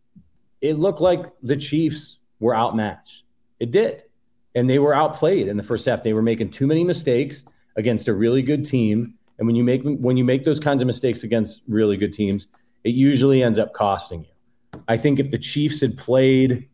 [0.60, 3.24] it looked like the Chiefs were outmatched.
[3.58, 4.04] It did.
[4.54, 6.02] And they were outplayed in the first half.
[6.02, 7.44] They were making too many mistakes
[7.76, 9.14] against a really good team.
[9.38, 12.48] And when you make when you make those kinds of mistakes against really good teams,
[12.84, 14.80] it usually ends up costing you.
[14.88, 16.68] I think if the Chiefs had played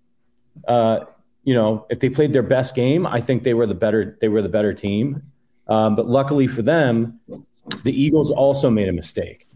[0.67, 1.01] uh,
[1.45, 4.29] you know, if they played their best game, I think they were the better they
[4.29, 5.23] were the better team.
[5.67, 7.21] Um, but luckily for them,
[7.85, 9.49] the Eagles also made a mistake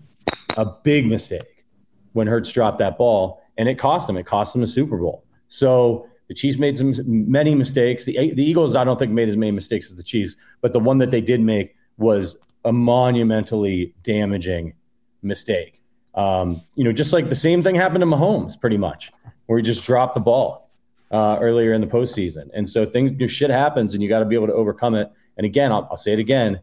[0.56, 1.64] a big mistake
[2.12, 4.16] when Hurts dropped that ball, and it cost them.
[4.16, 5.24] It cost them a Super Bowl.
[5.48, 8.04] So the Chiefs made some many mistakes.
[8.04, 10.80] The the Eagles, I don't think, made as many mistakes as the Chiefs, but the
[10.80, 14.74] one that they did make was a monumentally damaging
[15.22, 15.81] mistake.
[16.14, 19.12] Um, you know, just like the same thing happened to Mahomes, pretty much,
[19.46, 20.70] where he just dropped the ball
[21.10, 22.50] uh, earlier in the postseason.
[22.52, 25.10] And so things, your shit happens, and you got to be able to overcome it.
[25.36, 26.60] And again, I'll, I'll say it again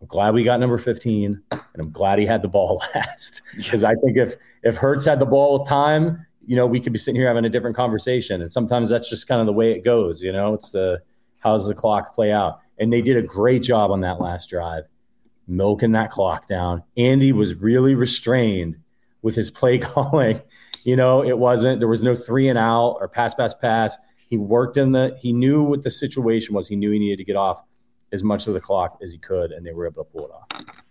[0.00, 3.42] I'm glad we got number 15, and I'm glad he had the ball last.
[3.56, 6.92] Because I think if if Hurts had the ball with time, you know, we could
[6.92, 8.42] be sitting here having a different conversation.
[8.42, 10.22] And sometimes that's just kind of the way it goes.
[10.22, 11.02] You know, it's the
[11.40, 12.60] how does the clock play out?
[12.78, 14.84] And they did a great job on that last drive,
[15.46, 16.82] milking that clock down.
[16.96, 17.64] Andy was mm-hmm.
[17.64, 18.78] really restrained
[19.22, 20.40] with his play calling.
[20.84, 23.96] You know, it wasn't there was no three and out or pass, pass, pass.
[24.28, 25.16] He worked in the.
[25.20, 26.68] He knew what the situation was.
[26.68, 27.62] He knew he needed to get off
[28.12, 30.30] as much of the clock as he could, and they were able to pull it
[30.30, 30.82] off.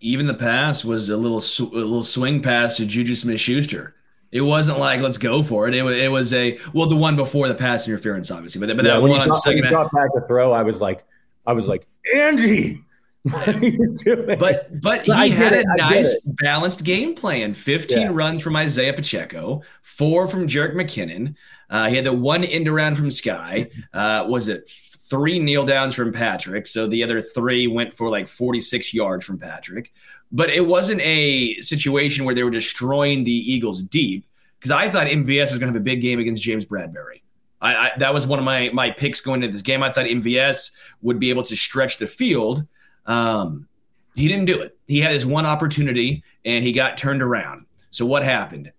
[0.00, 3.96] Even the pass was a little sw- a little swing pass to Juju Smith Schuster.
[4.30, 5.74] It wasn't like let's go for it.
[5.74, 8.84] It was, it was a well the one before the pass interference, obviously, but, but
[8.84, 9.60] yeah, that one on second.
[9.60, 11.04] When he dropped back to throw, I was like,
[11.46, 12.82] I was like, Andy,
[13.24, 14.38] what are you doing?
[14.38, 17.54] But but he I had a nice balanced game plan.
[17.54, 18.10] Fifteen yeah.
[18.12, 21.34] runs from Isaiah Pacheco, four from Jerick McKinnon.
[21.70, 23.70] Uh, he had the one end around from Skyy.
[23.92, 24.70] Uh, was it
[25.08, 26.66] three kneel downs from Patrick.
[26.66, 29.92] So the other three went for like 46 yards from Patrick.
[30.32, 34.26] But it wasn't a situation where they were destroying the Eagles deep
[34.58, 37.20] because I thought MVS was going to have a big game against James Bradberry.
[37.60, 39.82] I, I, that was one of my my picks going into this game.
[39.82, 40.72] I thought MVS
[41.02, 42.66] would be able to stretch the field.
[43.06, 43.68] Um,
[44.14, 44.76] he didn't do it.
[44.86, 47.66] He had his one opportunity and he got turned around.
[47.90, 48.72] So what happened?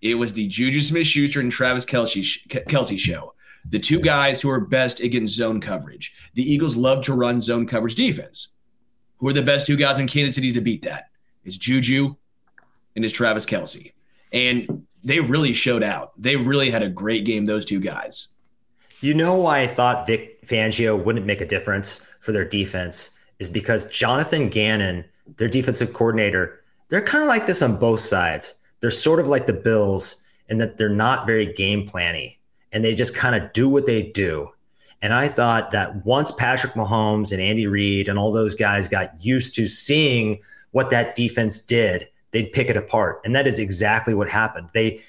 [0.00, 3.34] It was the Juju Smith-Schuster and Travis Kelsey, Kelce show
[3.70, 6.14] the two guys who are best against zone coverage.
[6.34, 8.48] The Eagles love to run zone coverage defense.
[9.18, 11.10] Who are the best two guys in Kansas City to beat that?
[11.44, 12.14] It's Juju
[12.96, 13.92] and it's Travis Kelce.
[14.32, 16.12] And they really showed out.
[16.20, 18.28] They really had a great game, those two guys.
[19.00, 23.48] You know why I thought Vic Fangio wouldn't make a difference for their defense is
[23.48, 25.04] because Jonathan Gannon,
[25.36, 28.54] their defensive coordinator, they're kind of like this on both sides.
[28.80, 32.36] They're sort of like the Bills in that they're not very game planny
[32.72, 34.48] and they just kind of do what they do.
[35.00, 39.24] And I thought that once Patrick Mahomes and Andy Reid and all those guys got
[39.24, 40.40] used to seeing
[40.72, 43.20] what that defense did, they'd pick it apart.
[43.24, 44.70] And that is exactly what happened.
[44.74, 45.02] They,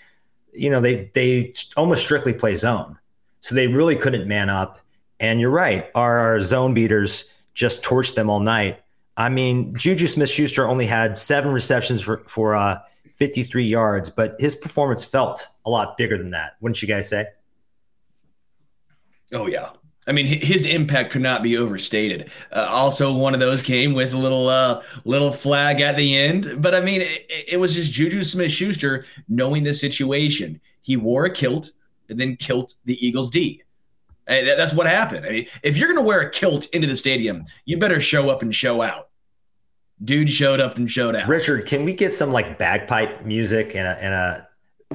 [0.53, 2.97] you know, they they almost strictly play zone.
[3.41, 4.79] So they really couldn't man up.
[5.19, 8.81] And you're right, our zone beaters just torched them all night.
[9.17, 12.79] I mean, Juju Smith Schuster only had seven receptions for, for uh,
[13.17, 17.25] 53 yards, but his performance felt a lot bigger than that, wouldn't you guys say?
[19.33, 19.69] Oh yeah.
[20.07, 22.31] I mean, his impact could not be overstated.
[22.51, 26.55] Uh, also, one of those came with a little uh, little flag at the end.
[26.57, 30.59] But I mean, it, it was just Juju Smith Schuster knowing the situation.
[30.81, 31.73] He wore a kilt.
[32.09, 33.61] and then kilt the Eagles D.
[34.29, 35.25] That's what happened.
[35.25, 38.29] I mean, if you're going to wear a kilt into the stadium, you better show
[38.29, 39.09] up and show out.
[40.03, 41.27] Dude showed up and showed out.
[41.27, 44.47] Richard, can we get some like bagpipe music and a and a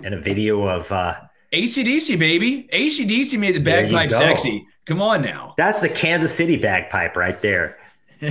[0.02, 1.16] and a video of uh
[1.52, 2.68] ACDC baby?
[2.72, 4.64] ACDC made the bagpipe sexy.
[4.86, 5.54] Come on now.
[5.58, 7.78] That's the Kansas City bagpipe right there.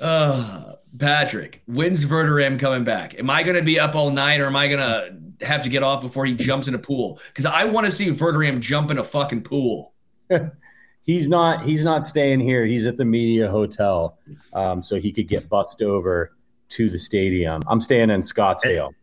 [0.00, 3.18] uh, Patrick, when's Verderame coming back?
[3.18, 5.68] Am I going to be up all night or am I going to have to
[5.68, 7.20] get off before he jumps in a pool?
[7.28, 9.92] Because I want to see Verderame jump in a fucking pool.
[11.04, 11.64] he's not.
[11.64, 12.64] He's not staying here.
[12.64, 14.18] He's at the media hotel,
[14.52, 16.32] um, so he could get bussed over
[16.70, 17.62] to the stadium.
[17.68, 18.86] I'm staying in Scottsdale.
[18.86, 18.96] And,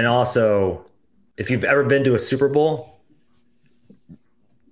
[0.00, 0.84] and also,
[1.36, 3.00] if you've ever been to a Super Bowl,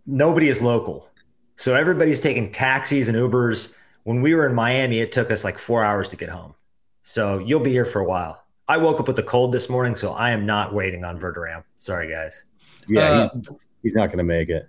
[0.06, 1.08] nobody is local.
[1.56, 3.76] So everybody's taking taxis and Ubers.
[4.02, 6.54] When we were in Miami, it took us like four hours to get home.
[7.02, 8.43] So you'll be here for a while.
[8.66, 11.64] I woke up with a cold this morning, so I am not waiting on Verderame.
[11.78, 12.44] Sorry, guys.
[12.88, 13.48] Yeah, uh, he's,
[13.82, 14.68] he's not going to make it.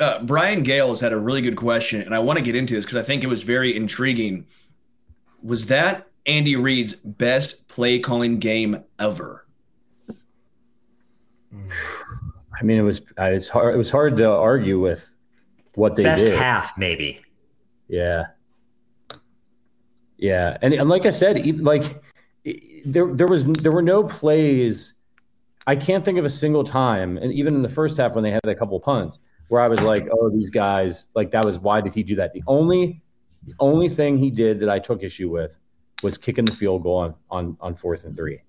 [0.00, 2.84] Uh, Brian Gales had a really good question, and I want to get into this
[2.84, 4.46] because I think it was very intriguing.
[5.42, 9.46] Was that Andy Reid's best play calling game ever?
[11.52, 13.74] I mean, it was it's hard.
[13.74, 15.12] It was hard to argue with
[15.74, 16.38] what they best did.
[16.38, 17.20] half, maybe.
[17.88, 18.26] Yeah,
[20.16, 22.02] yeah, and, and like I said, like
[22.84, 24.94] there there was there were no plays.
[25.66, 28.30] I can't think of a single time, and even in the first half when they
[28.30, 29.18] had a couple punts,
[29.48, 32.32] where I was like, "Oh, these guys, like that was why did he do that?"
[32.32, 33.02] The only
[33.46, 35.58] the only thing he did that I took issue with
[36.02, 38.42] was kicking the field goal on on, on fourth and three.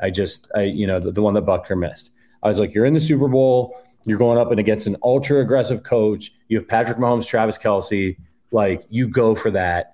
[0.00, 2.12] I just, I you know, the, the one that Butker missed.
[2.42, 3.80] I was like, you're in the Super Bowl.
[4.04, 6.32] You're going up and against an ultra aggressive coach.
[6.48, 8.16] You have Patrick Mahomes, Travis Kelce.
[8.50, 9.91] Like, you go for that.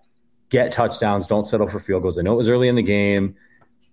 [0.50, 1.26] Get touchdowns.
[1.26, 2.18] Don't settle for field goals.
[2.18, 3.36] I know it was early in the game,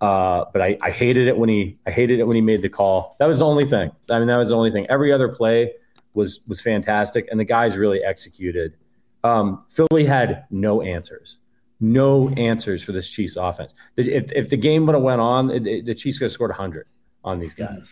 [0.02, 2.70] uh, but I, I hated it when he I hated it when he made the
[2.70, 3.16] call.
[3.20, 3.92] That was the only thing.
[4.10, 4.86] I mean, that was the only thing.
[4.90, 5.74] Every other play
[6.14, 8.76] was was fantastic, and the guys really executed.
[9.24, 11.40] Um, Philly had no answers,
[11.80, 13.74] no answers for this Chiefs offense.
[13.98, 16.52] If, if the game would have went on, it, it, the Chiefs could have scored
[16.52, 16.88] hundred
[17.24, 17.92] on these guys.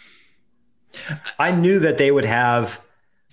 [1.39, 2.85] I knew that they would have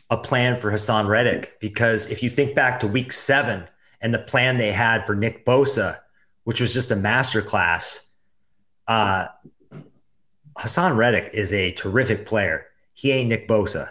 [0.09, 3.69] a plan for Haason Reddick because if you think back to week seven
[4.01, 5.98] and the plan they had for Nick Bosa,
[6.44, 8.09] which was just a masterclass,
[8.89, 9.27] uh,
[10.59, 12.66] Haason Reddick is a terrific player.
[12.93, 13.89] He ain't Nick Bosa.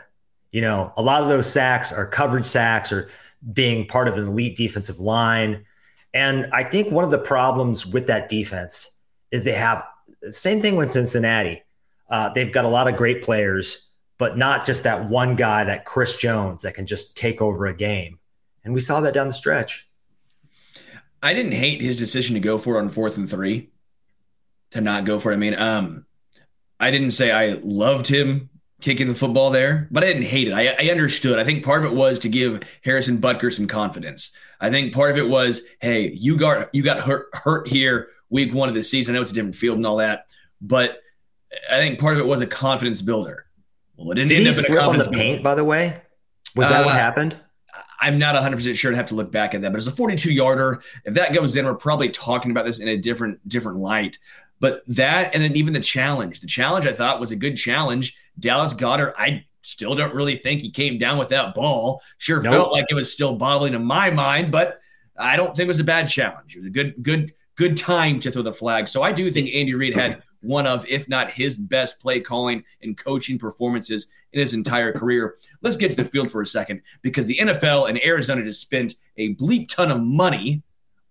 [0.52, 3.10] You know, a lot of those sacks are coverage sacks or
[3.53, 5.65] being part of an elite defensive line.
[6.14, 8.98] And I think one of the problems with that defense
[9.31, 9.86] is they have
[10.31, 11.64] same thing with Cincinnati.
[12.10, 15.86] Uh, they've got a lot of great players, but not just that one guy, that
[15.86, 18.19] Chris Jones, that can just take over a game.
[18.64, 19.89] And we saw that down the stretch.
[21.22, 23.70] I didn't hate his decision to go for it on fourth and three,
[24.72, 25.36] to not go for it.
[25.36, 26.06] I mean, um,
[26.80, 28.50] I didn't say I loved him
[28.82, 30.54] kicking the football there, but I didn't hate it.
[30.54, 31.38] I, I, understood.
[31.38, 34.32] I think part of it was to give Harrison Butker some confidence.
[34.62, 38.54] I think part of it was, hey, you got you got hurt hurt here week
[38.54, 39.16] one of the season.
[39.16, 40.28] I know it's a different field and all that,
[40.62, 41.02] but
[41.72, 43.46] I think part of it was a confidence builder.
[43.98, 45.44] Well, it didn't Did end up in slip on the paint, builder.
[45.44, 46.02] by the way?
[46.56, 47.38] Was that uh, what happened?
[48.02, 48.92] I'm not 100% sure.
[48.92, 50.82] I'd have to look back at that, but it's a 42 yarder.
[51.06, 54.20] If that goes in, we're probably talking about this in a different different light.
[54.60, 56.42] But that, and then even the challenge.
[56.42, 58.18] The challenge I thought was a good challenge.
[58.40, 62.02] Dallas Goedert, I still don't really think he came down with that ball.
[62.18, 62.54] Sure nope.
[62.54, 64.80] felt like it was still bobbling in my mind, but
[65.18, 66.56] I don't think it was a bad challenge.
[66.56, 68.88] It was a good, good, good time to throw the flag.
[68.88, 72.64] So I do think Andy Reid had one of, if not his best play calling
[72.82, 75.38] and coaching performances in his entire career.
[75.62, 78.96] Let's get to the field for a second because the NFL and Arizona just spent
[79.18, 80.64] a bleep ton of money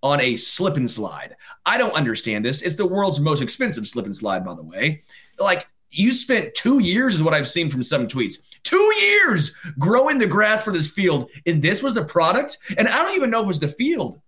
[0.03, 1.37] on a slip and slide.
[1.67, 2.63] I don't understand this.
[2.63, 5.03] It's the world's most expensive slip and slide, by the way.
[5.39, 8.37] Like, you spent two years, is what I've seen from some tweets.
[8.63, 12.59] Two years growing the grass for this field, and this was the product.
[12.77, 14.21] And I don't even know if it was the field.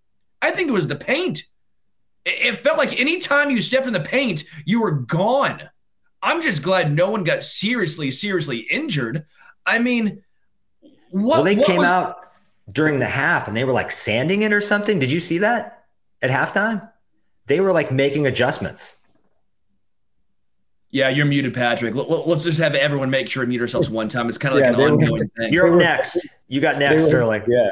[0.43, 1.45] I think it was the paint.
[2.25, 5.63] It felt like anytime you stepped in the paint, you were gone.
[6.23, 9.25] I'm just glad no one got seriously, seriously injured.
[9.65, 10.23] I mean,
[11.11, 11.13] what?
[11.13, 12.17] Well, they what came was, out
[12.71, 14.99] during the half and they were like sanding it or something.
[14.99, 15.85] Did you see that
[16.23, 16.89] at halftime?
[17.47, 18.99] They were like making adjustments.
[20.93, 21.95] Yeah, you're muted, Patrick.
[21.95, 24.29] Let's just have everyone make sure to mute ourselves one time.
[24.29, 25.53] It's kind of like yeah, an ongoing were, thing.
[25.53, 26.29] You're next.
[26.49, 27.45] You got next, were, Sterling.
[27.47, 27.71] Yeah,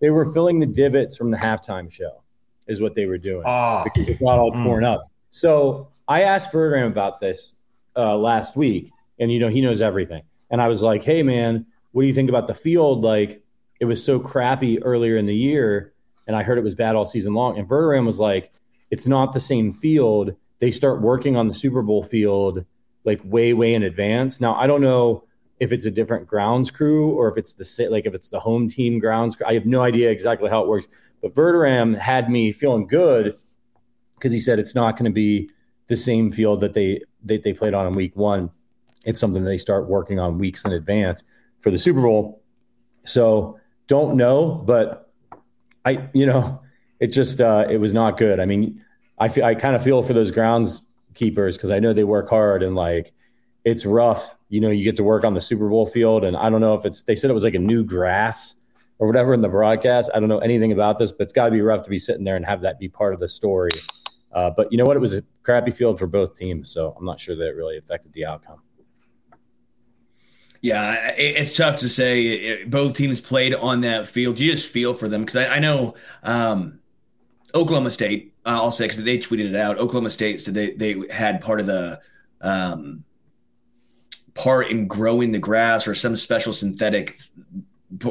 [0.00, 2.22] they were filling the divots from the halftime show
[2.66, 3.42] is what they were doing.
[3.44, 3.84] Oh.
[3.94, 4.94] It's not all torn mm.
[4.94, 5.10] up.
[5.30, 7.56] So I asked Verderame about this
[7.96, 10.22] uh, last week, and you know he knows everything.
[10.50, 13.02] And I was like, "Hey, man, what do you think about the field?
[13.02, 13.42] Like,
[13.80, 15.92] it was so crappy earlier in the year,
[16.26, 18.52] and I heard it was bad all season long." And Verderame was like,
[18.90, 20.34] "It's not the same field.
[20.58, 22.64] They start working on the Super Bowl field
[23.04, 24.40] like way way in advance.
[24.40, 25.24] Now I don't know
[25.60, 28.68] if it's a different grounds crew or if it's the like if it's the home
[28.68, 29.36] team grounds.
[29.46, 30.88] I have no idea exactly how it works.
[31.22, 33.38] But Verderame had me feeling good
[34.16, 35.50] because he said it's not going to be
[35.86, 38.50] the same field that they that they played on in week one.
[39.04, 41.22] It's something they start working on weeks in advance
[41.60, 42.42] for the Super Bowl.
[43.04, 45.12] So don't know, but
[45.84, 46.62] I you know
[47.00, 48.40] it just uh, it was not good.
[48.40, 48.82] I mean,
[49.18, 50.82] I feel I kind of feel for those grounds
[51.14, 53.12] keepers because I know they work hard and like
[53.64, 54.36] it's rough.
[54.48, 56.74] You know, you get to work on the Super Bowl field, and I don't know
[56.74, 58.56] if it's they said it was like a new grass
[58.98, 60.10] or whatever in the broadcast.
[60.14, 62.24] I don't know anything about this, but it's got to be rough to be sitting
[62.24, 63.70] there and have that be part of the story.
[64.32, 64.96] Uh, but you know what?
[64.96, 68.12] It was crappy field for both teams, so I'm not sure that it really affected
[68.12, 68.60] the outcome.
[70.60, 72.64] Yeah, it's tough to say.
[72.64, 74.40] Both teams played on that field.
[74.40, 76.80] You just feel for them because I, I, know um,
[77.54, 78.34] Oklahoma State.
[78.46, 79.76] I'll say because they tweeted it out.
[79.76, 82.00] Oklahoma State said they they had part of the
[82.40, 83.04] um,
[84.32, 87.18] part in growing the grass or some special synthetic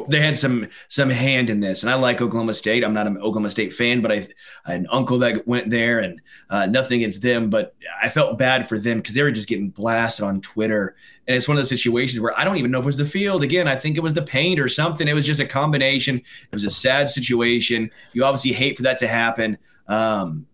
[0.08, 1.82] they had some some hand in this.
[1.82, 2.84] And i like oklahoma state.
[2.84, 4.26] I'm not an oklahoma state fan but i,
[4.64, 6.20] I had an uncle that went there and
[6.50, 9.70] uh, nothing against them but i felt bad for them because they were just getting
[9.70, 10.96] blasted on twitter.
[11.26, 13.04] And it's one of those situations where i don't even know if it was the
[13.04, 13.42] field.
[13.42, 15.06] Again i think it was the paint or something.
[15.06, 16.16] It was just a combination.
[16.16, 17.90] It was a sad situation.
[18.12, 19.58] You obviously hate for that to happen.
[19.86, 20.46] Um,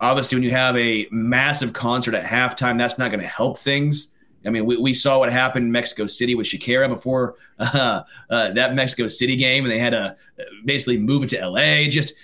[0.00, 4.12] obviously when you have a massive concert at halftime that's not going to help things
[4.44, 8.50] I mean, we, we saw what happened in Mexico City with Shakira before uh, uh,
[8.52, 10.16] that Mexico City game, and they had to
[10.64, 11.88] basically move it to LA.
[11.88, 12.14] Just,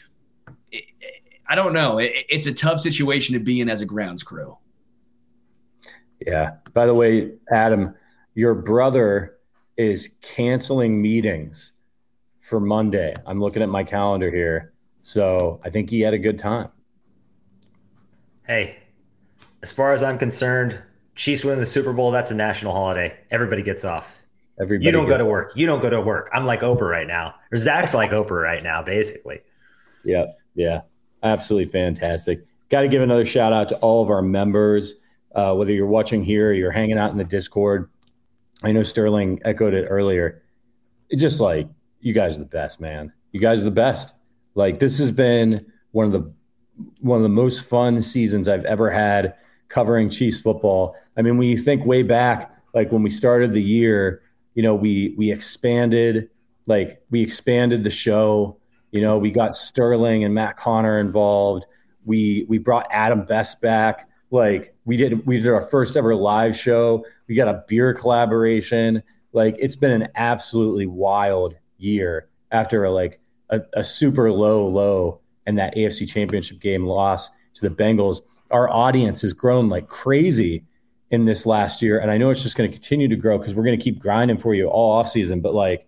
[1.48, 1.98] I don't know.
[1.98, 4.58] It, it's a tough situation to be in as a grounds crew.
[6.24, 6.56] Yeah.
[6.74, 7.94] By the way, Adam,
[8.34, 9.38] your brother
[9.76, 11.72] is canceling meetings
[12.40, 13.14] for Monday.
[13.26, 14.72] I'm looking at my calendar here.
[15.02, 16.70] So I think he had a good time.
[18.46, 18.78] Hey,
[19.62, 20.78] as far as I'm concerned,
[21.18, 23.18] Chiefs win the Super Bowl, that's a national holiday.
[23.32, 24.22] Everybody gets off.
[24.60, 25.30] Everybody you don't go to off.
[25.30, 25.52] work.
[25.56, 26.30] You don't go to work.
[26.32, 27.34] I'm like Oprah right now.
[27.52, 29.40] Or Zach's like Oprah right now, basically.
[30.04, 30.26] Yeah.
[30.54, 30.82] Yeah.
[31.24, 32.46] Absolutely fantastic.
[32.68, 35.00] Got to give another shout out to all of our members,
[35.34, 37.90] uh, whether you're watching here or you're hanging out in the Discord.
[38.62, 40.44] I know Sterling echoed it earlier.
[41.08, 41.68] It just like,
[42.00, 43.12] you guys are the best, man.
[43.32, 44.14] You guys are the best.
[44.54, 46.32] Like, this has been one of the
[47.00, 49.34] one of the most fun seasons I've ever had
[49.68, 50.96] covering Chiefs football.
[51.18, 54.22] I mean, when you think way back, like when we started the year,
[54.54, 56.30] you know, we we expanded,
[56.66, 58.56] like we expanded the show.
[58.92, 61.66] You know, we got Sterling and Matt Connor involved.
[62.04, 64.08] We we brought Adam Best back.
[64.30, 67.04] Like we did we did our first ever live show.
[67.26, 69.02] We got a beer collaboration.
[69.32, 73.20] Like it's been an absolutely wild year after a, like
[73.50, 78.20] a, a super low low and that AFC Championship game loss to the Bengals
[78.50, 80.64] our audience has grown like crazy
[81.10, 81.98] in this last year.
[81.98, 83.98] And I know it's just going to continue to grow because we're going to keep
[83.98, 85.40] grinding for you all off season.
[85.40, 85.86] But like,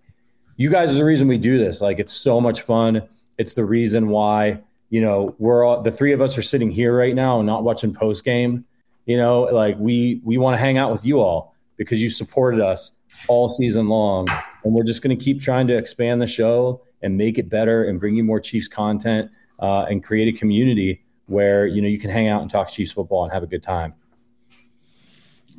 [0.56, 1.80] you guys is the reason we do this.
[1.80, 3.02] Like, it's so much fun.
[3.38, 4.60] It's the reason why,
[4.90, 7.64] you know, we're all the three of us are sitting here right now and not
[7.64, 8.64] watching post game.
[9.06, 12.60] You know, like we we want to hang out with you all because you supported
[12.60, 12.92] us
[13.28, 14.28] all season long.
[14.64, 17.84] And we're just going to keep trying to expand the show and make it better
[17.84, 21.98] and bring you more Chiefs content uh, and create a community where you know you
[21.98, 23.94] can hang out and talk Chiefs football and have a good time.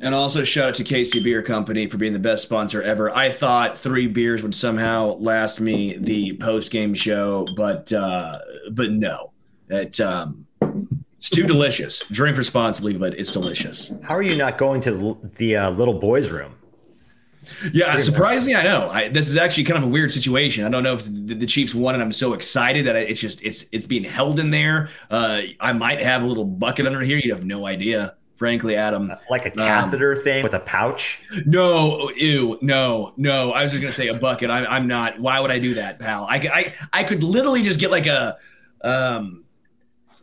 [0.02, 3.10] And also shout out to KC Bier Company for being the best sponsor ever.
[3.10, 8.40] I thought three beers would somehow last me the post game show, but uh,
[8.72, 9.30] but no,
[9.68, 10.44] it um,
[11.16, 12.02] it's too delicious.
[12.10, 13.94] Drink responsibly, but it's delicious.
[14.02, 16.56] How are you not going to the uh, little boys' room?
[17.72, 18.88] Yeah, surprisingly, I know.
[18.88, 20.64] I, this is actually kind of a weird situation.
[20.64, 23.40] I don't know if the, the Chiefs won, and I'm so excited that it's just
[23.44, 24.88] it's it's being held in there.
[25.10, 27.18] Uh, I might have a little bucket under here.
[27.18, 29.08] You have no idea, frankly, Adam.
[29.08, 31.22] Uh, like a catheter um, thing with a pouch.
[31.46, 33.52] No, ew, no, no.
[33.52, 34.50] I was just gonna say a bucket.
[34.50, 35.20] I'm, I'm not.
[35.20, 36.26] Why would I do that, pal?
[36.28, 38.36] I, I I could literally just get like a,
[38.82, 39.44] um,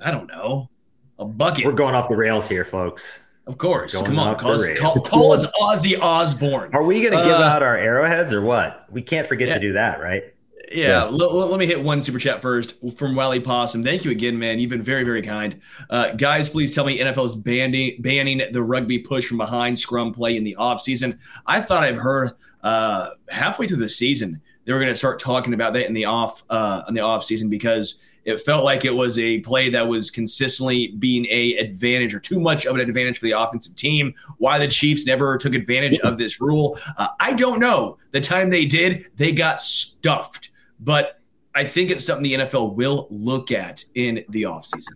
[0.03, 0.69] I don't know,
[1.17, 1.63] a bucket.
[1.65, 3.23] We're going off the rails here, folks.
[3.47, 3.93] Of course.
[3.93, 4.35] Come on.
[4.35, 6.71] Call us, call, call us Ozzy Osbourne.
[6.73, 8.85] Are we going to uh, give out our arrowheads or what?
[8.91, 9.53] We can't forget yeah.
[9.55, 10.35] to do that, right?
[10.71, 11.03] Yeah, yeah.
[11.05, 13.83] L- let me hit one super chat first from Wally Possum.
[13.83, 14.59] Thank you again, man.
[14.59, 15.59] You've been very, very kind.
[15.89, 20.13] Uh, guys, please tell me NFL is banning banning the rugby push from behind scrum
[20.13, 21.19] play in the off season.
[21.45, 22.31] I thought I've heard
[22.61, 26.05] uh, halfway through the season they were going to start talking about that in the
[26.05, 29.87] off uh, in the off season because it felt like it was a play that
[29.87, 34.13] was consistently being a advantage or too much of an advantage for the offensive team.
[34.37, 37.97] Why the Chiefs never took advantage of this rule, uh, I don't know.
[38.11, 40.48] The time they did, they got stuffed.
[40.79, 41.19] But
[41.53, 44.93] I think it's something the NFL will look at in the offseason.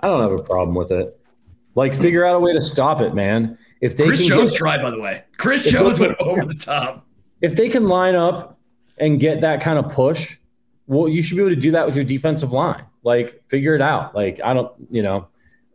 [0.00, 1.18] I don't have a problem with it.
[1.74, 3.56] Like, figure out a way to stop it, man.
[3.80, 5.24] If they Chris can Jones get, tried, by the way.
[5.36, 7.06] Chris Jones went over the top.
[7.40, 8.58] if they can line up
[8.98, 10.36] and get that kind of push,
[10.86, 12.84] well, you should be able to do that with your defensive line.
[13.02, 14.14] Like, figure it out.
[14.14, 15.28] Like, I don't, you know,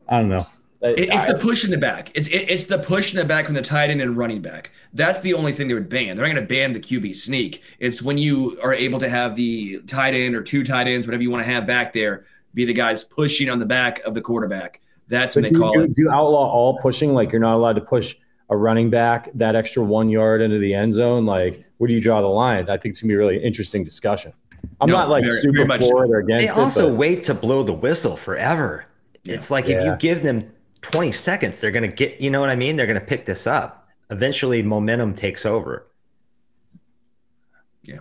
[0.07, 0.45] I don't know.
[0.83, 2.11] Uh, it- it's I- the push in the back.
[2.15, 4.71] It's it, it's the push in the back from the tight end and running back.
[4.93, 6.15] That's the only thing they would ban.
[6.15, 7.61] They're not going to ban the QB sneak.
[7.79, 11.23] It's when you are able to have the tight end or two tight ends, whatever
[11.23, 14.21] you want to have back there, be the guys pushing on the back of the
[14.21, 14.81] quarterback.
[15.07, 15.93] That's when they do, call do, it.
[15.93, 17.13] do you outlaw all pushing?
[17.13, 18.15] Like you're not allowed to push
[18.49, 21.25] a running back that extra one yard into the end zone.
[21.25, 22.69] Like where do you draw the line?
[22.69, 24.33] I think it's gonna be a really interesting discussion.
[24.81, 26.01] I'm No, not like very- super very much for so.
[26.03, 26.57] it or against They it.
[26.57, 28.85] also but wait to blow the whistle forever.
[29.23, 30.41] It's like if you give them
[30.91, 32.75] 20 seconds, they're going to get, you know what I mean?
[32.75, 33.87] They're going to pick this up.
[34.09, 35.87] Eventually, momentum takes over.
[37.83, 37.99] Yeah.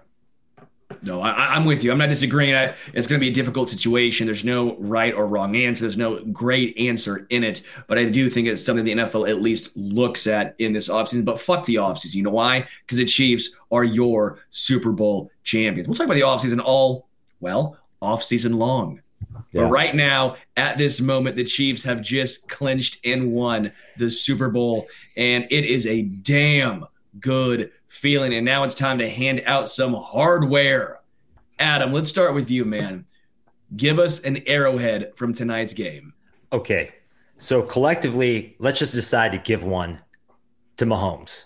[1.02, 1.90] No, I, I'm with you.
[1.90, 2.54] I'm not disagreeing.
[2.54, 4.26] I, it's going to be a difficult situation.
[4.26, 5.82] There's no right or wrong answer.
[5.82, 7.62] There's no great answer in it.
[7.86, 11.24] But I do think it's something the NFL at least looks at in this offseason.
[11.24, 12.16] But fuck the offseason.
[12.16, 12.68] You know why?
[12.84, 15.88] Because the Chiefs are your Super Bowl champions.
[15.88, 17.08] We'll talk about the offseason all,
[17.40, 19.00] well, offseason long.
[19.54, 19.62] Yeah.
[19.62, 24.50] But right now, at this moment, the Chiefs have just clinched and won the Super
[24.50, 24.84] Bowl.
[25.16, 26.86] And it is a damn
[27.20, 28.34] good feeling.
[28.34, 31.00] And now it's time to hand out some hardware.
[31.58, 33.06] Adam, let's start with you, man.
[33.76, 36.12] Give us an arrowhead from tonight's game.
[36.52, 36.92] Okay.
[37.38, 40.00] So collectively, let's just decide to give one
[40.76, 41.44] to Mahomes.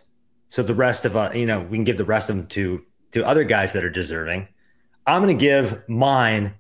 [0.48, 2.84] So the rest of us, you know, we can give the rest of them to
[3.12, 4.48] to other guys that are deserving.
[5.06, 6.54] I'm going to give mine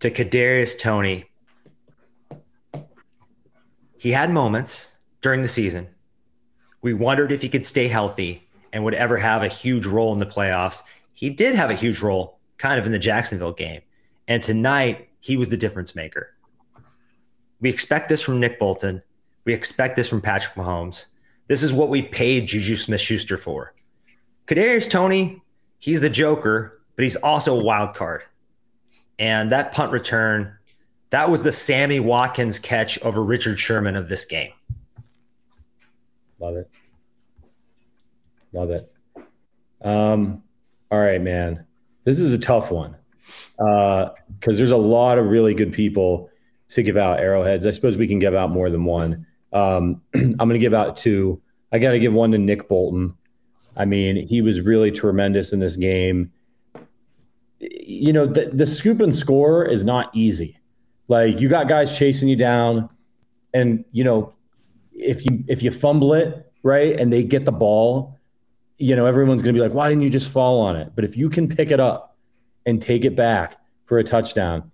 [0.00, 1.24] to Kadarius Toney.
[3.98, 5.88] He had moments during the season.
[6.82, 10.20] We wondered if he could stay healthy and would ever have a huge role in
[10.20, 10.82] the playoffs.
[11.14, 13.80] He did have a huge role kind of in the Jacksonville game.
[14.28, 16.34] And tonight, he was the difference maker.
[17.60, 19.02] We expect this from Nick Bolton.
[19.44, 21.06] We expect this from Patrick Mahomes.
[21.48, 23.74] This is what we paid Juju Smith Schuster for.
[24.46, 25.42] Kadarius Toney,
[25.78, 28.22] he's the Joker, but he's also a wild card.
[29.18, 30.56] And that punt return,
[31.10, 34.52] that was the Sammy Watkins catch over Richard Sherman of this game.
[36.38, 36.70] Love it.
[38.52, 38.92] Love it.
[39.82, 40.42] Um,
[40.90, 41.64] all right, man.
[42.04, 42.96] This is a tough one
[43.56, 46.30] because there's a lot of really good people
[46.68, 47.66] to give out arrowheads.
[47.66, 49.26] I suppose we can give out more than one.
[49.52, 51.40] Um, I'm going to give out two.
[51.72, 53.14] I got to give one to Nick Bolton.
[53.76, 56.32] I mean, he was really tremendous in this game.
[57.90, 60.58] You know, the, the scoop and score is not easy.
[61.08, 62.90] Like you got guys chasing you down,
[63.54, 64.34] and you know,
[64.92, 68.18] if you if you fumble it right and they get the ball,
[68.76, 70.92] you know, everyone's going to be like, why didn't you just fall on it?
[70.94, 72.14] But if you can pick it up
[72.66, 73.56] and take it back
[73.86, 74.70] for a touchdown,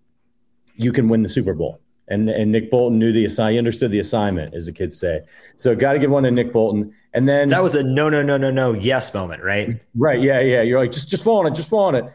[0.75, 1.81] you can win the Super Bowl.
[2.09, 5.21] And and Nick Bolton knew the assignment, he understood the assignment, as the kids say.
[5.57, 6.93] So got to give one to Nick Bolton.
[7.13, 9.81] And then That was a no, no, no, no, no, yes moment, right?
[9.95, 10.21] Right.
[10.21, 10.41] Yeah.
[10.41, 10.63] Yeah.
[10.63, 11.55] You're like, just, just fall on it.
[11.55, 12.13] Just fall on it.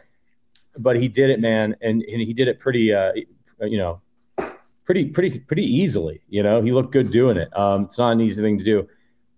[0.82, 1.76] But he did it, man.
[1.80, 3.12] And, and he did it pretty, uh,
[3.60, 4.00] you know,
[4.84, 6.22] pretty, pretty, pretty easily.
[6.28, 7.56] You know, he looked good doing it.
[7.56, 8.88] Um, it's not an easy thing to do.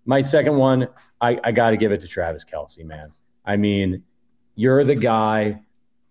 [0.05, 0.87] My second one,
[1.21, 3.11] I, I got to give it to Travis Kelce, man.
[3.45, 4.03] I mean,
[4.55, 5.61] you're the guy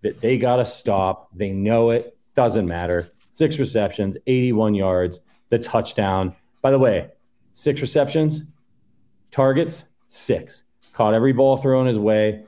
[0.03, 1.29] that they got to stop.
[1.35, 2.17] They know it.
[2.35, 3.11] Doesn't matter.
[3.33, 6.35] Six receptions, 81 yards, the touchdown.
[6.61, 7.11] By the way,
[7.53, 8.45] six receptions,
[9.31, 10.65] targets, six.
[10.93, 12.45] Caught every ball thrown his way.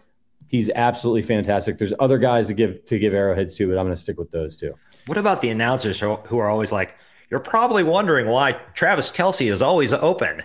[0.54, 1.78] He's absolutely fantastic.
[1.78, 4.30] There's other guys to give to give arrowheads to, but I'm going to stick with
[4.30, 4.72] those two.
[5.06, 6.94] What about the announcers who who are always like,
[7.30, 10.42] you're probably wondering why Travis Kelce is always open.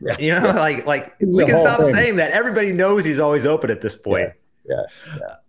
[0.00, 0.16] Yeah.
[0.18, 1.94] You know, like like It's we can stop thing.
[1.94, 2.32] saying that.
[2.32, 4.32] Everybody knows he's always open at this point.
[4.68, 4.82] Yeah.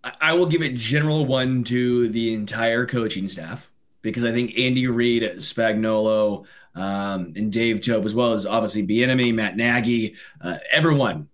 [0.04, 3.68] I- I will give it general one to the entire coaching staff
[4.02, 6.44] because I think Andy Reid, Spagnuolo,
[6.76, 11.28] um, and Dave Toub, as well as obviously Bieniemy, Matt Nagy, uh, everyone,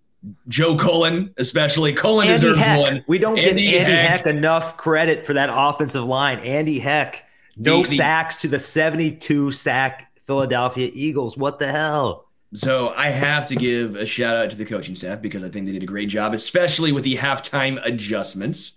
[0.47, 2.79] Joe Cullen, especially Cullen Andy deserves Heck.
[2.79, 3.03] one.
[3.07, 4.09] We don't Andy give Andy Heck.
[4.19, 4.27] Heck.
[4.27, 6.39] enough credit for that offensive line.
[6.39, 7.25] Andy Heck,
[7.57, 11.37] no The- the- sacks to the 72 sack Philadelphia Eagles.
[11.37, 12.27] What the hell?
[12.53, 15.65] So I have to give a shout out to the coaching staff because I think
[15.65, 18.73] they did a great job, especially with the halftime adjustments.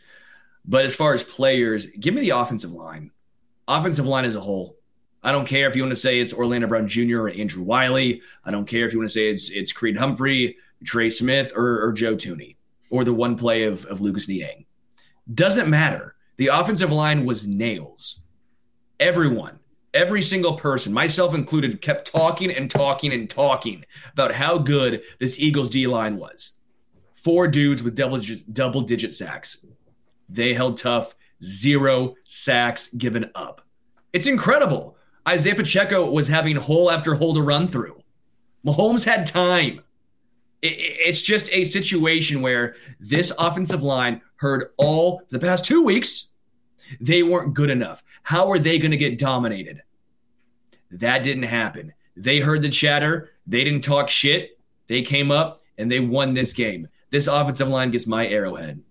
[0.64, 3.10] But as far as players, give me the offensive line.
[3.68, 4.76] Offensive line as a whole.
[5.22, 7.22] I don't care if you want to say it's Orlando Brown Jr.
[7.22, 8.22] or Andrew Wylie.
[8.44, 11.82] I don't care if you want to say it's it's Creed Humphrey, Trey Smith, or,
[11.84, 12.56] or Joe Thuney,
[12.90, 14.66] or the one play of, of Lucas Niang.
[15.32, 16.14] Doesn't matter.
[16.36, 18.20] The offensive line was nails.
[19.00, 19.60] Everyone,
[19.92, 25.38] every single person, myself included, kept talking and talking and talking about how good this
[25.38, 26.58] Eagles D line was.
[27.12, 28.20] Four dudes with double
[28.52, 29.64] double digit sacks.
[30.28, 33.62] They held tough, zero sacks given up.
[34.12, 34.96] It's incredible.
[35.26, 38.02] Isaiah Pacheco was having hole after hole to run through.
[38.64, 39.80] Mahomes had time.
[40.64, 46.30] It's just a situation where this offensive line heard all the past two weeks
[47.00, 48.02] they weren't good enough.
[48.22, 49.82] How are they going to get dominated?
[50.90, 51.92] That didn't happen.
[52.16, 53.30] They heard the chatter.
[53.46, 54.58] They didn't talk shit.
[54.86, 56.88] They came up and they won this game.
[57.10, 58.82] This offensive line gets my arrowhead.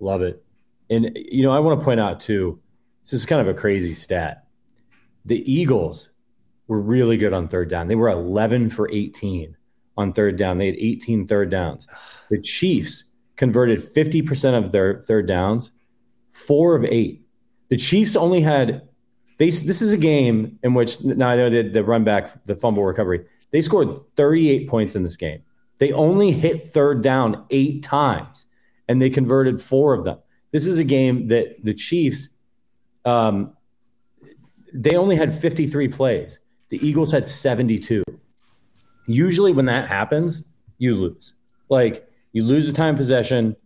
[0.00, 0.44] Love it.
[0.90, 2.60] And, you know, I want to point out, too,
[3.02, 4.46] this is kind of a crazy stat.
[5.24, 6.10] The Eagles
[6.68, 7.88] were really good on third down.
[7.88, 9.56] They were 11 for 18
[9.96, 10.58] on third down.
[10.58, 11.86] They had 18 third downs.
[12.30, 13.04] The Chiefs
[13.36, 15.72] converted 50% of their third downs,
[16.32, 17.26] four of eight.
[17.68, 18.82] The Chiefs only had
[19.38, 22.56] they, this is a game in which now I know the, the run back, the
[22.56, 23.26] fumble recovery.
[23.50, 25.42] They scored 38 points in this game.
[25.78, 28.46] They only hit third down eight times,
[28.88, 30.18] and they converted four of them.
[30.52, 32.30] This is a game that the Chiefs,
[33.04, 33.54] um,
[34.72, 36.40] they only had 53 plays.
[36.70, 38.02] The Eagles had 72.
[39.06, 40.44] Usually, when that happens,
[40.78, 41.34] you lose.
[41.68, 43.56] Like you lose the time possession,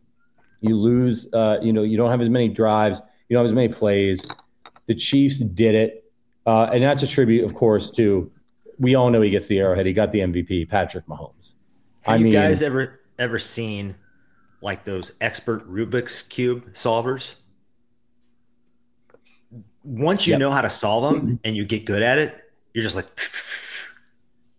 [0.61, 1.33] you lose.
[1.33, 4.27] Uh, you know, you don't have as many drives, you don't have as many plays.
[4.87, 6.05] The Chiefs did it,
[6.47, 8.31] uh, and that's a tribute, of course, to
[8.79, 9.87] we all know he gets the arrowhead.
[9.87, 11.53] He got the MVP, Patrick Mahomes.
[12.03, 13.95] Have I you mean, guys ever ever seen
[14.63, 17.37] like those expert Rubik's cube solvers?
[19.85, 20.41] Once you yep.
[20.41, 22.37] know how to solve them and you get good at it,
[22.75, 23.07] you're just like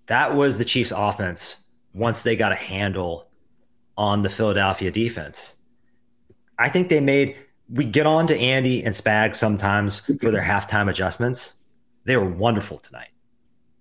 [0.07, 3.29] that was the Chiefs offense once they got a handle
[3.97, 5.57] on the Philadelphia defense.
[6.57, 7.35] I think they made
[7.69, 11.55] we get on to Andy and Spag sometimes for their halftime adjustments.
[12.03, 13.09] They were wonderful tonight.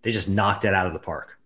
[0.02, 1.38] They just knocked it out of the park.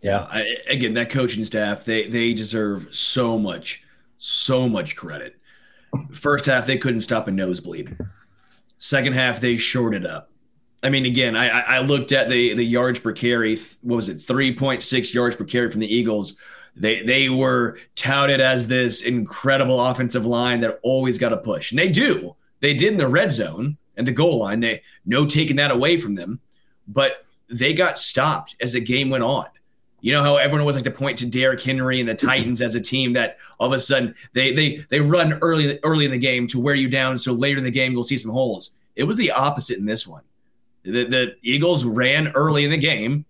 [0.00, 3.84] Yeah, I, again, that coaching staff they they deserve so much,
[4.18, 5.36] so much credit.
[6.12, 7.96] First half they couldn't stop a nosebleed.
[8.78, 10.31] Second half they shorted up.
[10.82, 13.56] I mean, again, I I looked at the the yards per carry.
[13.82, 14.20] What was it?
[14.20, 16.38] Three point six yards per carry from the Eagles.
[16.74, 21.78] They they were touted as this incredible offensive line that always got a push, and
[21.78, 22.34] they do.
[22.60, 24.60] They did in the red zone and the goal line.
[24.60, 26.40] They no taking that away from them,
[26.88, 29.46] but they got stopped as the game went on.
[30.00, 32.74] You know how everyone was like to point to Derrick Henry and the Titans as
[32.74, 36.18] a team that all of a sudden they they they run early early in the
[36.18, 38.72] game to wear you down, so later in the game you'll see some holes.
[38.96, 40.22] It was the opposite in this one.
[40.84, 43.24] The, the Eagles ran early in the game.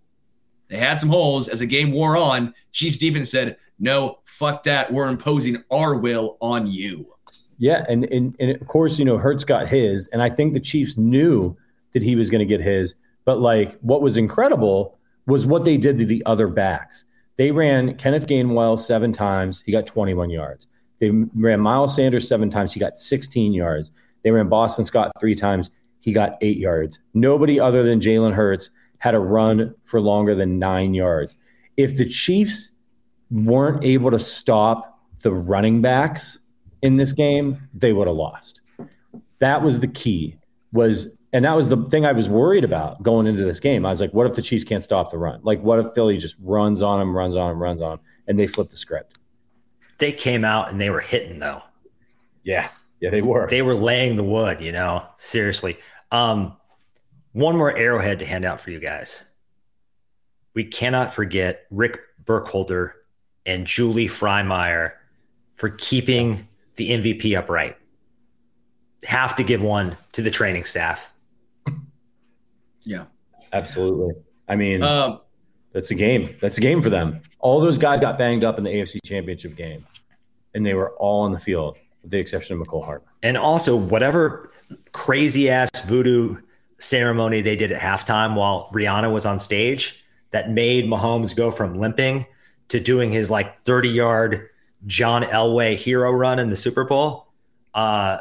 [0.69, 2.55] They had some holes as the game wore on.
[2.71, 4.93] Chief Stevens said, "No, fuck that.
[4.93, 7.13] We're imposing our will on you."
[7.59, 10.61] Yeah, and and, and of course, you know, Hurts got his, and I think the
[10.61, 11.57] Chiefs knew
[11.93, 12.95] that he was going to get his.
[13.25, 17.05] But like, what was incredible was what they did to the other backs.
[17.37, 19.63] They ran Kenneth Gainwell seven times.
[19.65, 20.67] He got 21 yards.
[20.99, 22.73] They ran Miles Sanders seven times.
[22.73, 23.93] He got 16 yards.
[24.23, 25.71] They ran Boston Scott three times.
[26.03, 26.99] He got eight yards.
[27.15, 31.37] Nobody other than Jalen Hurts had a run for longer than nine yards.
[31.77, 32.73] If the Chiefs
[33.31, 36.39] weren't able to stop the running backs
[36.83, 38.61] in this game, they would have lost.
[39.39, 40.37] That was the key.
[40.73, 43.87] Was and that was the thing I was worried about going into this game.
[43.87, 45.41] I was like, what if the Chiefs can't stop the run?
[45.43, 48.39] Like, what if Philly just runs on him, runs on him, runs on him, and
[48.39, 49.19] they flip the script?
[49.99, 51.63] They came out and they were hitting though.
[52.43, 52.69] Yeah,
[53.03, 53.49] yeah, they were.
[53.49, 54.61] They were laying the wood.
[54.61, 55.77] You know, seriously.
[56.13, 56.57] Um,
[57.33, 59.29] one more arrowhead to hand out for you guys.
[60.55, 62.95] We cannot forget Rick Burkholder
[63.45, 64.93] and Julie Frymyer
[65.57, 66.47] for keeping
[66.77, 67.77] the MVP upright.
[69.05, 71.13] Have to give one to the training staff.
[72.85, 73.05] Yeah,
[73.53, 74.21] absolutely.
[74.49, 75.21] I mean, um,
[75.73, 76.35] that's a game.
[76.41, 77.23] That's a game for them.
[77.39, 79.87] All those guys got banged up in the AFC Championship game,
[80.53, 83.09] and they were all on the field, with the exception of Mecole Hardman.
[83.23, 84.53] And also, whatever
[84.93, 86.37] crazy ass voodoo
[86.79, 91.79] ceremony they did at halftime while Rihanna was on stage that made Mahomes go from
[91.79, 92.27] limping
[92.69, 94.49] to doing his like 30 yard
[94.87, 97.29] John Elway hero run in the Super Bowl.
[97.75, 98.19] Uh,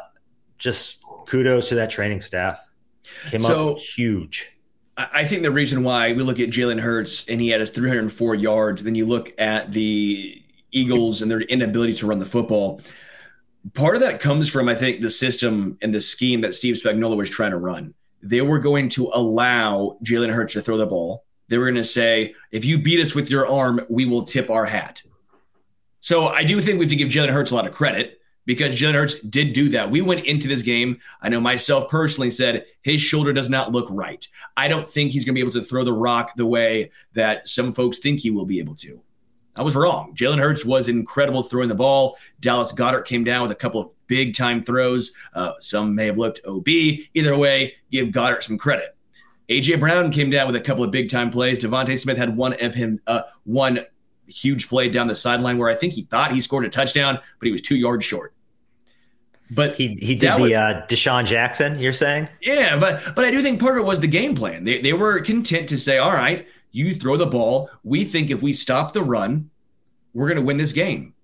[0.58, 2.64] just kudos to that training staff.
[3.30, 4.56] Came so, up huge.
[4.96, 8.34] I think the reason why we look at Jalen Hurts and he had his 304
[8.34, 12.80] yards, then you look at the Eagles and their inability to run the football.
[13.74, 17.16] Part of that comes from, I think, the system and the scheme that Steve Spagnuolo
[17.16, 21.24] was trying to run they were going to allow Jalen Hurts to throw the ball.
[21.48, 24.48] They were going to say, if you beat us with your arm, we will tip
[24.48, 25.02] our hat.
[26.00, 28.74] So I do think we have to give Jalen Hurts a lot of credit because
[28.74, 29.90] Jalen Hurts did do that.
[29.90, 31.00] We went into this game.
[31.20, 34.26] I know myself personally said his shoulder does not look right.
[34.56, 37.48] I don't think he's going to be able to throw the rock the way that
[37.48, 39.02] some folks think he will be able to.
[39.54, 40.14] I was wrong.
[40.14, 42.16] Jalen Hurts was incredible throwing the ball.
[42.40, 45.14] Dallas Goedert came down with a couple of big time throws.
[45.34, 46.68] Uh, some may have looked OB.
[46.68, 48.96] Either way, give Goedert some credit.
[49.48, 51.62] AJ Brown came down with a couple of big time plays.
[51.62, 53.80] DeVonta Smith had one of him, uh, one
[54.26, 57.46] huge play down the sideline where I think he thought he scored a touchdown, but
[57.46, 58.34] he was two yards short.
[59.50, 61.78] But he he did the was, uh, DeSean Jackson.
[61.78, 62.30] You're saying?
[62.40, 64.64] Yeah, but but I do think part of it was the game plan.
[64.64, 67.70] They they were content to say, all right, you throw the ball.
[67.84, 69.50] We think if we stop the run,
[70.12, 71.14] we're going to win this game.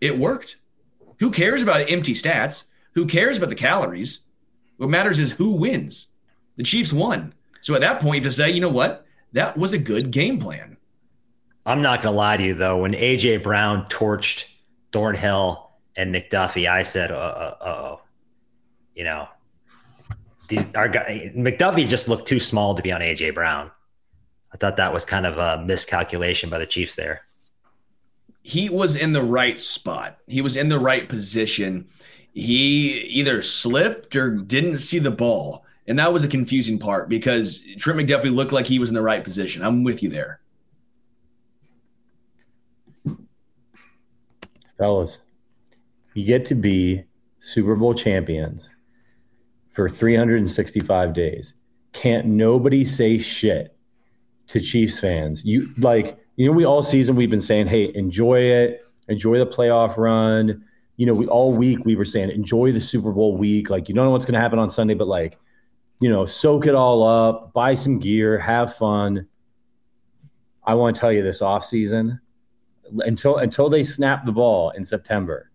[0.00, 0.56] It worked.
[1.20, 2.70] Who cares about empty stats?
[2.94, 4.20] Who cares about the calories?
[4.76, 6.08] What matters is who wins.
[6.56, 7.32] The Chiefs won.
[7.60, 10.76] So at that point, to say, you know what, that was a good game plan.
[11.64, 12.78] I'm not going to lie to you though.
[12.78, 14.52] When AJ Brown torched
[14.92, 18.00] Thornhill and McDuffie, I said, "Uh oh."
[18.94, 19.28] You know,
[20.46, 23.72] these our guy McDuffie just looked too small to be on AJ Brown.
[24.56, 27.26] I thought that was kind of a miscalculation by the Chiefs there.
[28.40, 30.16] He was in the right spot.
[30.26, 31.88] He was in the right position.
[32.32, 35.66] He either slipped or didn't see the ball.
[35.86, 39.02] And that was a confusing part because Trent McDuffie looked like he was in the
[39.02, 39.62] right position.
[39.62, 40.40] I'm with you there.
[44.78, 45.20] Fellas,
[46.14, 47.04] you get to be
[47.40, 48.70] Super Bowl champions
[49.68, 51.52] for 365 days.
[51.92, 53.75] Can't nobody say shit
[54.48, 55.44] to Chiefs fans.
[55.44, 59.46] You like, you know, we all season we've been saying, hey, enjoy it, enjoy the
[59.46, 60.64] playoff run.
[60.96, 63.70] You know, we all week we were saying, enjoy the Super Bowl week.
[63.70, 65.38] Like, you don't know what's going to happen on Sunday, but like,
[66.00, 69.26] you know, soak it all up, buy some gear, have fun.
[70.64, 72.20] I want to tell you this off season
[73.00, 75.50] until until they snap the ball in September.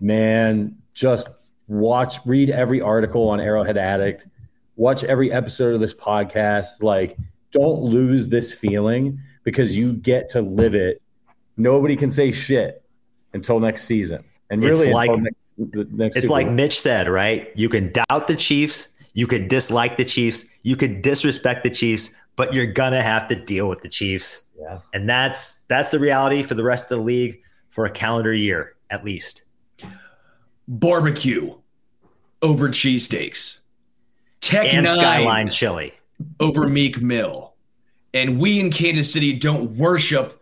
[0.00, 1.28] Man, just
[1.66, 4.26] watch, read every article on Arrowhead Addict,
[4.76, 6.82] watch every episode of this podcast.
[6.82, 7.16] Like,
[7.54, 11.00] don't lose this feeling because you get to live it.
[11.56, 12.84] Nobody can say shit
[13.32, 14.24] until next season.
[14.50, 17.50] And really, it's like next, next it's like Mitch said, right?
[17.54, 20.46] You can doubt the Chiefs you could dislike the Chiefs.
[20.62, 24.48] You could disrespect the Chiefs, but you're gonna have to deal with the Chiefs.
[24.60, 24.80] Yeah.
[24.92, 27.40] And that's that's the reality for the rest of the league
[27.70, 29.44] for a calendar year at least.
[30.66, 31.54] Barbecue
[32.42, 33.58] over cheesesteaks.
[34.40, 35.94] Tech N9ne Skyline chili
[36.40, 37.54] over Meek Mill.
[38.12, 40.40] And we in Kansas City don't worship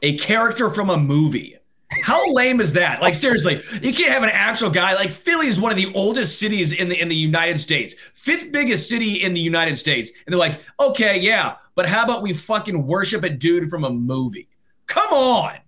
[0.00, 1.56] a character from a movie.
[2.02, 3.02] How lame is that?
[3.02, 4.94] Like seriously, you can't have an actual guy.
[4.94, 8.50] Like Philly is one of the oldest cities in the in the United States, fifth
[8.50, 12.32] biggest city in the United States, and they're like, okay, yeah, but how about we
[12.32, 14.48] fucking worship a dude from a movie?
[14.86, 15.58] Come on,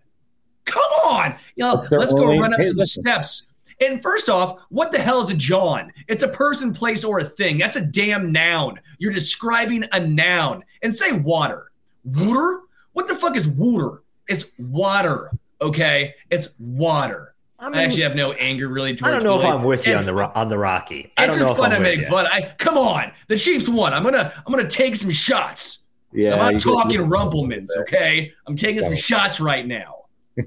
[0.65, 3.03] come on, you know, let's go run up hey, some listen.
[3.03, 3.51] steps.
[3.81, 5.93] And first off, what the hell is a John?
[6.09, 7.59] It's a person, place, or a thing.
[7.59, 8.79] That's a damn noun.
[8.99, 10.65] You're describing a noun.
[10.83, 11.71] And say water.
[12.05, 12.61] Water?
[12.93, 14.03] What the fuck is water?
[14.29, 15.31] It's water.
[15.61, 17.35] Okay, it's water.
[17.59, 18.91] I, mean, I actually have no anger really.
[19.03, 21.13] I don't know if I'm with you on the on the Rocky.
[21.17, 22.27] I it's just fun to make fun.
[22.27, 23.95] I come on, the Chiefs won.
[23.95, 25.87] I'm gonna I'm gonna take some shots.
[26.13, 27.75] Yeah, I'm not talking Rumple Minze.
[27.79, 30.05] Okay, I'm taking some shots right now.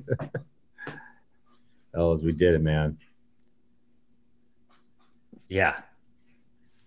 [1.95, 2.97] Ellis, we did it, man.
[5.49, 5.75] Yeah,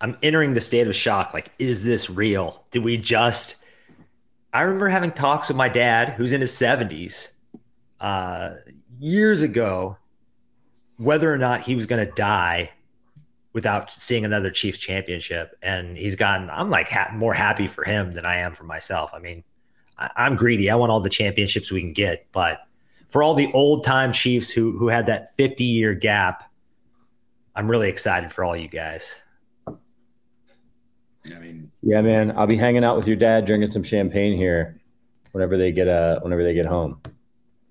[0.01, 1.33] I'm entering the state of shock.
[1.35, 2.65] Like, is this real?
[2.71, 3.65] Did we just?
[4.53, 7.33] I remember having talks with my dad, who's in his 70s,
[8.01, 8.55] uh,
[8.99, 9.97] years ago
[11.01, 12.71] whether or not he was going to die
[13.55, 15.57] without seeing another Chiefs championship.
[15.63, 19.11] And he's gotten, I'm like ha- more happy for him than I am for myself.
[19.15, 19.43] I mean,
[19.99, 20.69] I- I'm greedy.
[20.69, 22.27] I want all the championships we can get.
[22.33, 22.61] But
[23.09, 26.50] for all the old time Chiefs who, who had that 50 year gap,
[27.55, 29.21] I'm really excited for all you guys.
[29.67, 34.81] I mean, yeah, man, I'll be hanging out with your dad, drinking some champagne here
[35.33, 37.01] whenever they get uh whenever they get home.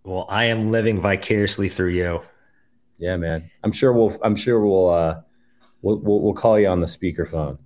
[0.03, 2.22] Well, I am living vicariously through you.
[2.97, 3.49] Yeah, man.
[3.64, 4.18] I'm sure we'll.
[4.23, 4.89] I'm sure we'll.
[4.89, 5.22] Uh,
[5.81, 7.57] we'll we'll, we'll call you on the speakerphone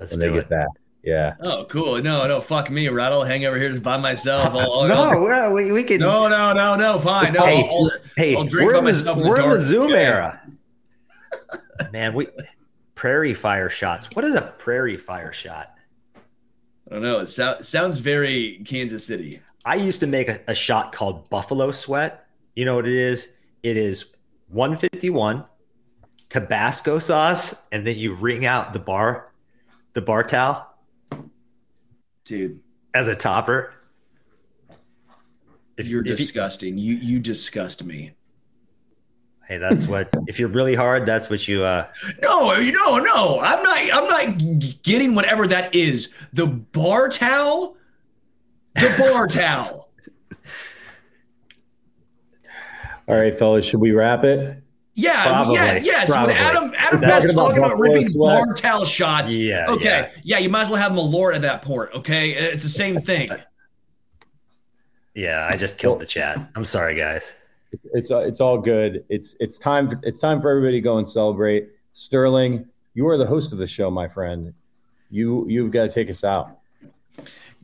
[0.00, 0.40] Let's when they it.
[0.40, 0.68] get back.
[1.02, 1.34] Yeah.
[1.40, 2.02] Oh, cool.
[2.02, 3.12] No, no, fuck me, right?
[3.12, 4.54] I'll hang over here just by myself.
[4.54, 6.00] I'll, I'll, no, I'll, we, we can.
[6.00, 6.98] No, no, no, no.
[6.98, 7.34] Fine.
[7.34, 10.04] No, hey, I'll, hey, we're in the, we're in the Zoom okay.
[10.04, 10.42] era.
[11.92, 12.28] Man, we
[12.94, 14.08] prairie fire shots.
[14.14, 15.74] What is a prairie fire shot?
[16.16, 17.20] I don't know.
[17.20, 19.40] It so, sounds very Kansas City.
[19.64, 22.26] I used to make a, a shot called Buffalo Sweat.
[22.56, 23.32] You know what it is?
[23.62, 24.16] It is
[24.48, 25.44] 151
[26.28, 29.32] Tabasco sauce, and then you wring out the bar,
[29.92, 30.66] the bar towel,
[32.24, 32.60] dude,
[32.94, 33.74] as a topper.
[35.76, 38.12] If you're if disgusting, you, you you disgust me.
[39.48, 40.10] Hey, that's what.
[40.28, 41.64] if you're really hard, that's what you.
[41.64, 41.86] uh
[42.22, 43.40] No, you no, no.
[43.40, 43.78] I'm not.
[43.78, 46.12] I'm not getting whatever that is.
[46.32, 47.76] The bar towel
[48.74, 49.88] the bar towel.
[53.08, 54.62] All right, fellas, should we wrap it?
[54.94, 56.10] Yeah, Probably, yeah, yes.
[56.10, 56.34] probably.
[56.34, 58.44] When Adam Adam Best talking about Buffalo ripping Sweat.
[58.44, 59.32] Bartel shots.
[59.32, 59.84] Yeah, Okay.
[59.84, 60.10] yeah.
[60.24, 60.38] Yeah.
[60.38, 61.90] you might as well have Malort at that point.
[61.94, 63.30] Okay, it's the same thing.
[65.14, 66.38] Yeah, I just killed the chat.
[66.54, 67.34] I'm sorry, guys.
[67.92, 69.04] It's uh, it's all good.
[69.08, 71.68] It's it's time it's time for everybody to go and celebrate.
[71.92, 74.54] Sterling, you are the host of the show, my friend.
[75.10, 76.58] You you've got to take us out.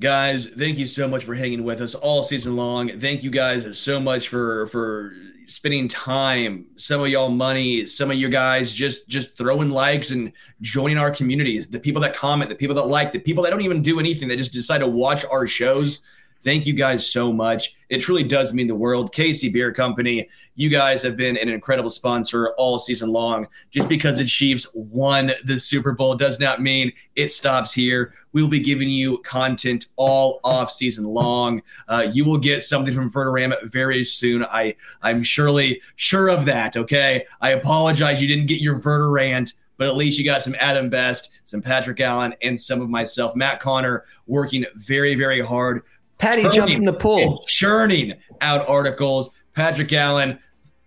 [0.01, 3.79] guys thank you so much for hanging with us all season long thank you guys
[3.79, 5.15] so much for for
[5.47, 10.33] spending time some of y'all money some of you guys just just throwing likes and
[10.61, 13.61] joining our communities the people that comment the people that like the people that don't
[13.61, 16.03] even do anything they just decide to watch our shows
[16.45, 17.75] thank you guys so much.
[17.89, 19.13] It truly does mean the world.
[19.13, 23.47] KC Bier Company you guys have been an incredible sponsor all season long.
[23.71, 28.15] Just because the chiefs won the super bowl does not mean it stops here.
[28.33, 31.63] We'll be giving you content all off season long.
[31.89, 34.45] Uh, you will get something from Verderame very soon.
[34.45, 37.27] I i'm surely sure of that okay?
[37.41, 41.31] I apologize you didn't get your Verderame but at least you got some Adam Best,
[41.45, 45.83] some Patrick Allen, and some of myself, Matt Connor, working very, very hard.
[46.25, 47.45] Patty turning jumped in the pool.
[47.47, 49.35] churning out articles.
[49.55, 50.39] Patrick Allen,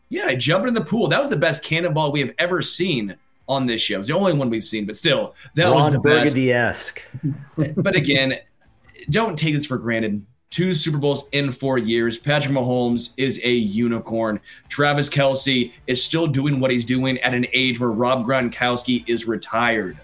[0.10, 1.08] yeah, jumping in the pool.
[1.08, 3.16] That was the best cannonball we have ever seen
[3.48, 4.00] on this show.
[4.00, 6.34] It's the only one we've seen, but still, that was the best.
[6.36, 7.04] Burgundy esque.
[7.78, 8.36] But again,
[9.10, 10.26] don't take this for granted.
[10.50, 12.18] Two Super Bowls in four years.
[12.18, 14.40] Patrick Mahomes is a unicorn.
[14.70, 19.28] Travis Kelce is still doing what he's doing at an age where Rob Gronkowski is
[19.28, 19.98] retired.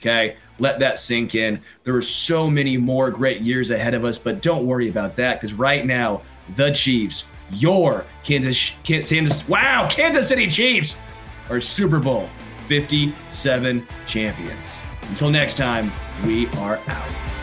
[0.00, 1.60] Okay, let that sink in.
[1.84, 5.40] There are so many more great years ahead of us, but don't worry about that
[5.40, 6.22] because right now,
[6.56, 10.96] the Chiefs, your Kansas, Kansas, wow, Kansas City Chiefs
[11.50, 12.28] are Super Bowl
[12.66, 14.82] 57 champions.
[15.08, 15.92] Until next time,
[16.24, 17.33] we are out.